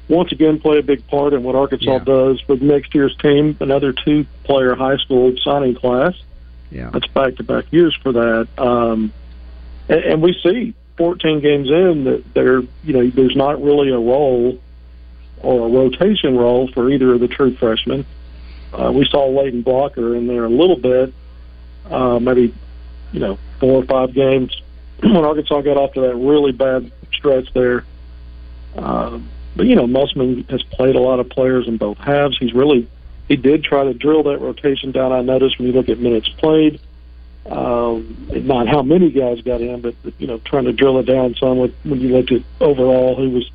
once 0.09 0.33
again 0.33 0.59
play 0.59 0.79
a 0.79 0.83
big 0.83 1.07
part 1.07 1.33
in 1.33 1.43
what 1.43 1.55
Arkansas 1.55 1.93
Yeah. 1.93 1.99
does 2.05 2.47
with 2.49 2.63
next 2.63 2.95
year's 2.95 3.15
team. 3.17 3.57
Another 3.61 3.93
two-player 3.93 4.75
high 4.75 4.97
school 4.97 5.33
signing 5.43 5.75
class. 5.75 6.15
Yeah. 6.71 6.91
That's 6.91 7.07
back-to-back 7.09 7.67
years 7.73 7.97
for 8.03 8.13
that. 8.13 8.49
Um, 8.59 9.13
and, 9.89 10.01
and 10.01 10.23
we 10.23 10.35
see 10.43 10.75
14 10.97 11.41
games 11.41 11.69
in 11.71 12.05
that 12.05 12.35
there, 12.35 12.61
you 12.85 12.93
know, 12.93 13.07
there's 13.09 13.37
not 13.37 13.63
really 13.63 13.91
a 13.91 13.99
role 13.99 14.59
or 15.43 15.67
a 15.67 15.71
rotation 15.71 16.37
role 16.37 16.69
for 16.73 16.91
either 16.91 17.15
of 17.15 17.21
the 17.21 17.29
true 17.29 17.55
freshmen. 17.55 18.05
Uh, 18.73 18.91
we 18.93 19.05
saw 19.07 19.29
Layden 19.29 19.63
Blocker 19.65 20.15
in 20.17 20.27
there 20.27 20.45
a 20.45 20.49
little 20.51 20.77
bit, 20.77 21.13
uh, 21.91 22.19
maybe, 22.19 22.53
you 23.13 23.21
know, 23.21 23.39
four 23.59 23.83
or 23.83 23.85
five 23.85 24.13
games 24.13 24.61
when 25.03 25.25
Arkansas 25.25 25.61
got 25.63 25.77
off 25.77 25.95
to 25.95 26.01
that 26.03 26.15
really 26.15 26.53
bad 26.53 26.91
stretch 27.13 27.53
there. 27.55 27.85
Um, 28.77 29.29
but 29.57 29.67
you 29.67 29.75
know, 29.75 29.87
Musselman 29.87 30.45
has 30.49 30.63
played 30.63 30.95
a 30.95 31.01
lot 31.01 31.21
of 31.21 31.29
players 31.29 31.67
in 31.67 31.77
both 31.77 31.99
halves. 31.99 32.39
He's 32.39 32.55
really 32.55 32.89
he 33.29 33.37
did 33.37 33.63
try 33.63 33.85
to 33.85 33.95
drill 33.95 34.25
that 34.25 34.41
rotation 34.41 34.91
down. 34.91 35.13
I 35.13 35.23
noticed 35.23 35.59
when 35.59 35.69
you 35.69 35.73
look 35.73 35.89
at 35.89 35.99
minutes 35.99 36.29
played, 36.29 36.81
um, 37.47 38.27
not 38.29 38.69
how 38.69 38.83
many 38.83 39.11
guys 39.11 39.41
got 39.41 39.61
in, 39.61 39.81
but 39.81 39.95
you 40.19 40.27
know, 40.27 40.39
trying 40.39 40.65
to 40.65 40.73
drill 40.73 40.99
it 40.99 41.07
down 41.07 41.35
some. 41.37 41.59
With, 41.59 41.75
when 41.85 42.01
you 42.01 42.09
looked 42.09 42.33
at 42.33 42.43
overall 42.61 43.17
who 43.17 43.31
was, 43.31 43.51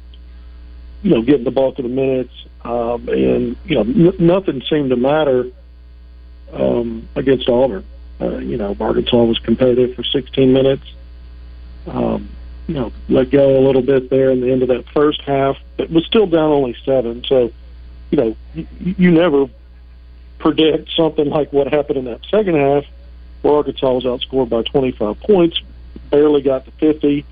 you 1.03 1.11
know, 1.11 1.21
getting 1.21 1.43
the 1.43 1.51
bulk 1.51 1.77
of 1.77 1.83
the 1.83 1.89
minutes, 1.89 2.33
um, 2.63 3.07
and 3.09 3.57
you 3.65 3.75
know, 3.75 3.81
n- 3.81 4.15
nothing 4.17 4.61
seemed 4.69 4.89
to 4.89 4.95
matter 4.95 5.47
um, 6.53 7.07
against 7.15 7.47
Auburn. 7.49 7.85
Uh, 8.19 8.37
you 8.37 8.57
know, 8.57 8.75
Arkansas 8.79 9.23
was 9.23 9.39
competitive 9.39 9.95
for 9.95 10.03
16 10.03 10.53
minutes. 10.53 10.83
Um, 11.87 12.29
you 12.67 12.73
know, 12.73 12.91
let 13.09 13.29
go 13.29 13.59
a 13.59 13.61
little 13.61 13.81
bit 13.81 14.09
there 14.09 14.31
in 14.31 14.41
the 14.41 14.51
end 14.51 14.63
of 14.63 14.69
that 14.69 14.89
first 14.89 15.21
half, 15.21 15.57
but 15.77 15.89
was 15.89 16.05
still 16.05 16.25
down 16.25 16.51
only 16.51 16.75
seven. 16.83 17.23
So, 17.25 17.51
you 18.09 18.17
know, 18.17 18.35
you, 18.53 18.67
you 18.79 19.11
never 19.11 19.47
predict 20.39 20.91
something 20.91 21.29
like 21.29 21.53
what 21.53 21.71
happened 21.71 21.99
in 21.99 22.05
that 22.05 22.21
second 22.29 22.55
half, 22.55 22.85
where 23.41 23.53
Arkansas 23.53 23.91
was 23.91 24.03
outscored 24.05 24.49
by 24.49 24.63
25 24.63 25.19
points, 25.19 25.61
barely 26.09 26.41
got 26.41 26.65
to 26.65 26.71
50, 26.71 27.23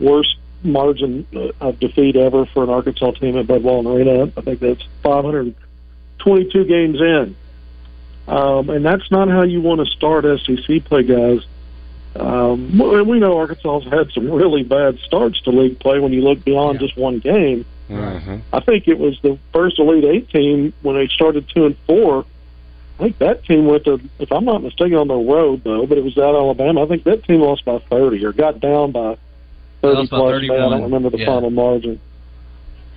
worst 0.00 0.36
margin 0.62 1.26
uh, 1.34 1.52
of 1.60 1.78
defeat 1.78 2.16
ever 2.16 2.46
for 2.46 2.64
an 2.64 2.70
Arkansas 2.70 3.12
team 3.12 3.36
at 3.36 3.46
Bud 3.46 3.62
Walton 3.62 3.92
Arena. 3.92 4.32
I 4.36 4.40
think 4.40 4.60
that's 4.60 4.82
522 5.02 6.64
games 6.64 7.00
in. 7.00 7.36
Um, 8.28 8.70
and 8.70 8.84
that's 8.84 9.08
not 9.10 9.28
how 9.28 9.42
you 9.42 9.60
want 9.60 9.86
to 9.86 9.92
start 9.92 10.24
SEC 10.24 10.84
play, 10.84 11.04
guys. 11.04 11.46
Um, 12.20 12.78
well, 12.78 12.96
and 12.96 13.08
we 13.08 13.18
know 13.18 13.36
Arkansas's 13.38 13.90
had 13.90 14.10
some 14.12 14.30
really 14.30 14.62
bad 14.62 14.98
starts 15.00 15.40
to 15.42 15.50
league 15.50 15.78
play 15.78 15.98
when 15.98 16.12
you 16.12 16.22
look 16.22 16.44
beyond 16.44 16.80
just 16.80 16.96
one 16.96 17.18
game. 17.18 17.64
Mm-hmm. 17.90 18.36
I 18.52 18.60
think 18.60 18.88
it 18.88 18.98
was 18.98 19.18
the 19.22 19.38
first 19.52 19.78
Elite 19.78 20.04
Eight 20.04 20.30
team 20.30 20.72
when 20.82 20.96
they 20.96 21.06
started 21.08 21.48
two 21.48 21.66
and 21.66 21.76
four. 21.86 22.24
I 22.98 23.02
think 23.04 23.18
that 23.18 23.44
team 23.44 23.66
went 23.66 23.84
to, 23.84 24.00
if 24.18 24.32
I'm 24.32 24.44
not 24.44 24.62
mistaken, 24.62 24.96
on 24.96 25.08
the 25.08 25.14
road 25.14 25.62
though, 25.64 25.86
but 25.86 25.98
it 25.98 26.04
was 26.04 26.16
at 26.16 26.24
Alabama. 26.24 26.82
I 26.84 26.86
think 26.88 27.04
that 27.04 27.24
team 27.24 27.40
lost 27.40 27.64
by 27.64 27.78
30 27.78 28.24
or 28.24 28.32
got 28.32 28.58
down 28.60 28.92
by 28.92 29.16
30 29.82 29.96
Lost 29.98 30.10
by 30.10 30.16
plus. 30.18 30.30
31. 30.32 30.58
I 30.60 30.68
don't 30.70 30.82
remember 30.84 31.10
the 31.10 31.18
Yeah. 31.18 31.26
final 31.26 31.50
margin. 31.50 32.00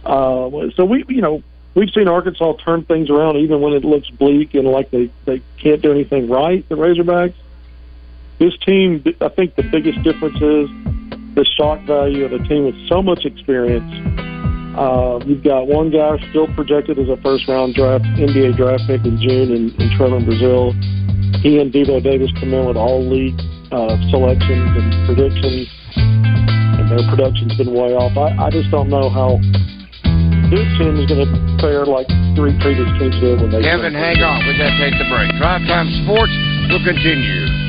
Uh, 0.06 0.70
so 0.76 0.86
we, 0.86 1.04
you 1.10 1.22
know, 1.22 1.44
we've 1.76 1.90
seen 1.92 2.08
Arkansas 2.08 2.54
turn 2.64 2.84
things 2.84 3.10
around 3.10 3.38
even 3.38 3.60
when 3.62 3.74
it 3.74 3.84
looks 3.84 4.10
bleak 4.10 4.54
and 4.56 4.68
like 4.68 4.90
they 4.92 5.10
they 5.26 5.42
can't 5.58 5.82
do 5.82 5.92
anything 5.92 6.30
right. 6.30 6.68
The 6.70 6.76
Razorbacks. 6.76 7.34
This 8.40 8.56
team, 8.66 9.04
I 9.20 9.28
think 9.28 9.56
the 9.56 9.68
biggest 9.68 10.02
difference 10.02 10.40
is 10.40 10.72
the 11.36 11.44
shock 11.60 11.84
value 11.84 12.24
of 12.24 12.32
a 12.32 12.40
team 12.48 12.64
with 12.66 12.76
so 12.88 13.04
much 13.04 13.28
experience. 13.28 13.92
Uh, 14.80 15.20
you've 15.28 15.44
got 15.44 15.68
one 15.68 15.92
guy 15.92 16.16
still 16.32 16.48
projected 16.56 16.96
as 16.96 17.12
a 17.12 17.20
first 17.20 17.44
round 17.52 17.76
draft 17.76 18.08
NBA 18.16 18.56
draft 18.56 18.88
pick 18.88 19.04
in 19.04 19.20
June 19.20 19.52
in, 19.52 19.64
in 19.76 19.88
Trevon 20.00 20.24
Brazile. 20.24 20.72
He 21.44 21.60
and 21.60 21.68
Devo 21.68 22.00
Davis 22.02 22.32
come 22.40 22.56
in 22.56 22.64
with 22.64 22.80
all 22.80 23.04
league 23.04 23.36
uh, 23.76 24.00
selections 24.08 24.72
and 24.72 24.88
predictions, 25.04 25.68
and 26.00 26.88
their 26.88 27.04
production's 27.12 27.60
been 27.60 27.76
way 27.76 27.92
off. 27.92 28.16
I, 28.16 28.48
I 28.48 28.50
just 28.50 28.72
don't 28.72 28.88
know 28.88 29.12
how 29.12 29.36
this 30.48 30.64
team 30.80 30.96
is 30.96 31.12
going 31.12 31.28
to 31.28 31.32
fare 31.60 31.84
like 31.84 32.08
three 32.40 32.56
previous 32.64 32.88
teams 32.96 33.20
did 33.20 33.44
when 33.44 33.52
they. 33.52 33.68
Kevin, 33.68 33.92
hang 33.92 34.24
on. 34.24 34.48
We 34.48 34.56
got 34.56 34.72
to 34.72 34.80
take 34.80 34.96
the 34.96 35.12
break. 35.12 35.28
Drive 35.36 35.68
Time 35.68 35.92
Sports 36.08 36.32
will 36.72 36.84
continue. 36.88 37.69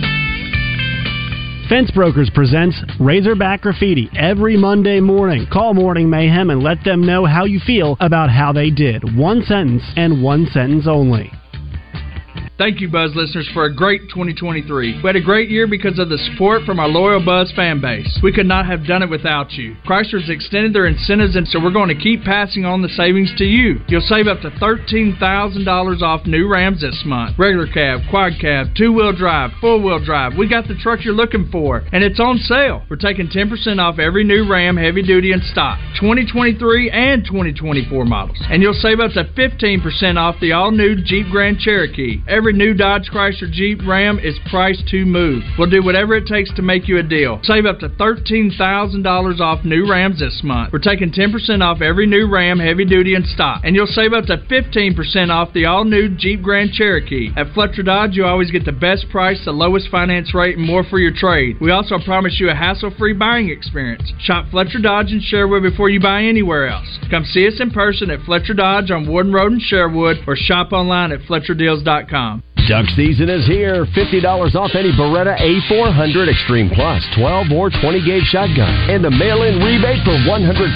Fence 1.71 1.93
Brokers 1.93 2.29
presents 2.35 2.83
Razorback 2.99 3.61
Graffiti 3.61 4.11
every 4.19 4.57
Monday 4.57 4.99
morning. 4.99 5.47
Call 5.53 5.73
Morning 5.73 6.11
Mayhem 6.11 6.51
and 6.51 6.65
let 6.65 6.83
them 6.85 7.07
know 7.07 7.25
how 7.25 7.45
you 7.45 7.61
feel 7.65 7.97
about 8.01 8.29
how 8.29 8.53
they 8.53 8.71
did. 8.71 9.17
One 9.17 9.43
sentence 9.43 9.85
and 9.95 10.21
one 10.21 10.47
sentence 10.47 10.89
only. 10.89 11.31
Thank 12.61 12.83
you, 12.83 12.91
Buzz 12.91 13.13
listeners, 13.17 13.49
for 13.55 13.65
a 13.65 13.75
great 13.75 14.11
2023. 14.11 15.01
We 15.01 15.03
had 15.03 15.17
a 15.17 15.21
great 15.23 15.49
year 15.49 15.67
because 15.67 15.99
of 15.99 16.11
the 16.11 16.19
support 16.19 16.65
from 16.65 16.79
our 16.79 16.89
loyal 16.89 17.25
Buzz 17.25 17.51
fan 17.57 17.81
base. 17.81 18.21
We 18.23 18.35
could 18.35 18.45
not 18.45 18.67
have 18.67 18.87
done 18.87 19.03
it 19.03 19.09
without 19.09 19.53
you. 19.53 19.77
Chrysler's 19.87 20.29
extended 20.29 20.75
their 20.75 20.85
incentives, 20.85 21.37
and 21.37 21.49
so 21.49 21.59
we're 21.59 21.73
going 21.73 21.89
to 21.89 21.95
keep 21.95 22.23
passing 22.23 22.67
on 22.67 22.83
the 22.83 22.91
savings 22.91 23.33
to 23.39 23.45
you. 23.45 23.81
You'll 23.89 24.03
save 24.03 24.27
up 24.27 24.43
to 24.43 24.51
$13,000 24.51 26.03
off 26.03 26.27
new 26.27 26.53
Rams 26.53 26.83
this 26.83 27.03
month. 27.07 27.39
Regular 27.39 27.67
cab, 27.67 28.03
quad 28.11 28.35
cab, 28.39 28.77
two 28.77 28.93
wheel 28.93 29.17
drive, 29.17 29.53
four 29.59 29.81
wheel 29.81 30.05
drive. 30.05 30.37
We 30.37 30.47
got 30.47 30.69
the 30.69 30.77
truck 30.77 31.03
you're 31.03 31.15
looking 31.15 31.49
for, 31.51 31.87
and 31.95 32.05
it's 32.05 32.21
on 32.21 32.37
sale. 32.37 32.85
We're 32.91 32.97
taking 32.97 33.29
10% 33.29 33.81
off 33.81 33.99
every 33.99 34.23
new 34.23 34.47
Ram 34.47 34.77
heavy 34.77 35.01
duty 35.01 35.33
in 35.33 35.41
stock, 35.51 35.79
2023 35.99 36.91
and 36.91 37.25
2024 37.25 38.05
models. 38.05 38.37
And 38.51 38.63
you'll 38.63 38.75
save 38.75 39.01
up 39.01 39.13
to 39.13 39.25
15% 39.25 40.19
off 40.19 40.37
the 40.43 40.53
all 40.53 40.71
new 40.73 41.03
Jeep 41.03 41.29
Grand 41.31 41.59
Cherokee. 41.59 42.21
Every 42.29 42.50
every 42.51 42.67
new 42.67 42.75
Dodge 42.75 43.09
Chrysler 43.13 43.49
Jeep 43.53 43.79
Ram 43.87 44.19
is 44.19 44.37
priced 44.51 44.89
to 44.89 45.07
move. 45.07 45.45
We'll 45.57 45.71
do 45.71 45.85
whatever 45.85 46.17
it 46.17 46.27
takes 46.27 46.53
to 46.55 46.63
make 46.63 46.89
you 46.89 46.99
a 46.99 47.03
deal. 47.03 47.39
Save 47.45 47.65
up 47.65 47.79
to 47.79 47.89
$13,000 47.89 49.41
off 49.41 49.65
new 49.65 49.89
Rams 49.89 50.19
this 50.19 50.41
month. 50.43 50.73
We're 50.73 50.81
taking 50.81 51.13
10% 51.13 51.63
off 51.63 51.81
every 51.81 52.07
new 52.07 52.29
Ram 52.29 52.59
heavy 52.59 52.85
duty 52.85 53.15
in 53.15 53.25
stock. 53.25 53.61
And 53.63 53.77
you'll 53.77 53.87
save 53.87 54.13
up 54.13 54.25
to 54.25 54.39
15% 54.39 55.31
off 55.31 55.53
the 55.53 55.67
all 55.67 55.85
new 55.85 56.09
Jeep 56.09 56.43
Grand 56.43 56.73
Cherokee. 56.73 57.31
At 57.37 57.55
Fletcher 57.55 57.85
Dodge, 57.85 58.17
you 58.17 58.25
always 58.25 58.51
get 58.51 58.65
the 58.65 58.73
best 58.73 59.09
price, 59.11 59.41
the 59.45 59.53
lowest 59.53 59.89
finance 59.89 60.35
rate, 60.35 60.57
and 60.57 60.67
more 60.67 60.83
for 60.83 60.99
your 60.99 61.15
trade. 61.15 61.57
We 61.61 61.71
also 61.71 62.01
promise 62.05 62.41
you 62.41 62.51
a 62.51 62.55
hassle 62.55 62.93
free 62.99 63.15
buying 63.15 63.49
experience. 63.49 64.13
Shop 64.19 64.47
Fletcher 64.51 64.81
Dodge 64.81 65.13
in 65.13 65.21
Sherwood 65.21 65.63
before 65.63 65.89
you 65.89 66.01
buy 66.01 66.25
anywhere 66.25 66.67
else. 66.67 66.99
Come 67.11 67.25
see 67.27 67.47
us 67.47 67.61
in 67.61 67.71
person 67.71 68.11
at 68.11 68.25
Fletcher 68.25 68.55
Dodge 68.55 68.91
on 68.91 69.09
Warden 69.09 69.33
Road 69.33 69.53
in 69.53 69.61
Sherwood 69.61 70.17
or 70.27 70.35
shop 70.35 70.73
online 70.73 71.13
at 71.13 71.21
FletcherDeals.com. 71.21 72.40
Duck 72.69 72.87
season 72.95 73.29
is 73.29 73.47
here. 73.47 73.83
$50 73.99 74.23
off 74.55 74.71
any 74.79 74.93
Beretta 74.93 75.35
A400 75.43 76.31
Extreme 76.31 76.71
Plus, 76.71 77.03
12 77.19 77.51
or 77.51 77.71
20 77.71 77.99
gauge 78.05 78.23
shotgun, 78.31 78.71
and 78.87 79.05
a 79.07 79.11
mail 79.11 79.43
in 79.43 79.59
rebate 79.59 80.05
for 80.05 80.15
$150. 80.23 80.71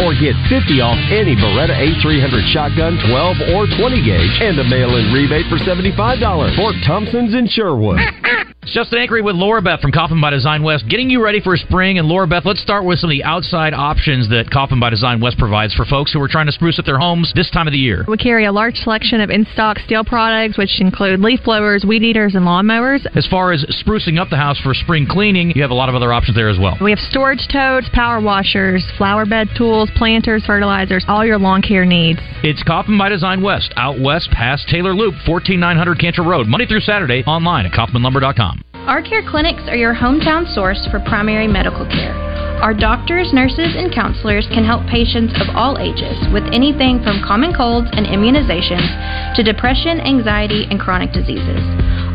Or 0.00 0.16
get 0.16 0.32
50 0.48 0.80
off 0.80 0.96
any 1.12 1.36
Beretta 1.36 1.76
A300 1.76 2.40
shotgun, 2.52 2.96
12 3.12 3.36
or 3.52 3.68
20 3.68 4.00
gauge, 4.00 4.34
and 4.40 4.58
a 4.60 4.64
mail 4.64 4.96
in 4.96 5.12
rebate 5.12 5.44
for 5.52 5.58
$75. 5.60 6.56
Fort 6.56 6.76
Thompson's 6.86 7.34
in 7.34 7.46
Sherwood. 7.48 8.00
It's 8.62 8.72
Justin 8.74 8.98
Anchory 8.98 9.24
with 9.24 9.36
Laura 9.36 9.62
Beth 9.62 9.80
from 9.80 9.90
Coffin 9.90 10.20
by 10.20 10.28
Design 10.28 10.62
West, 10.62 10.86
getting 10.86 11.08
you 11.08 11.24
ready 11.24 11.40
for 11.40 11.56
spring. 11.56 11.98
And 11.98 12.06
Laura 12.06 12.26
Beth, 12.26 12.44
let's 12.44 12.60
start 12.60 12.84
with 12.84 12.98
some 12.98 13.08
of 13.08 13.12
the 13.12 13.24
outside 13.24 13.72
options 13.72 14.28
that 14.28 14.50
Coffin 14.50 14.78
by 14.78 14.90
Design 14.90 15.18
West 15.18 15.38
provides 15.38 15.72
for 15.72 15.86
folks 15.86 16.12
who 16.12 16.20
are 16.20 16.28
trying 16.28 16.44
to 16.44 16.52
spruce 16.52 16.78
up 16.78 16.84
their 16.84 16.98
homes 16.98 17.32
this 17.34 17.50
time 17.50 17.66
of 17.66 17.72
the 17.72 17.78
year. 17.78 18.04
We 18.06 18.18
carry 18.18 18.44
a 18.44 18.52
large 18.52 18.76
selection 18.76 19.22
of 19.22 19.30
in 19.30 19.46
stock 19.54 19.78
steel 19.78 20.04
products, 20.04 20.58
which 20.58 20.78
include 20.78 21.20
leaf 21.20 21.40
blowers, 21.42 21.86
weed 21.88 22.02
eaters, 22.02 22.34
and 22.34 22.44
lawnmowers. 22.44 23.06
As 23.16 23.26
far 23.26 23.50
as 23.52 23.64
sprucing 23.82 24.20
up 24.20 24.28
the 24.28 24.36
house 24.36 24.60
for 24.60 24.74
spring 24.74 25.06
cleaning, 25.10 25.52
you 25.56 25.62
have 25.62 25.70
a 25.70 25.74
lot 25.74 25.88
of 25.88 25.94
other 25.94 26.12
options 26.12 26.36
there 26.36 26.50
as 26.50 26.58
well. 26.58 26.76
We 26.82 26.90
have 26.90 27.00
storage 27.00 27.48
totes, 27.50 27.88
power 27.94 28.20
washers, 28.20 28.84
flower 28.98 29.24
bed 29.24 29.48
tools, 29.56 29.90
planters, 29.96 30.44
fertilizers, 30.44 31.02
all 31.08 31.24
your 31.24 31.38
lawn 31.38 31.62
care 31.62 31.86
needs. 31.86 32.20
It's 32.44 32.62
Coffin 32.62 32.98
by 32.98 33.08
Design 33.08 33.40
West, 33.40 33.72
out 33.76 33.98
west 33.98 34.28
past 34.32 34.68
Taylor 34.68 34.94
Loop, 34.94 35.14
14900 35.24 35.98
Cantrell 35.98 36.28
Road, 36.28 36.46
Monday 36.46 36.66
through 36.66 36.80
Saturday, 36.80 37.24
online 37.24 37.64
at 37.64 37.72
kaufmanlumber.com. 37.72 38.59
Our 38.88 39.02
care 39.02 39.22
clinics 39.22 39.62
are 39.68 39.76
your 39.76 39.94
hometown 39.94 40.48
source 40.54 40.88
for 40.90 41.00
primary 41.00 41.46
medical 41.46 41.84
care. 41.84 42.16
Our 42.64 42.72
doctors, 42.72 43.32
nurses, 43.32 43.76
and 43.76 43.92
counselors 43.92 44.48
can 44.48 44.64
help 44.64 44.88
patients 44.88 45.32
of 45.36 45.52
all 45.56 45.76
ages 45.76 46.16
with 46.32 46.44
anything 46.52 47.00
from 47.04 47.24
common 47.24 47.52
colds 47.52 47.88
and 47.92 48.04
immunizations 48.04 49.36
to 49.36 49.42
depression, 49.42 50.00
anxiety, 50.00 50.64
and 50.68 50.80
chronic 50.80 51.12
diseases. 51.12 51.60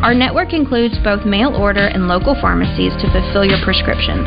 Our 0.02 0.14
network 0.14 0.54
includes 0.54 0.98
both 1.04 1.26
mail 1.26 1.56
order 1.56 1.86
and 1.86 2.08
local 2.08 2.34
pharmacies 2.42 2.94
to 2.98 3.10
fulfill 3.14 3.46
your 3.46 3.62
prescriptions. 3.64 4.26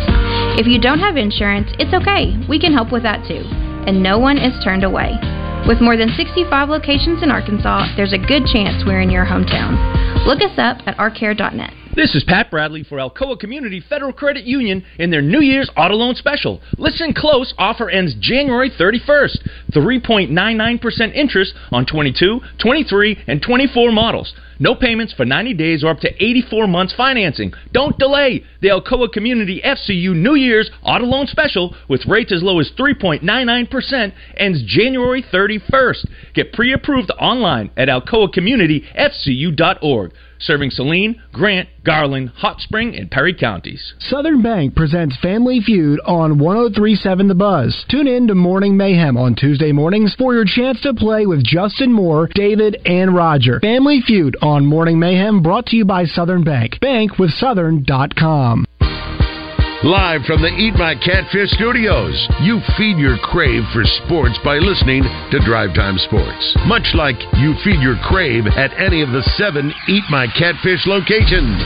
If 0.59 0.67
you 0.67 0.81
don't 0.81 1.03
have 1.03 1.17
insurance, 1.17 1.71
it's 1.79 1.95
okay. 1.95 2.35
We 2.49 2.59
can 2.59 2.73
help 2.73 2.91
with 2.91 3.03
that 3.03 3.27
too. 3.27 3.43
And 3.87 4.03
no 4.03 4.19
one 4.19 4.39
is 4.39 4.55
turned 4.63 4.83
away. 4.83 5.15
With 5.67 5.83
more 5.83 5.97
than 5.97 6.15
65 6.15 6.69
locations 6.69 7.23
in 7.23 7.31
Arkansas, 7.31 7.95
there's 7.95 8.15
a 8.15 8.19
good 8.19 8.47
chance 8.47 8.87
we're 8.87 9.03
in 9.03 9.11
your 9.11 9.27
hometown. 9.27 9.75
Look 10.27 10.43
us 10.43 10.59
up 10.59 10.79
at 10.87 10.97
ourcare.net. 10.99 11.88
This 11.97 12.15
is 12.15 12.23
Pat 12.23 12.51
Bradley 12.51 12.85
for 12.85 12.99
Alcoa 12.99 13.39
Community 13.39 13.83
Federal 13.89 14.13
Credit 14.13 14.45
Union 14.45 14.85
in 14.99 15.11
their 15.11 15.23
New 15.23 15.41
Year's 15.41 15.71
Auto 15.77 15.95
Loan 15.95 16.15
Special. 16.15 16.61
Listen 16.77 17.15
close, 17.15 17.53
offer 17.59 17.89
ends 17.89 18.15
January 18.21 18.71
31st. 18.71 19.39
3.99% 19.73 21.15
interest 21.15 21.55
on 21.73 21.87
22, 21.87 22.41
23, 22.63 23.25
and 23.27 23.43
24 23.43 23.91
models. 23.91 24.33
No 24.59 24.75
payments 24.75 25.13
for 25.13 25.25
90 25.25 25.55
days 25.55 25.85
or 25.85 25.89
up 25.89 26.01
to 26.01 26.11
84 26.23 26.67
months 26.67 26.95
financing. 26.97 27.53
Don't 27.73 27.97
delay. 27.99 28.45
The 28.61 28.69
Alcoa 28.69 29.13
Community 29.13 29.63
FCU 29.65 30.15
New 30.15 30.35
Year's 30.35 30.71
Auto 30.83 31.05
Loan 31.05 31.27
Special 31.27 31.75
with 31.89 32.07
rates 32.07 32.33
as 32.33 32.43
low 32.43 32.61
as 32.61 32.71
3.99% 32.79 34.13
ends 34.37 34.63
January 34.67 35.23
31st. 35.23 36.07
Get 36.35 36.53
pre-approved 36.53 37.11
online 37.19 37.71
at 37.77 37.89
alcoacommunityfcu.org 37.89 40.13
serving 40.41 40.71
Saline, 40.71 41.21
Grant, 41.33 41.69
Garland, 41.85 42.31
Hot 42.37 42.61
Spring, 42.61 42.97
and 42.97 43.11
Perry 43.11 43.35
counties. 43.35 43.95
Southern 43.99 44.43
Bank 44.43 44.75
presents 44.75 45.17
Family 45.21 45.61
Feud 45.61 46.01
on 46.07 46.39
1037 46.39 47.29
The 47.29 47.35
Buzz. 47.35 47.85
Tune 47.91 48.07
in 48.07 48.29
to 48.29 48.35
Morning 48.35 48.77
Mayhem 48.77 49.17
on 49.17 49.35
Tuesday 49.35 49.73
mornings 49.73 50.15
for 50.17 50.35
your 50.35 50.45
chance 50.45 50.81
to 50.83 50.95
play 50.95 51.27
with 51.27 51.45
Justin 51.45 51.93
Moore, 51.93 52.29
David, 52.35 52.81
and 52.85 53.15
Roger. 53.15 53.61
Family 53.61 54.01
Feud 54.07 54.37
on 54.43 54.48
Morning 54.49 54.99
Mayhem 54.99 55.43
brought 55.43 55.67
to 55.67 55.77
you 55.77 55.85
by 55.85 56.05
Southern 56.05 56.43
Bank. 56.43 56.79
Bankwithsouthern.com. 56.81 58.65
Live 59.85 60.23
from 60.25 60.41
the 60.43 60.49
Eat 60.49 60.75
My 60.75 60.95
Catfish 60.97 61.51
studios, 61.51 62.17
you 62.41 62.59
feed 62.77 62.97
your 62.97 63.19
crave 63.19 63.63
for 63.73 63.85
sports 64.05 64.35
by 64.43 64.57
listening 64.57 65.05
to 65.31 65.39
Drive 65.45 65.75
Time 65.75 65.99
Sports. 65.99 66.57
Much 66.67 66.89
like 66.95 67.15
you 67.37 67.55
feed 67.63 67.79
your 67.81 67.95
crave 68.03 68.47
at 68.57 68.73
any 68.81 69.03
of 69.03 69.11
the 69.11 69.23
seven 69.37 69.71
Eat 69.87 70.03
My 70.11 70.27
Catfish 70.33 70.83
locations. 70.87 71.63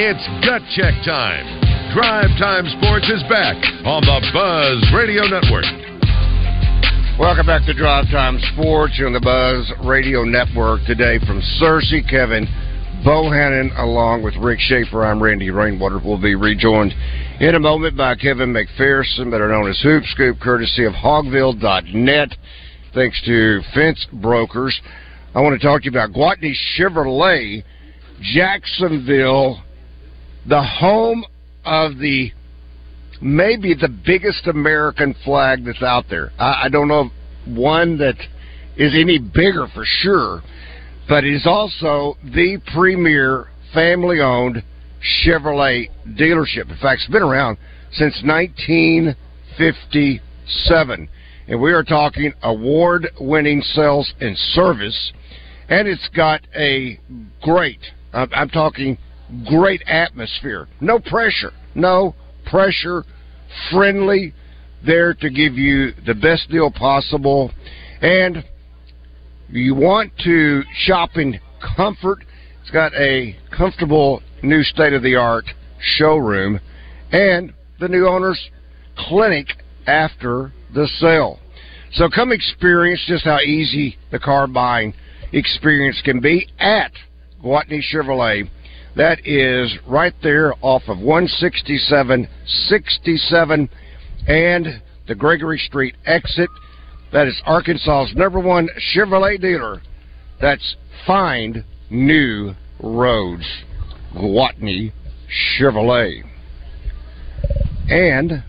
It's 0.00 0.26
gut 0.42 0.62
check 0.74 0.96
time. 1.04 1.46
Drive 1.94 2.34
Time 2.42 2.66
Sports 2.80 3.08
is 3.08 3.22
back 3.30 3.56
on 3.86 4.02
the 4.02 4.18
Buzz 4.34 4.82
Radio 4.92 5.22
Network. 5.30 5.64
Welcome 7.18 7.46
back 7.46 7.64
to 7.64 7.72
Drive 7.72 8.04
Time 8.10 8.38
Sports 8.52 9.00
on 9.02 9.14
the 9.14 9.20
Buzz 9.20 9.72
Radio 9.86 10.22
Network 10.24 10.84
today 10.84 11.18
from 11.20 11.40
Searcy, 11.58 12.06
Kevin 12.06 12.44
Bohannon, 13.06 13.72
along 13.82 14.22
with 14.22 14.34
Rick 14.36 14.60
Shaeffer. 14.60 15.02
I'm 15.02 15.22
Randy 15.22 15.50
Rainwater. 15.50 15.98
We'll 15.98 16.20
be 16.20 16.34
rejoined 16.34 16.92
in 17.40 17.54
a 17.54 17.58
moment 17.58 17.96
by 17.96 18.16
Kevin 18.16 18.52
McPherson, 18.52 19.30
better 19.30 19.48
known 19.48 19.66
as 19.70 19.80
Hoop 19.80 20.04
Scoop, 20.04 20.38
courtesy 20.40 20.84
of 20.84 20.92
Hogville.net. 20.92 22.36
Thanks 22.92 23.22
to 23.24 23.62
Fence 23.72 24.06
Brokers. 24.12 24.78
I 25.34 25.40
want 25.40 25.58
to 25.58 25.66
talk 25.66 25.80
to 25.80 25.84
you 25.86 25.92
about 25.92 26.10
Gwatney 26.10 26.52
Chevrolet, 26.78 27.64
Jacksonville, 28.20 29.62
the 30.46 30.62
home 30.62 31.24
of 31.64 31.96
the 31.96 32.30
maybe 33.20 33.74
the 33.74 33.88
biggest 33.88 34.46
American 34.46 35.14
flag 35.24 35.64
that's 35.64 35.82
out 35.82 36.04
there. 36.08 36.30
I, 36.38 36.64
I 36.64 36.68
don't 36.68 36.88
know 36.88 37.10
one 37.46 37.98
that 37.98 38.16
is 38.76 38.94
any 38.94 39.18
bigger 39.18 39.66
for 39.72 39.84
sure, 39.84 40.42
but 41.08 41.24
it 41.24 41.34
is 41.34 41.46
also 41.46 42.16
the 42.24 42.58
premier 42.74 43.48
family 43.72 44.20
owned 44.20 44.62
Chevrolet 45.24 45.88
dealership. 46.18 46.68
In 46.70 46.76
fact, 46.78 47.02
it's 47.02 47.10
been 47.10 47.22
around 47.22 47.58
since 47.92 48.20
1957. 48.24 51.08
And 51.48 51.60
we 51.60 51.72
are 51.72 51.84
talking 51.84 52.32
award 52.42 53.06
winning 53.20 53.62
sales 53.62 54.12
and 54.20 54.36
service. 54.36 55.12
And 55.68 55.86
it's 55.86 56.08
got 56.14 56.40
a 56.56 56.98
great, 57.42 57.78
I'm, 58.12 58.50
talking 58.50 58.98
great 59.48 59.82
atmosphere. 59.86 60.66
No 60.80 60.98
pressure. 60.98 61.52
No 61.74 62.16
pressure, 62.46 63.04
friendly, 63.70 64.32
there 64.84 65.14
to 65.14 65.30
give 65.30 65.54
you 65.54 65.92
the 66.06 66.14
best 66.14 66.48
deal 66.50 66.70
possible. 66.70 67.50
And 68.00 68.44
you 69.48 69.74
want 69.74 70.12
to 70.24 70.62
shop 70.84 71.10
in 71.16 71.38
comfort. 71.76 72.24
It's 72.62 72.70
got 72.70 72.94
a 72.94 73.36
comfortable 73.56 74.22
new 74.42 74.62
state 74.62 74.92
of 74.92 75.02
the 75.02 75.16
art 75.16 75.44
showroom 75.80 76.60
and 77.12 77.52
the 77.80 77.88
new 77.88 78.06
owner's 78.06 78.40
clinic 78.96 79.46
after 79.86 80.52
the 80.74 80.88
sale. 80.98 81.38
So 81.92 82.08
come 82.08 82.32
experience 82.32 83.02
just 83.06 83.24
how 83.24 83.40
easy 83.40 83.96
the 84.10 84.18
car 84.18 84.46
buying 84.46 84.94
experience 85.32 86.00
can 86.04 86.20
be 86.20 86.48
at 86.58 86.92
Gwatney 87.42 87.80
Chevrolet. 87.92 88.48
That 88.96 89.26
is 89.26 89.76
right 89.86 90.14
there 90.22 90.54
off 90.62 90.82
of 90.88 90.98
167 90.98 92.28
67 92.68 93.68
and 94.26 94.66
the 95.06 95.14
Gregory 95.14 95.58
Street 95.58 95.96
exit. 96.06 96.48
That 97.12 97.28
is 97.28 97.40
Arkansas's 97.44 98.16
number 98.16 98.40
one 98.40 98.68
Chevrolet 98.94 99.40
dealer. 99.40 99.82
That's 100.40 100.76
Find 101.06 101.62
New 101.90 102.54
Roads. 102.82 103.46
Gwatney 104.14 104.92
Chevrolet. 105.58 106.22
And 107.90 108.42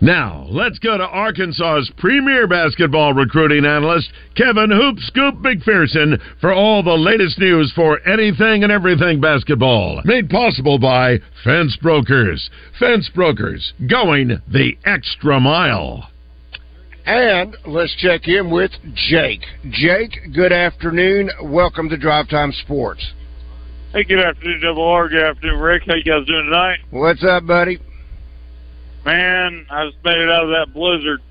Now, 0.00 0.46
let's 0.50 0.78
go 0.78 0.98
to 0.98 1.04
Arkansas's 1.04 1.90
premier 1.96 2.46
basketball 2.46 3.14
recruiting 3.14 3.64
analyst, 3.64 4.10
Kevin 4.36 4.70
Hoop 4.70 4.98
Scoop 5.00 5.36
McPherson, 5.36 6.20
for 6.40 6.52
all 6.52 6.82
the 6.82 6.90
latest 6.92 7.38
news 7.38 7.72
for 7.74 8.06
anything 8.06 8.62
and 8.62 8.70
everything 8.70 9.20
basketball. 9.20 10.02
Made 10.04 10.28
possible 10.28 10.78
by 10.78 11.18
Fence 11.44 11.76
Brokers. 11.80 12.50
Fence 12.78 13.08
Brokers, 13.14 13.72
going 13.88 14.40
the 14.52 14.76
extra 14.84 15.40
mile. 15.40 16.10
And 17.06 17.56
let's 17.66 17.94
check 17.96 18.28
in 18.28 18.50
with 18.50 18.72
Jake. 18.94 19.42
Jake, 19.70 20.34
good 20.34 20.52
afternoon. 20.52 21.30
Welcome 21.42 21.88
to 21.88 21.96
Drive 21.96 22.28
Time 22.28 22.52
Sports. 22.52 23.14
Hey, 23.92 24.04
good 24.04 24.18
afternoon, 24.18 24.60
Double 24.60 24.86
R. 24.86 25.08
Good 25.08 25.22
afternoon, 25.22 25.60
Rick. 25.60 25.84
How 25.86 25.94
you 25.94 26.04
guys 26.04 26.26
doing 26.26 26.44
tonight? 26.44 26.80
What's 26.90 27.24
up, 27.24 27.46
buddy? 27.46 27.78
Man, 29.06 29.64
I 29.70 29.86
just 29.86 30.04
made 30.04 30.18
it 30.18 30.28
out 30.28 30.44
of 30.44 30.50
that 30.50 30.74
blizzard. 30.74 31.22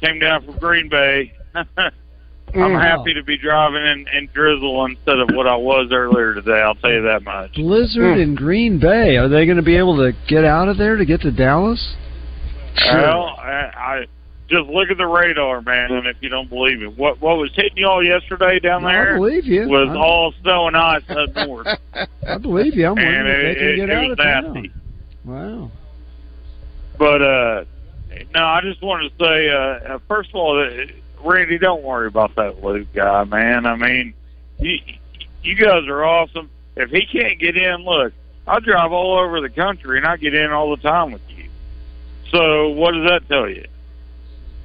Came 0.00 0.18
down 0.18 0.44
from 0.46 0.56
Green 0.58 0.88
Bay. 0.88 1.32
I'm 1.54 2.72
Wow. 2.72 2.78
happy 2.80 3.12
to 3.12 3.22
be 3.22 3.36
driving 3.36 3.84
in, 3.84 4.06
in 4.16 4.28
drizzle 4.32 4.86
instead 4.86 5.18
of 5.18 5.28
what 5.34 5.46
I 5.46 5.54
was 5.56 5.90
earlier 5.92 6.32
today. 6.34 6.62
I'll 6.62 6.74
tell 6.76 6.90
you 6.90 7.02
that 7.02 7.22
much. 7.22 7.52
Blizzard 7.56 8.14
hmm. 8.14 8.20
in 8.22 8.34
Green 8.34 8.78
Bay. 8.80 9.16
Are 9.18 9.28
they 9.28 9.44
going 9.44 9.58
to 9.58 9.62
be 9.62 9.76
able 9.76 9.98
to 9.98 10.12
get 10.26 10.46
out 10.46 10.68
of 10.68 10.78
there 10.78 10.96
to 10.96 11.04
get 11.04 11.20
to 11.20 11.30
Dallas? 11.30 11.94
Well, 12.86 13.36
I, 13.38 13.70
I 13.76 14.06
just 14.48 14.66
look 14.70 14.88
at 14.90 14.96
the 14.96 15.06
radar, 15.06 15.60
man, 15.60 15.92
and 15.92 16.06
if 16.06 16.16
you 16.22 16.30
don't 16.30 16.48
believe 16.48 16.80
it, 16.80 16.96
what 16.96 17.20
what 17.20 17.36
was 17.36 17.50
hitting 17.54 17.76
y'all 17.76 18.02
yesterday 18.02 18.58
down 18.60 18.82
No, 18.82 18.88
I 18.88 18.92
there 18.92 19.16
believe 19.16 19.44
you. 19.44 19.68
was 19.68 19.88
I- 19.90 19.98
all 19.98 20.32
snow 20.40 20.68
and 20.68 20.76
ice 20.76 21.02
up 21.10 21.34
north, 21.46 21.66
I 22.26 22.38
believe 22.38 22.74
you. 22.74 22.86
I'm 22.86 22.94
wondering 22.94 23.26
if 23.26 23.36
it, 23.36 23.42
they 23.46 23.54
can 23.54 23.68
it, 23.68 23.76
get 23.76 23.90
it 23.90 23.92
out 23.92 24.10
of 24.12 24.16
town. 24.16 24.72
Wow. 25.26 25.70
But 26.98 27.22
uh 27.22 27.64
no, 28.34 28.44
I 28.44 28.60
just 28.62 28.82
wanted 28.82 29.16
to 29.18 29.24
say, 29.24 29.48
uh, 29.50 29.94
uh, 29.94 29.98
first 30.08 30.30
of 30.30 30.36
all, 30.36 30.58
uh, 30.60 30.86
Randy, 31.22 31.58
don't 31.58 31.82
worry 31.82 32.06
about 32.06 32.34
that 32.36 32.64
Luke 32.64 32.88
guy, 32.94 33.24
man. 33.24 33.66
I 33.66 33.76
mean, 33.76 34.14
you 34.58 34.78
you 35.42 35.54
guys 35.54 35.86
are 35.86 36.04
awesome. 36.04 36.50
If 36.76 36.90
he 36.90 37.04
can't 37.06 37.38
get 37.38 37.56
in, 37.56 37.84
look, 37.84 38.12
I 38.46 38.60
drive 38.60 38.92
all 38.92 39.18
over 39.18 39.40
the 39.40 39.50
country 39.50 39.98
and 39.98 40.06
I 40.06 40.16
get 40.16 40.34
in 40.34 40.50
all 40.52 40.74
the 40.74 40.82
time 40.82 41.12
with 41.12 41.22
you. 41.28 41.48
So 42.30 42.68
what 42.70 42.92
does 42.92 43.08
that 43.08 43.28
tell 43.28 43.48
you? 43.48 43.66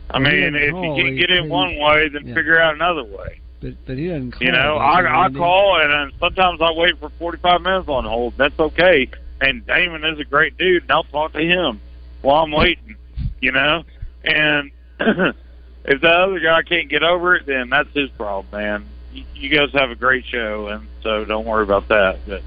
I 0.10 0.20
Well, 0.20 0.32
mean, 0.32 0.56
if 0.56 0.72
call, 0.72 0.98
you 0.98 1.04
can't 1.04 1.18
get 1.18 1.30
in 1.32 1.50
one 1.50 1.78
way, 1.78 2.10
then 2.10 2.28
yeah. 2.28 2.34
figure 2.36 2.60
out 2.60 2.76
another 2.76 3.04
way. 3.04 3.40
But 3.62 3.74
but 3.86 3.98
he 3.98 4.08
doesn't 4.08 4.32
call. 4.32 4.44
You 4.44 4.52
know, 4.52 4.78
I 4.78 5.26
I 5.26 5.30
call 5.30 5.80
and 5.82 5.92
uh, 6.14 6.18
sometimes 6.20 6.62
I 6.62 6.72
wait 6.72 6.98
for 7.00 7.10
45 7.10 7.62
minutes 7.62 7.88
on 7.90 8.06
hold. 8.06 8.36
That's 8.38 8.60
okay. 8.60 9.10
And 9.42 9.66
Damon 9.66 10.04
is 10.06 10.20
a 10.20 10.24
great 10.26 10.58
dude, 10.58 10.84
and 10.84 10.92
I'll 10.92 11.04
talk 11.06 11.34
to 11.34 11.42
him 11.42 11.82
while 12.24 12.43
I'm 12.43 12.51
waiting. 12.51 12.95
You 13.39 13.51
know, 13.51 13.84
and 14.24 14.71
if 14.99 16.01
the 16.01 16.09
other 16.09 16.39
guy 16.39 16.63
can't 16.63 16.89
get 16.89 17.03
over 17.03 17.36
it, 17.36 17.45
then 17.45 17.69
that's 17.69 17.93
his 17.93 18.09
problem, 18.11 18.47
man. 18.51 18.86
You, 19.13 19.24
you 19.36 19.49
guys 19.49 19.71
have 19.74 19.91
a 19.91 19.95
great 19.95 20.26
show, 20.26 20.67
and 20.67 20.88
so 21.03 21.26
don't 21.26 21.45
worry 21.45 21.63
about 21.63 21.89
that. 21.89 22.19
But 22.26 22.41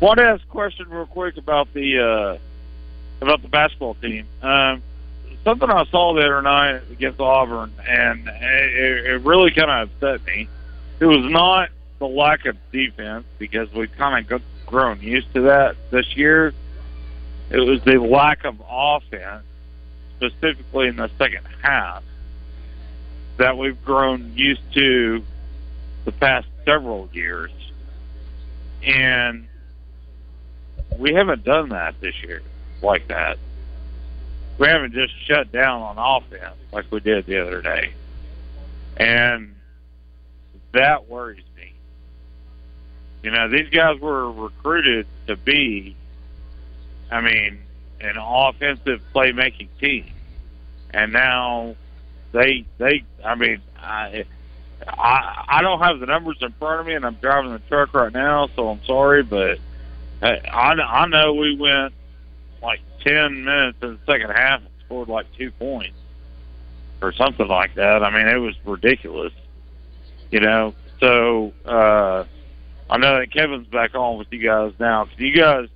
want 0.00 0.18
to 0.18 0.24
ask 0.24 0.42
a 0.42 0.46
question 0.46 0.88
real 0.88 1.06
quick 1.06 1.36
about 1.36 1.72
the 1.74 1.98
uh, 1.98 2.38
about 3.20 3.42
the 3.42 3.48
basketball 3.48 3.94
team. 3.94 4.26
Um, 4.40 4.82
something 5.44 5.70
I 5.70 5.84
saw 5.86 6.14
the 6.14 6.22
other 6.22 6.42
night 6.42 6.82
against 6.90 7.20
Auburn, 7.20 7.72
and 7.86 8.28
it, 8.28 9.06
it 9.06 9.20
really 9.22 9.50
kind 9.50 9.70
of 9.70 9.90
upset 9.90 10.26
me. 10.26 10.48
It 11.00 11.06
was 11.06 11.24
not 11.24 11.70
the 11.98 12.06
lack 12.06 12.46
of 12.46 12.56
defense 12.72 13.24
because 13.38 13.72
we've 13.72 13.94
kind 13.96 14.30
of 14.30 14.42
grown 14.66 15.00
used 15.00 15.32
to 15.34 15.42
that 15.42 15.76
this 15.90 16.16
year. 16.16 16.52
It 17.50 17.58
was 17.58 17.82
the 17.84 17.98
lack 17.98 18.44
of 18.44 18.60
offense, 18.68 19.44
specifically 20.16 20.88
in 20.88 20.96
the 20.96 21.10
second 21.18 21.46
half, 21.62 22.02
that 23.36 23.56
we've 23.56 23.82
grown 23.84 24.32
used 24.34 24.72
to 24.74 25.22
the 26.04 26.12
past 26.12 26.48
several 26.64 27.08
years. 27.12 27.50
And 28.82 29.46
we 30.98 31.14
haven't 31.14 31.44
done 31.44 31.70
that 31.70 32.00
this 32.00 32.14
year 32.22 32.42
like 32.82 33.08
that. 33.08 33.38
We 34.58 34.68
haven't 34.68 34.92
just 34.92 35.12
shut 35.26 35.52
down 35.52 35.82
on 35.82 35.98
offense 35.98 36.56
like 36.72 36.90
we 36.90 37.00
did 37.00 37.26
the 37.26 37.42
other 37.42 37.60
day. 37.60 37.92
And 38.96 39.54
that 40.72 41.08
worries 41.08 41.44
me. 41.56 41.72
You 43.22 43.30
know, 43.30 43.48
these 43.48 43.68
guys 43.68 44.00
were 44.00 44.30
recruited 44.30 45.06
to 45.26 45.36
be, 45.36 45.96
I 47.10 47.20
mean, 47.20 47.58
an 48.00 48.16
offensive 48.18 49.00
playmaking 49.14 49.68
team. 49.80 50.06
And 50.90 51.12
now 51.12 51.76
they, 52.32 52.66
they, 52.78 53.04
I 53.24 53.34
mean, 53.34 53.60
I, 53.78 54.24
I, 54.86 55.44
I 55.48 55.62
don't 55.62 55.80
have 55.80 56.00
the 56.00 56.06
numbers 56.06 56.38
in 56.40 56.52
front 56.52 56.80
of 56.80 56.86
me, 56.86 56.94
and 56.94 57.04
I'm 57.04 57.14
driving 57.16 57.52
the 57.52 57.58
truck 57.60 57.94
right 57.94 58.12
now, 58.12 58.48
so 58.54 58.68
I'm 58.68 58.84
sorry, 58.84 59.22
but 59.22 59.58
I, 60.22 60.38
I 60.50 61.06
know 61.06 61.34
we 61.34 61.56
went 61.56 61.94
like 62.62 62.80
ten 63.02 63.44
minutes 63.44 63.78
in 63.82 63.92
the 63.92 63.98
second 64.12 64.30
half 64.30 64.60
and 64.60 64.70
scored 64.84 65.08
like 65.08 65.26
two 65.36 65.50
points 65.52 65.96
or 67.02 67.12
something 67.12 67.48
like 67.48 67.74
that. 67.74 68.02
I 68.02 68.10
mean, 68.10 68.26
it 68.26 68.38
was 68.38 68.54
ridiculous, 68.64 69.32
you 70.30 70.40
know. 70.40 70.74
So 71.00 71.52
uh, 71.66 72.24
I 72.88 72.98
know 72.98 73.18
that 73.18 73.30
Kevin's 73.32 73.66
back 73.66 73.94
on 73.94 74.18
with 74.18 74.28
you 74.30 74.38
guys 74.38 74.72
now. 74.78 75.04
Can 75.04 75.26
you 75.26 75.36
guys 75.36 75.68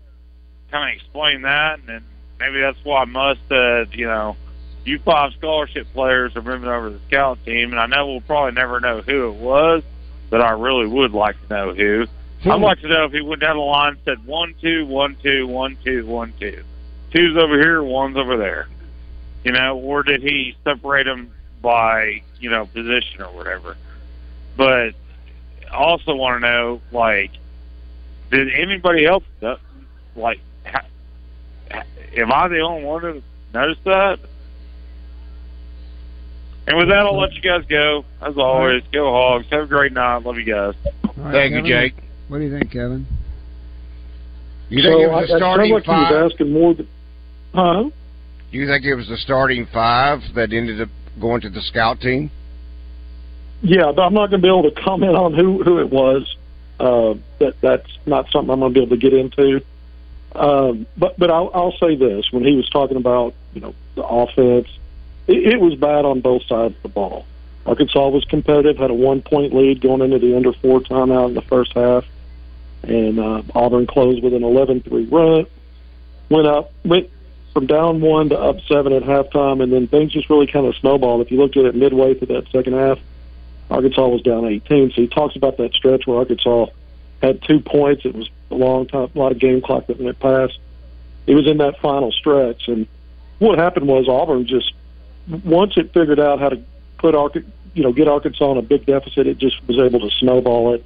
kind 0.70 0.90
of 0.90 0.96
explain 0.96 1.42
that, 1.42 1.78
and 1.80 1.88
then 1.88 2.04
maybe 2.38 2.60
that's 2.60 2.82
why 2.84 3.04
Muss 3.04 3.38
said, 3.48 3.88
you 3.92 4.06
know, 4.06 4.36
you 4.84 4.98
five 5.00 5.32
scholarship 5.34 5.86
players 5.92 6.34
are 6.36 6.42
moving 6.42 6.68
over 6.68 6.90
to 6.90 6.94
the 6.96 7.04
scout 7.08 7.38
team, 7.44 7.70
and 7.72 7.80
I 7.80 7.86
know 7.86 8.06
we'll 8.06 8.20
probably 8.22 8.52
never 8.52 8.80
know 8.80 9.02
who 9.02 9.28
it 9.28 9.34
was, 9.34 9.82
but 10.30 10.40
I 10.40 10.52
really 10.52 10.86
would 10.86 11.12
like 11.12 11.36
to 11.48 11.54
know 11.54 11.74
who. 11.74 12.06
I'd 12.44 12.60
like 12.60 12.80
to 12.80 12.88
know 12.88 13.04
if 13.04 13.12
he 13.12 13.20
went 13.20 13.42
down 13.42 13.56
the 13.56 13.62
line 13.62 13.92
and 13.92 13.98
said 14.04 14.26
one, 14.26 14.54
two, 14.62 14.86
one, 14.86 15.16
two, 15.22 15.46
one, 15.46 15.76
two, 15.84 16.06
one, 16.06 16.32
two. 16.40 16.64
Two's 17.12 17.36
over 17.36 17.58
here, 17.58 17.82
one's 17.82 18.16
over 18.16 18.38
there. 18.38 18.66
You 19.44 19.52
know, 19.52 19.76
or 19.78 20.02
did 20.02 20.22
he 20.22 20.56
separate 20.64 21.04
them 21.04 21.32
by, 21.60 22.22
you 22.38 22.48
know, 22.48 22.64
position 22.66 23.20
or 23.22 23.32
whatever? 23.32 23.76
But 24.56 24.94
I 25.70 25.76
also 25.76 26.14
want 26.14 26.40
to 26.40 26.48
know, 26.48 26.80
like, 26.92 27.32
did 28.30 28.52
anybody 28.54 29.04
else, 29.04 29.24
like, 30.16 30.40
am 32.16 32.32
I 32.32 32.48
the 32.48 32.60
only 32.60 32.84
one 32.84 33.02
to 33.02 33.22
noticed 33.52 33.84
that? 33.84 34.18
And 36.66 36.78
with 36.78 36.88
that, 36.88 36.98
I'll 36.98 37.18
let 37.18 37.32
you 37.34 37.40
guys 37.40 37.64
go. 37.68 38.04
As 38.20 38.36
always, 38.36 38.82
go 38.92 39.10
Hogs. 39.10 39.46
Have 39.50 39.64
a 39.64 39.66
great 39.66 39.92
night. 39.92 40.18
Love 40.18 40.36
you 40.36 40.44
guys. 40.44 40.74
Thank 41.02 41.14
Kevin, 41.14 41.64
you, 41.64 41.74
Jake. 41.74 41.94
What 42.28 42.38
do 42.38 42.44
you 42.44 42.58
think, 42.58 42.70
Kevin? 42.70 43.06
You 44.68 44.82
think 44.82 44.94
so 44.94 45.02
it 45.02 45.10
was 45.10 45.28
the 45.28 45.36
starting 45.38 45.72
like 45.72 45.84
five? 45.84 46.14
was 46.14 46.32
asking 46.32 46.52
more. 46.52 46.74
Than, 46.74 46.88
huh? 47.52 47.90
You 48.52 48.66
think 48.66 48.84
it 48.84 48.94
was 48.94 49.08
the 49.08 49.16
starting 49.16 49.66
five 49.72 50.20
that 50.36 50.52
ended 50.52 50.80
up 50.80 50.88
going 51.20 51.40
to 51.40 51.50
the 51.50 51.60
scout 51.60 52.00
team? 52.00 52.30
Yeah, 53.62 53.92
but 53.94 54.02
I'm 54.02 54.14
not 54.14 54.30
going 54.30 54.40
to 54.40 54.46
be 54.46 54.48
able 54.48 54.70
to 54.70 54.80
comment 54.80 55.16
on 55.16 55.34
who 55.34 55.62
who 55.64 55.80
it 55.80 55.90
was. 55.90 56.36
Uh, 56.78 57.14
that 57.40 57.54
that's 57.60 57.90
not 58.06 58.30
something 58.30 58.50
I'm 58.50 58.60
going 58.60 58.72
to 58.72 58.80
be 58.80 58.86
able 58.86 58.96
to 58.96 59.02
get 59.02 59.12
into. 59.12 59.60
Um, 60.34 60.86
but 60.96 61.18
but 61.18 61.30
I'll, 61.30 61.50
I'll 61.52 61.76
say 61.78 61.96
this: 61.96 62.30
when 62.30 62.44
he 62.44 62.54
was 62.54 62.68
talking 62.68 62.96
about 62.96 63.34
you 63.52 63.60
know 63.60 63.74
the 63.94 64.04
offense, 64.04 64.68
it, 65.26 65.54
it 65.54 65.60
was 65.60 65.74
bad 65.74 66.04
on 66.04 66.20
both 66.20 66.44
sides 66.44 66.74
of 66.76 66.82
the 66.82 66.88
ball. 66.88 67.26
Arkansas 67.66 68.08
was 68.08 68.24
competitive, 68.24 68.78
had 68.78 68.90
a 68.90 68.94
one 68.94 69.22
point 69.22 69.54
lead 69.54 69.80
going 69.80 70.00
into 70.00 70.18
the 70.18 70.36
under 70.36 70.52
four 70.52 70.80
timeout 70.80 71.28
in 71.28 71.34
the 71.34 71.42
first 71.42 71.72
half, 71.74 72.04
and 72.82 73.18
uh, 73.18 73.42
Auburn 73.54 73.86
closed 73.86 74.22
with 74.22 74.32
an 74.32 74.42
11-3 74.42 75.12
run. 75.12 75.46
Went 76.30 76.46
up, 76.46 76.72
went 76.84 77.10
from 77.52 77.66
down 77.66 78.00
one 78.00 78.28
to 78.30 78.38
up 78.38 78.60
seven 78.66 78.92
at 78.92 79.02
halftime, 79.02 79.62
and 79.62 79.72
then 79.72 79.88
things 79.88 80.12
just 80.12 80.30
really 80.30 80.46
kind 80.46 80.66
of 80.66 80.74
snowballed. 80.76 81.20
If 81.20 81.30
you 81.30 81.38
looked 81.38 81.56
at 81.56 81.64
it 81.64 81.74
midway 81.74 82.14
through 82.14 82.28
that 82.28 82.48
second 82.50 82.74
half, 82.74 82.98
Arkansas 83.70 84.08
was 84.08 84.22
down 84.22 84.46
18. 84.46 84.90
So 84.90 85.02
he 85.02 85.08
talks 85.08 85.36
about 85.36 85.56
that 85.58 85.74
stretch 85.74 86.06
where 86.06 86.18
Arkansas 86.18 86.66
had 87.22 87.42
two 87.42 87.60
points. 87.60 88.04
It 88.04 88.14
was 88.14 88.30
a 88.50 88.54
long 88.54 88.86
time, 88.86 89.10
a 89.14 89.18
lot 89.18 89.32
of 89.32 89.38
game 89.38 89.60
clock 89.60 89.86
that 89.86 90.00
went 90.00 90.18
past. 90.18 90.58
It 91.26 91.34
was 91.34 91.46
in 91.46 91.58
that 91.58 91.80
final 91.80 92.12
stretch, 92.12 92.68
and 92.68 92.86
what 93.38 93.58
happened 93.58 93.86
was 93.88 94.08
Auburn 94.08 94.46
just 94.46 94.72
once 95.44 95.76
it 95.76 95.92
figured 95.92 96.20
out 96.20 96.40
how 96.40 96.48
to 96.48 96.62
put 96.98 97.14
Ark, 97.14 97.36
you 97.74 97.82
know, 97.82 97.92
get 97.92 98.08
Arkansas 98.08 98.52
in 98.52 98.58
a 98.58 98.62
big 98.62 98.86
deficit, 98.86 99.26
it 99.26 99.38
just 99.38 99.66
was 99.66 99.78
able 99.78 100.00
to 100.00 100.10
snowball 100.16 100.74
it 100.74 100.84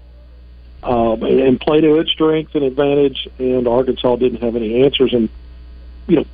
um, 0.82 1.22
and, 1.22 1.40
and 1.40 1.60
play 1.60 1.80
to 1.80 1.98
its 1.98 2.10
strength 2.10 2.54
and 2.54 2.64
advantage. 2.64 3.28
And 3.38 3.66
Arkansas 3.66 4.16
didn't 4.16 4.42
have 4.42 4.56
any 4.56 4.82
answers. 4.84 5.12
And 5.12 5.28
you 6.06 6.16
know, 6.16 6.26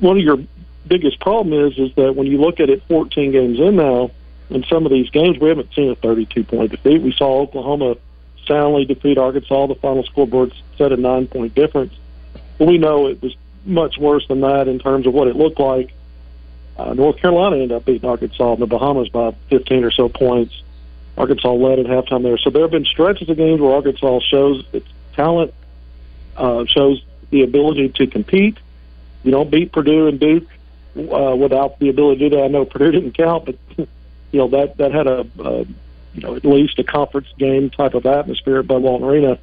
one 0.00 0.16
of 0.16 0.22
your 0.22 0.38
biggest 0.86 1.20
problem 1.20 1.52
is 1.66 1.78
is 1.78 1.94
that 1.96 2.14
when 2.14 2.26
you 2.26 2.38
look 2.38 2.60
at 2.60 2.70
it 2.70 2.82
14 2.88 3.32
games 3.32 3.58
in 3.58 3.76
now, 3.76 4.10
in 4.50 4.64
some 4.64 4.86
of 4.86 4.92
these 4.92 5.10
games 5.10 5.38
we 5.38 5.48
haven't 5.48 5.72
seen 5.74 5.90
a 5.90 5.96
32 5.96 6.44
point 6.44 6.70
defeat. 6.70 7.02
We 7.02 7.12
saw 7.12 7.40
Oklahoma 7.40 7.96
soundly 8.48 8.84
defeat 8.84 9.18
Arkansas. 9.18 9.66
The 9.66 9.74
final 9.76 10.02
scoreboard 10.04 10.52
set 10.76 10.92
a 10.92 10.96
nine 10.96 11.26
point 11.26 11.54
difference. 11.54 11.94
But 12.58 12.66
we 12.66 12.78
know 12.78 13.06
it 13.06 13.22
was 13.22 13.36
much 13.64 13.98
worse 13.98 14.26
than 14.26 14.40
that 14.40 14.66
in 14.66 14.78
terms 14.78 15.06
of 15.06 15.14
what 15.14 15.28
it 15.28 15.36
looked 15.36 15.60
like. 15.60 15.92
Uh, 16.76 16.94
North 16.94 17.18
Carolina 17.18 17.56
ended 17.56 17.72
up 17.72 17.84
beating 17.84 18.08
Arkansas 18.08 18.54
in 18.54 18.60
the 18.60 18.66
Bahamas 18.66 19.08
by 19.08 19.32
15 19.50 19.84
or 19.84 19.90
so 19.90 20.08
points. 20.08 20.62
Arkansas 21.16 21.52
led 21.52 21.80
at 21.80 21.86
halftime 21.86 22.22
there. 22.22 22.38
So 22.38 22.50
there 22.50 22.62
have 22.62 22.70
been 22.70 22.84
stretches 22.84 23.28
of 23.28 23.36
games 23.36 23.60
where 23.60 23.74
Arkansas 23.74 24.20
shows 24.20 24.64
its 24.72 24.86
talent, 25.14 25.52
uh, 26.36 26.64
shows 26.66 27.02
the 27.30 27.42
ability 27.42 27.88
to 27.90 28.06
compete. 28.06 28.56
You 29.24 29.32
don't 29.32 29.50
beat 29.50 29.72
Purdue 29.72 30.06
and 30.06 30.20
Duke 30.20 30.46
uh, 30.96 31.34
without 31.36 31.80
the 31.80 31.88
ability 31.88 32.20
to 32.20 32.30
do 32.30 32.36
that. 32.36 32.44
I 32.44 32.48
know 32.48 32.64
Purdue 32.64 32.90
didn't 32.92 33.12
count, 33.12 33.46
but 33.46 33.56
you 33.76 33.86
know 34.38 34.48
that 34.48 34.76
that 34.76 34.92
had 34.92 35.08
a, 35.08 35.26
a 35.40 35.66
you 36.18 36.26
know 36.26 36.34
at 36.34 36.44
least 36.44 36.78
a 36.78 36.84
conference 36.84 37.28
game 37.38 37.70
type 37.70 37.94
of 37.94 38.04
atmosphere 38.06 38.58
at 38.58 38.66
Bud 38.66 38.82
Walton 38.82 39.08
Arena 39.08 39.38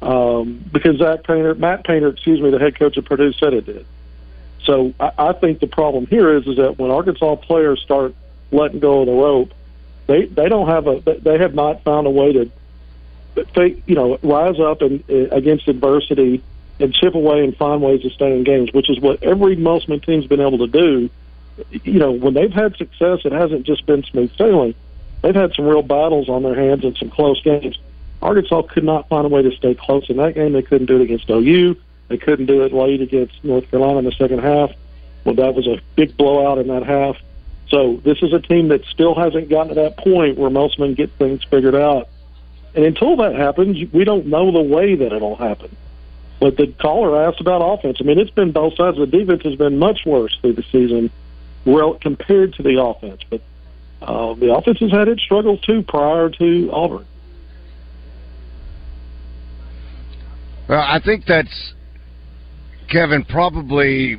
um, 0.00 0.64
because 0.72 0.98
Zach 0.98 1.24
Painter, 1.24 1.54
Matt 1.54 1.84
Painter, 1.84 2.08
excuse 2.08 2.40
me, 2.40 2.50
the 2.50 2.58
head 2.58 2.78
coach 2.78 2.96
of 2.96 3.04
Purdue 3.04 3.32
said 3.32 3.54
it 3.54 3.66
did. 3.66 3.86
So 4.64 4.94
I, 4.98 5.10
I 5.18 5.32
think 5.32 5.60
the 5.60 5.66
problem 5.66 6.06
here 6.06 6.36
is 6.36 6.46
is 6.46 6.56
that 6.56 6.78
when 6.78 6.90
Arkansas 6.90 7.36
players 7.36 7.80
start 7.82 8.14
letting 8.50 8.80
go 8.80 9.00
of 9.00 9.06
the 9.06 9.12
rope, 9.12 9.52
they 10.06 10.24
they 10.24 10.48
don't 10.48 10.68
have 10.68 10.86
a 10.86 11.00
they 11.00 11.38
have 11.38 11.54
not 11.54 11.82
found 11.84 12.06
a 12.06 12.10
way 12.10 12.32
to 12.32 12.50
they 13.54 13.82
you 13.86 13.94
know 13.94 14.18
rise 14.22 14.58
up 14.58 14.80
and 14.80 15.08
against 15.08 15.68
adversity 15.68 16.42
and 16.80 16.94
chip 16.94 17.14
away 17.14 17.44
and 17.44 17.56
find 17.56 17.82
ways 17.82 18.02
to 18.02 18.10
stay 18.10 18.36
in 18.36 18.44
games, 18.44 18.72
which 18.72 18.90
is 18.90 19.00
what 19.00 19.22
every 19.22 19.56
Musselman 19.56 20.00
team's 20.00 20.26
been 20.26 20.40
able 20.40 20.58
to 20.58 20.66
do. 20.66 21.10
You 21.70 21.98
know, 21.98 22.12
when 22.12 22.34
they've 22.34 22.52
had 22.52 22.76
success, 22.76 23.20
it 23.24 23.32
hasn't 23.32 23.64
just 23.64 23.86
been 23.86 24.02
smooth 24.04 24.30
sailing. 24.36 24.74
They've 25.22 25.34
had 25.34 25.54
some 25.54 25.66
real 25.66 25.82
battles 25.82 26.28
on 26.28 26.42
their 26.42 26.54
hands 26.54 26.84
and 26.84 26.96
some 26.96 27.10
close 27.10 27.40
games. 27.42 27.78
Arkansas 28.22 28.62
could 28.62 28.84
not 28.84 29.08
find 29.08 29.26
a 29.26 29.28
way 29.28 29.42
to 29.42 29.54
stay 29.56 29.74
close 29.74 30.08
in 30.08 30.16
that 30.18 30.34
game. 30.34 30.52
They 30.52 30.62
couldn't 30.62 30.86
do 30.86 30.96
it 30.96 31.02
against 31.02 31.28
OU. 31.28 31.76
They 32.08 32.16
couldn't 32.16 32.46
do 32.46 32.62
it 32.62 32.72
late 32.72 33.00
against 33.00 33.42
North 33.44 33.70
Carolina 33.70 33.98
in 33.98 34.04
the 34.04 34.12
second 34.12 34.40
half. 34.40 34.70
Well, 35.24 35.34
that 35.34 35.54
was 35.54 35.66
a 35.66 35.80
big 35.96 36.16
blowout 36.16 36.58
in 36.58 36.68
that 36.68 36.84
half. 36.84 37.16
So 37.68 38.00
this 38.04 38.22
is 38.22 38.32
a 38.32 38.40
team 38.40 38.68
that 38.68 38.84
still 38.86 39.14
hasn't 39.14 39.48
gotten 39.48 39.68
to 39.68 39.74
that 39.82 39.96
point 39.96 40.38
where 40.38 40.50
Musselman 40.50 40.94
get 40.94 41.10
things 41.12 41.42
figured 41.44 41.74
out. 41.74 42.08
And 42.74 42.84
until 42.84 43.16
that 43.16 43.34
happens, 43.34 43.90
we 43.92 44.04
don't 44.04 44.26
know 44.26 44.52
the 44.52 44.62
way 44.62 44.94
that 44.94 45.12
it'll 45.12 45.36
happen. 45.36 45.74
But 46.38 46.56
the 46.56 46.68
caller 46.68 47.26
asked 47.26 47.40
about 47.40 47.62
offense. 47.62 47.96
I 48.00 48.04
mean, 48.04 48.18
it's 48.18 48.30
been 48.30 48.52
both 48.52 48.76
sides. 48.76 48.98
The 48.98 49.06
defense 49.06 49.42
has 49.42 49.56
been 49.56 49.78
much 49.78 50.04
worse 50.04 50.36
through 50.40 50.52
the 50.52 50.64
season, 50.70 51.10
well 51.64 51.94
compared 51.94 52.54
to 52.54 52.62
the 52.62 52.80
offense. 52.80 53.22
But 53.28 53.40
uh, 54.02 54.34
the 54.34 54.54
offense 54.54 54.78
has 54.80 54.90
had 54.90 55.08
its 55.08 55.22
struggles 55.22 55.60
too 55.60 55.82
prior 55.86 56.30
to 56.30 56.70
Auburn. 56.72 57.06
Well, 60.68 60.80
I 60.80 61.00
think 61.04 61.24
that's 61.26 61.74
Kevin 62.90 63.24
probably 63.24 64.18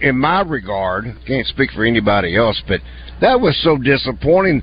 in 0.00 0.18
my 0.18 0.40
regard, 0.40 1.04
can't 1.26 1.46
speak 1.46 1.70
for 1.70 1.84
anybody 1.84 2.36
else, 2.36 2.60
but 2.66 2.80
that 3.20 3.40
was 3.40 3.56
so 3.62 3.78
disappointing 3.78 4.62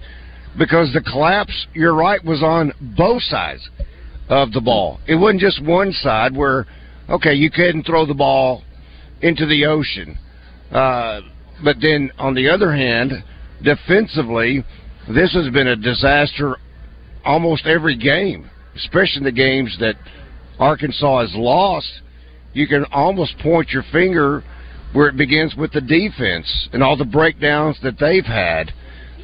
because 0.58 0.92
the 0.94 1.02
collapse, 1.02 1.68
you're 1.74 1.96
right, 1.96 2.24
was 2.26 2.44
on 2.44 2.74
both 2.98 3.24
sides 3.24 3.68
of 4.28 4.52
the 4.52 4.60
ball. 4.60 5.00
It 5.08 5.16
wasn't 5.16 5.40
just 5.40 5.64
one 5.64 5.94
side 5.94 6.36
where, 6.36 6.66
okay, 7.10 7.34
you 7.34 7.50
couldn't 7.50 7.84
throw 7.84 8.06
the 8.06 8.14
ball 8.14 8.64
into 9.22 9.46
the 9.46 9.66
ocean. 9.66 10.18
Uh, 10.72 11.22
but 11.64 11.78
then 11.82 12.12
on 12.18 12.36
the 12.36 12.50
other 12.50 12.74
hand, 12.74 13.14
defensively, 13.62 14.64
this 15.10 15.34
has 15.34 15.50
been 15.50 15.68
a 15.68 15.76
disaster 15.76 16.58
almost 17.26 17.66
every 17.66 17.96
game, 17.96 18.50
especially 18.76 19.24
the 19.24 19.32
games 19.32 19.76
that 19.80 19.96
Arkansas 20.60 21.22
has 21.22 21.36
lost. 21.36 22.02
You 22.54 22.68
can 22.68 22.86
almost 22.92 23.38
point 23.40 23.70
your 23.72 23.84
finger 23.92 24.44
where 24.94 25.08
it 25.08 25.18
begins 25.18 25.56
with 25.56 25.72
the 25.72 25.82
defense 25.82 26.70
and 26.74 26.84
all 26.84 26.98
the 26.98 27.06
breakdowns 27.06 27.80
that 27.84 28.00
they've 28.00 28.26
had. 28.26 28.72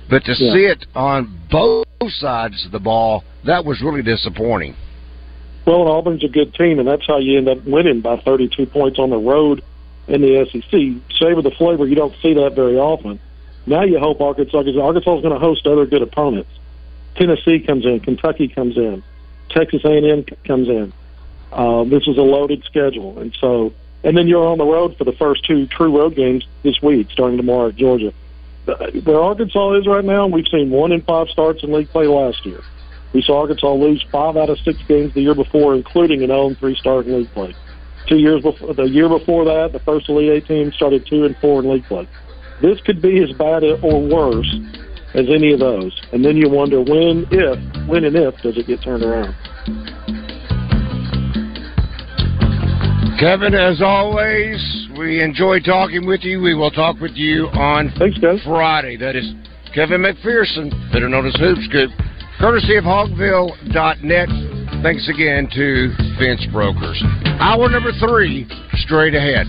But 0.10 0.24
to 0.26 0.34
Yeah. 0.34 0.54
see 0.54 0.66
it 0.66 0.86
on 0.96 1.30
both 1.50 1.86
sides 2.10 2.66
of 2.66 2.72
the 2.72 2.80
ball, 2.80 3.24
that 3.44 3.66
was 3.66 3.82
really 3.82 4.04
disappointing. 4.04 4.76
Well, 5.66 5.82
and 5.82 5.90
Auburn's 5.90 6.24
a 6.24 6.28
good 6.28 6.54
team, 6.54 6.78
and 6.78 6.88
that's 6.88 7.08
how 7.08 7.18
you 7.18 7.40
end 7.40 7.50
up 7.50 7.66
winning 7.66 8.02
by 8.02 8.18
32 8.18 8.68
points 8.68 9.00
on 9.00 9.10
the 9.10 9.18
road 9.18 9.64
in 10.08 10.22
the 10.22 10.36
SEC. 10.38 10.98
Savor 11.20 11.42
the 11.42 11.52
flavor. 11.52 11.88
You 11.88 11.96
don't 11.96 12.14
see 12.22 12.36
that 12.36 12.54
very 12.54 12.78
often. 12.78 13.20
Now 13.66 13.84
you 13.84 14.00
hope 14.00 14.22
Arkansas, 14.22 14.64
because 14.64 14.80
Arkansas 14.80 15.18
is 15.18 15.22
going 15.22 15.34
to 15.34 15.40
host 15.40 15.66
other 15.66 15.86
good 15.86 16.02
opponents. 16.02 16.50
Tennessee 17.16 17.60
comes 17.60 17.86
in, 17.86 18.00
Kentucky 18.00 18.48
comes 18.48 18.78
in, 18.78 19.04
Texas 19.50 19.84
A&M 19.86 20.24
comes 20.46 20.68
in. 20.68 20.94
Um, 21.52 21.90
this 21.90 22.08
is 22.08 22.18
a 22.18 22.22
loaded 22.22 22.64
schedule, 22.66 23.20
and 23.20 23.36
so, 23.40 23.74
and 24.04 24.18
then 24.18 24.28
you're 24.28 24.46
on 24.46 24.58
the 24.58 24.66
road 24.66 24.98
for 24.98 25.06
the 25.06 25.14
first 25.14 25.46
two 25.46 25.68
true 25.68 25.98
road 25.98 26.16
games 26.16 26.46
this 26.64 26.82
week, 26.82 27.10
starting 27.12 27.38
tomorrow 27.38 27.70
at 27.70 27.76
Georgia. 27.76 28.14
Uh, 28.68 28.92
Where 29.04 29.22
Arkansas 29.22 29.74
is 29.74 29.88
right 29.88 30.04
now, 30.04 30.28
we've 30.28 30.48
seen 30.48 30.70
one 30.70 30.92
in 30.92 31.02
five 31.02 31.30
starts 31.30 31.64
in 31.64 31.72
league 31.72 31.90
play 31.90 32.08
last 32.08 32.46
year. 32.46 32.62
We 33.14 33.22
saw 33.22 33.42
Arkansas 33.42 33.74
lose 33.74 34.04
five 34.12 34.36
out 34.36 34.50
of 34.50 34.60
six 34.60 34.78
games 34.88 35.14
the 35.14 35.22
year 35.22 35.36
before, 35.36 35.76
including 35.76 36.24
an 36.24 36.30
0-3 36.30 36.76
start 36.76 37.06
in 37.06 37.20
league 37.20 37.32
play. 37.32 37.56
Two 38.08 38.18
years 38.18 38.42
before, 38.42 38.74
the 38.74 38.84
year 38.84 39.08
before 39.08 39.46
that, 39.46 39.72
the 39.72 39.80
first 39.80 40.10
Elite 40.10 40.32
Eight 40.32 40.48
team 40.48 40.74
started 40.74 41.08
two 41.08 41.24
and 41.24 41.38
four 41.38 41.62
in 41.62 41.70
league 41.70 41.86
play. 41.86 42.08
This 42.62 42.80
could 42.86 43.02
be 43.02 43.22
as 43.24 43.32
bad 43.38 43.64
or 43.64 44.02
worse 44.02 44.56
as 45.14 45.26
any 45.30 45.54
of 45.54 45.60
those, 45.60 45.94
and 46.12 46.24
then 46.24 46.36
you 46.36 46.50
wonder 46.50 46.80
when, 46.82 47.26
if, 47.32 47.88
when 47.88 48.04
and 48.04 48.16
if 48.16 48.36
does 48.42 48.58
it 48.58 48.68
get 48.68 48.82
turned 48.84 49.04
around? 49.04 49.34
Kevin, 53.20 53.54
as 53.54 53.82
always, 53.82 54.90
we 54.98 55.24
enjoy 55.24 55.60
talking 55.62 56.06
with 56.06 56.24
you. 56.24 56.42
We 56.42 56.54
will 56.54 56.72
talk 56.72 57.00
with 57.00 57.14
you 57.16 57.48
on 57.48 57.94
Thanks, 57.98 58.20
Friday. 58.44 58.98
That 58.98 59.16
is 59.16 59.26
Kevin 59.74 60.02
McPherson, 60.02 60.70
better 60.92 61.08
known 61.08 61.26
as 61.26 61.36
Hoop 61.36 61.58
Scoop, 61.70 61.92
courtesy 62.40 62.76
of 62.76 62.84
Hogville.net. 62.84 64.30
Thanks 64.84 65.10
again 65.10 65.50
to 65.56 65.96
Fence 66.20 66.46
Brokers. 66.52 67.02
Hour 67.40 67.70
number 67.70 67.92
three, 68.00 68.48
straight 68.74 69.16
ahead. 69.16 69.48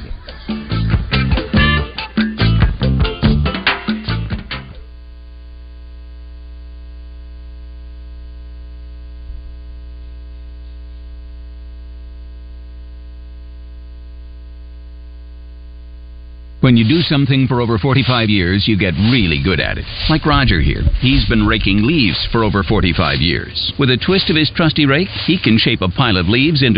When 16.66 16.76
you 16.76 16.82
do 16.82 16.98
something 17.00 17.46
for 17.46 17.60
over 17.60 17.78
45 17.78 18.28
years, 18.28 18.66
you 18.66 18.76
get 18.76 18.90
really 19.14 19.38
good 19.38 19.60
at 19.60 19.78
it. 19.78 19.84
Like 20.10 20.26
Roger 20.26 20.60
here. 20.60 20.82
He's 20.98 21.24
been 21.28 21.46
raking 21.46 21.86
leaves 21.86 22.26
for 22.32 22.42
over 22.42 22.64
45 22.64 23.20
years. 23.20 23.72
With 23.78 23.88
a 23.90 23.96
twist 23.96 24.30
of 24.30 24.34
his 24.34 24.50
trusty 24.50 24.84
rake, 24.84 25.06
he 25.06 25.38
can 25.38 25.58
shape 25.58 25.80
a 25.80 25.88
pile 25.88 26.16
of 26.16 26.26
leaves 26.26 26.64
into 26.64 26.64
a 26.64 26.74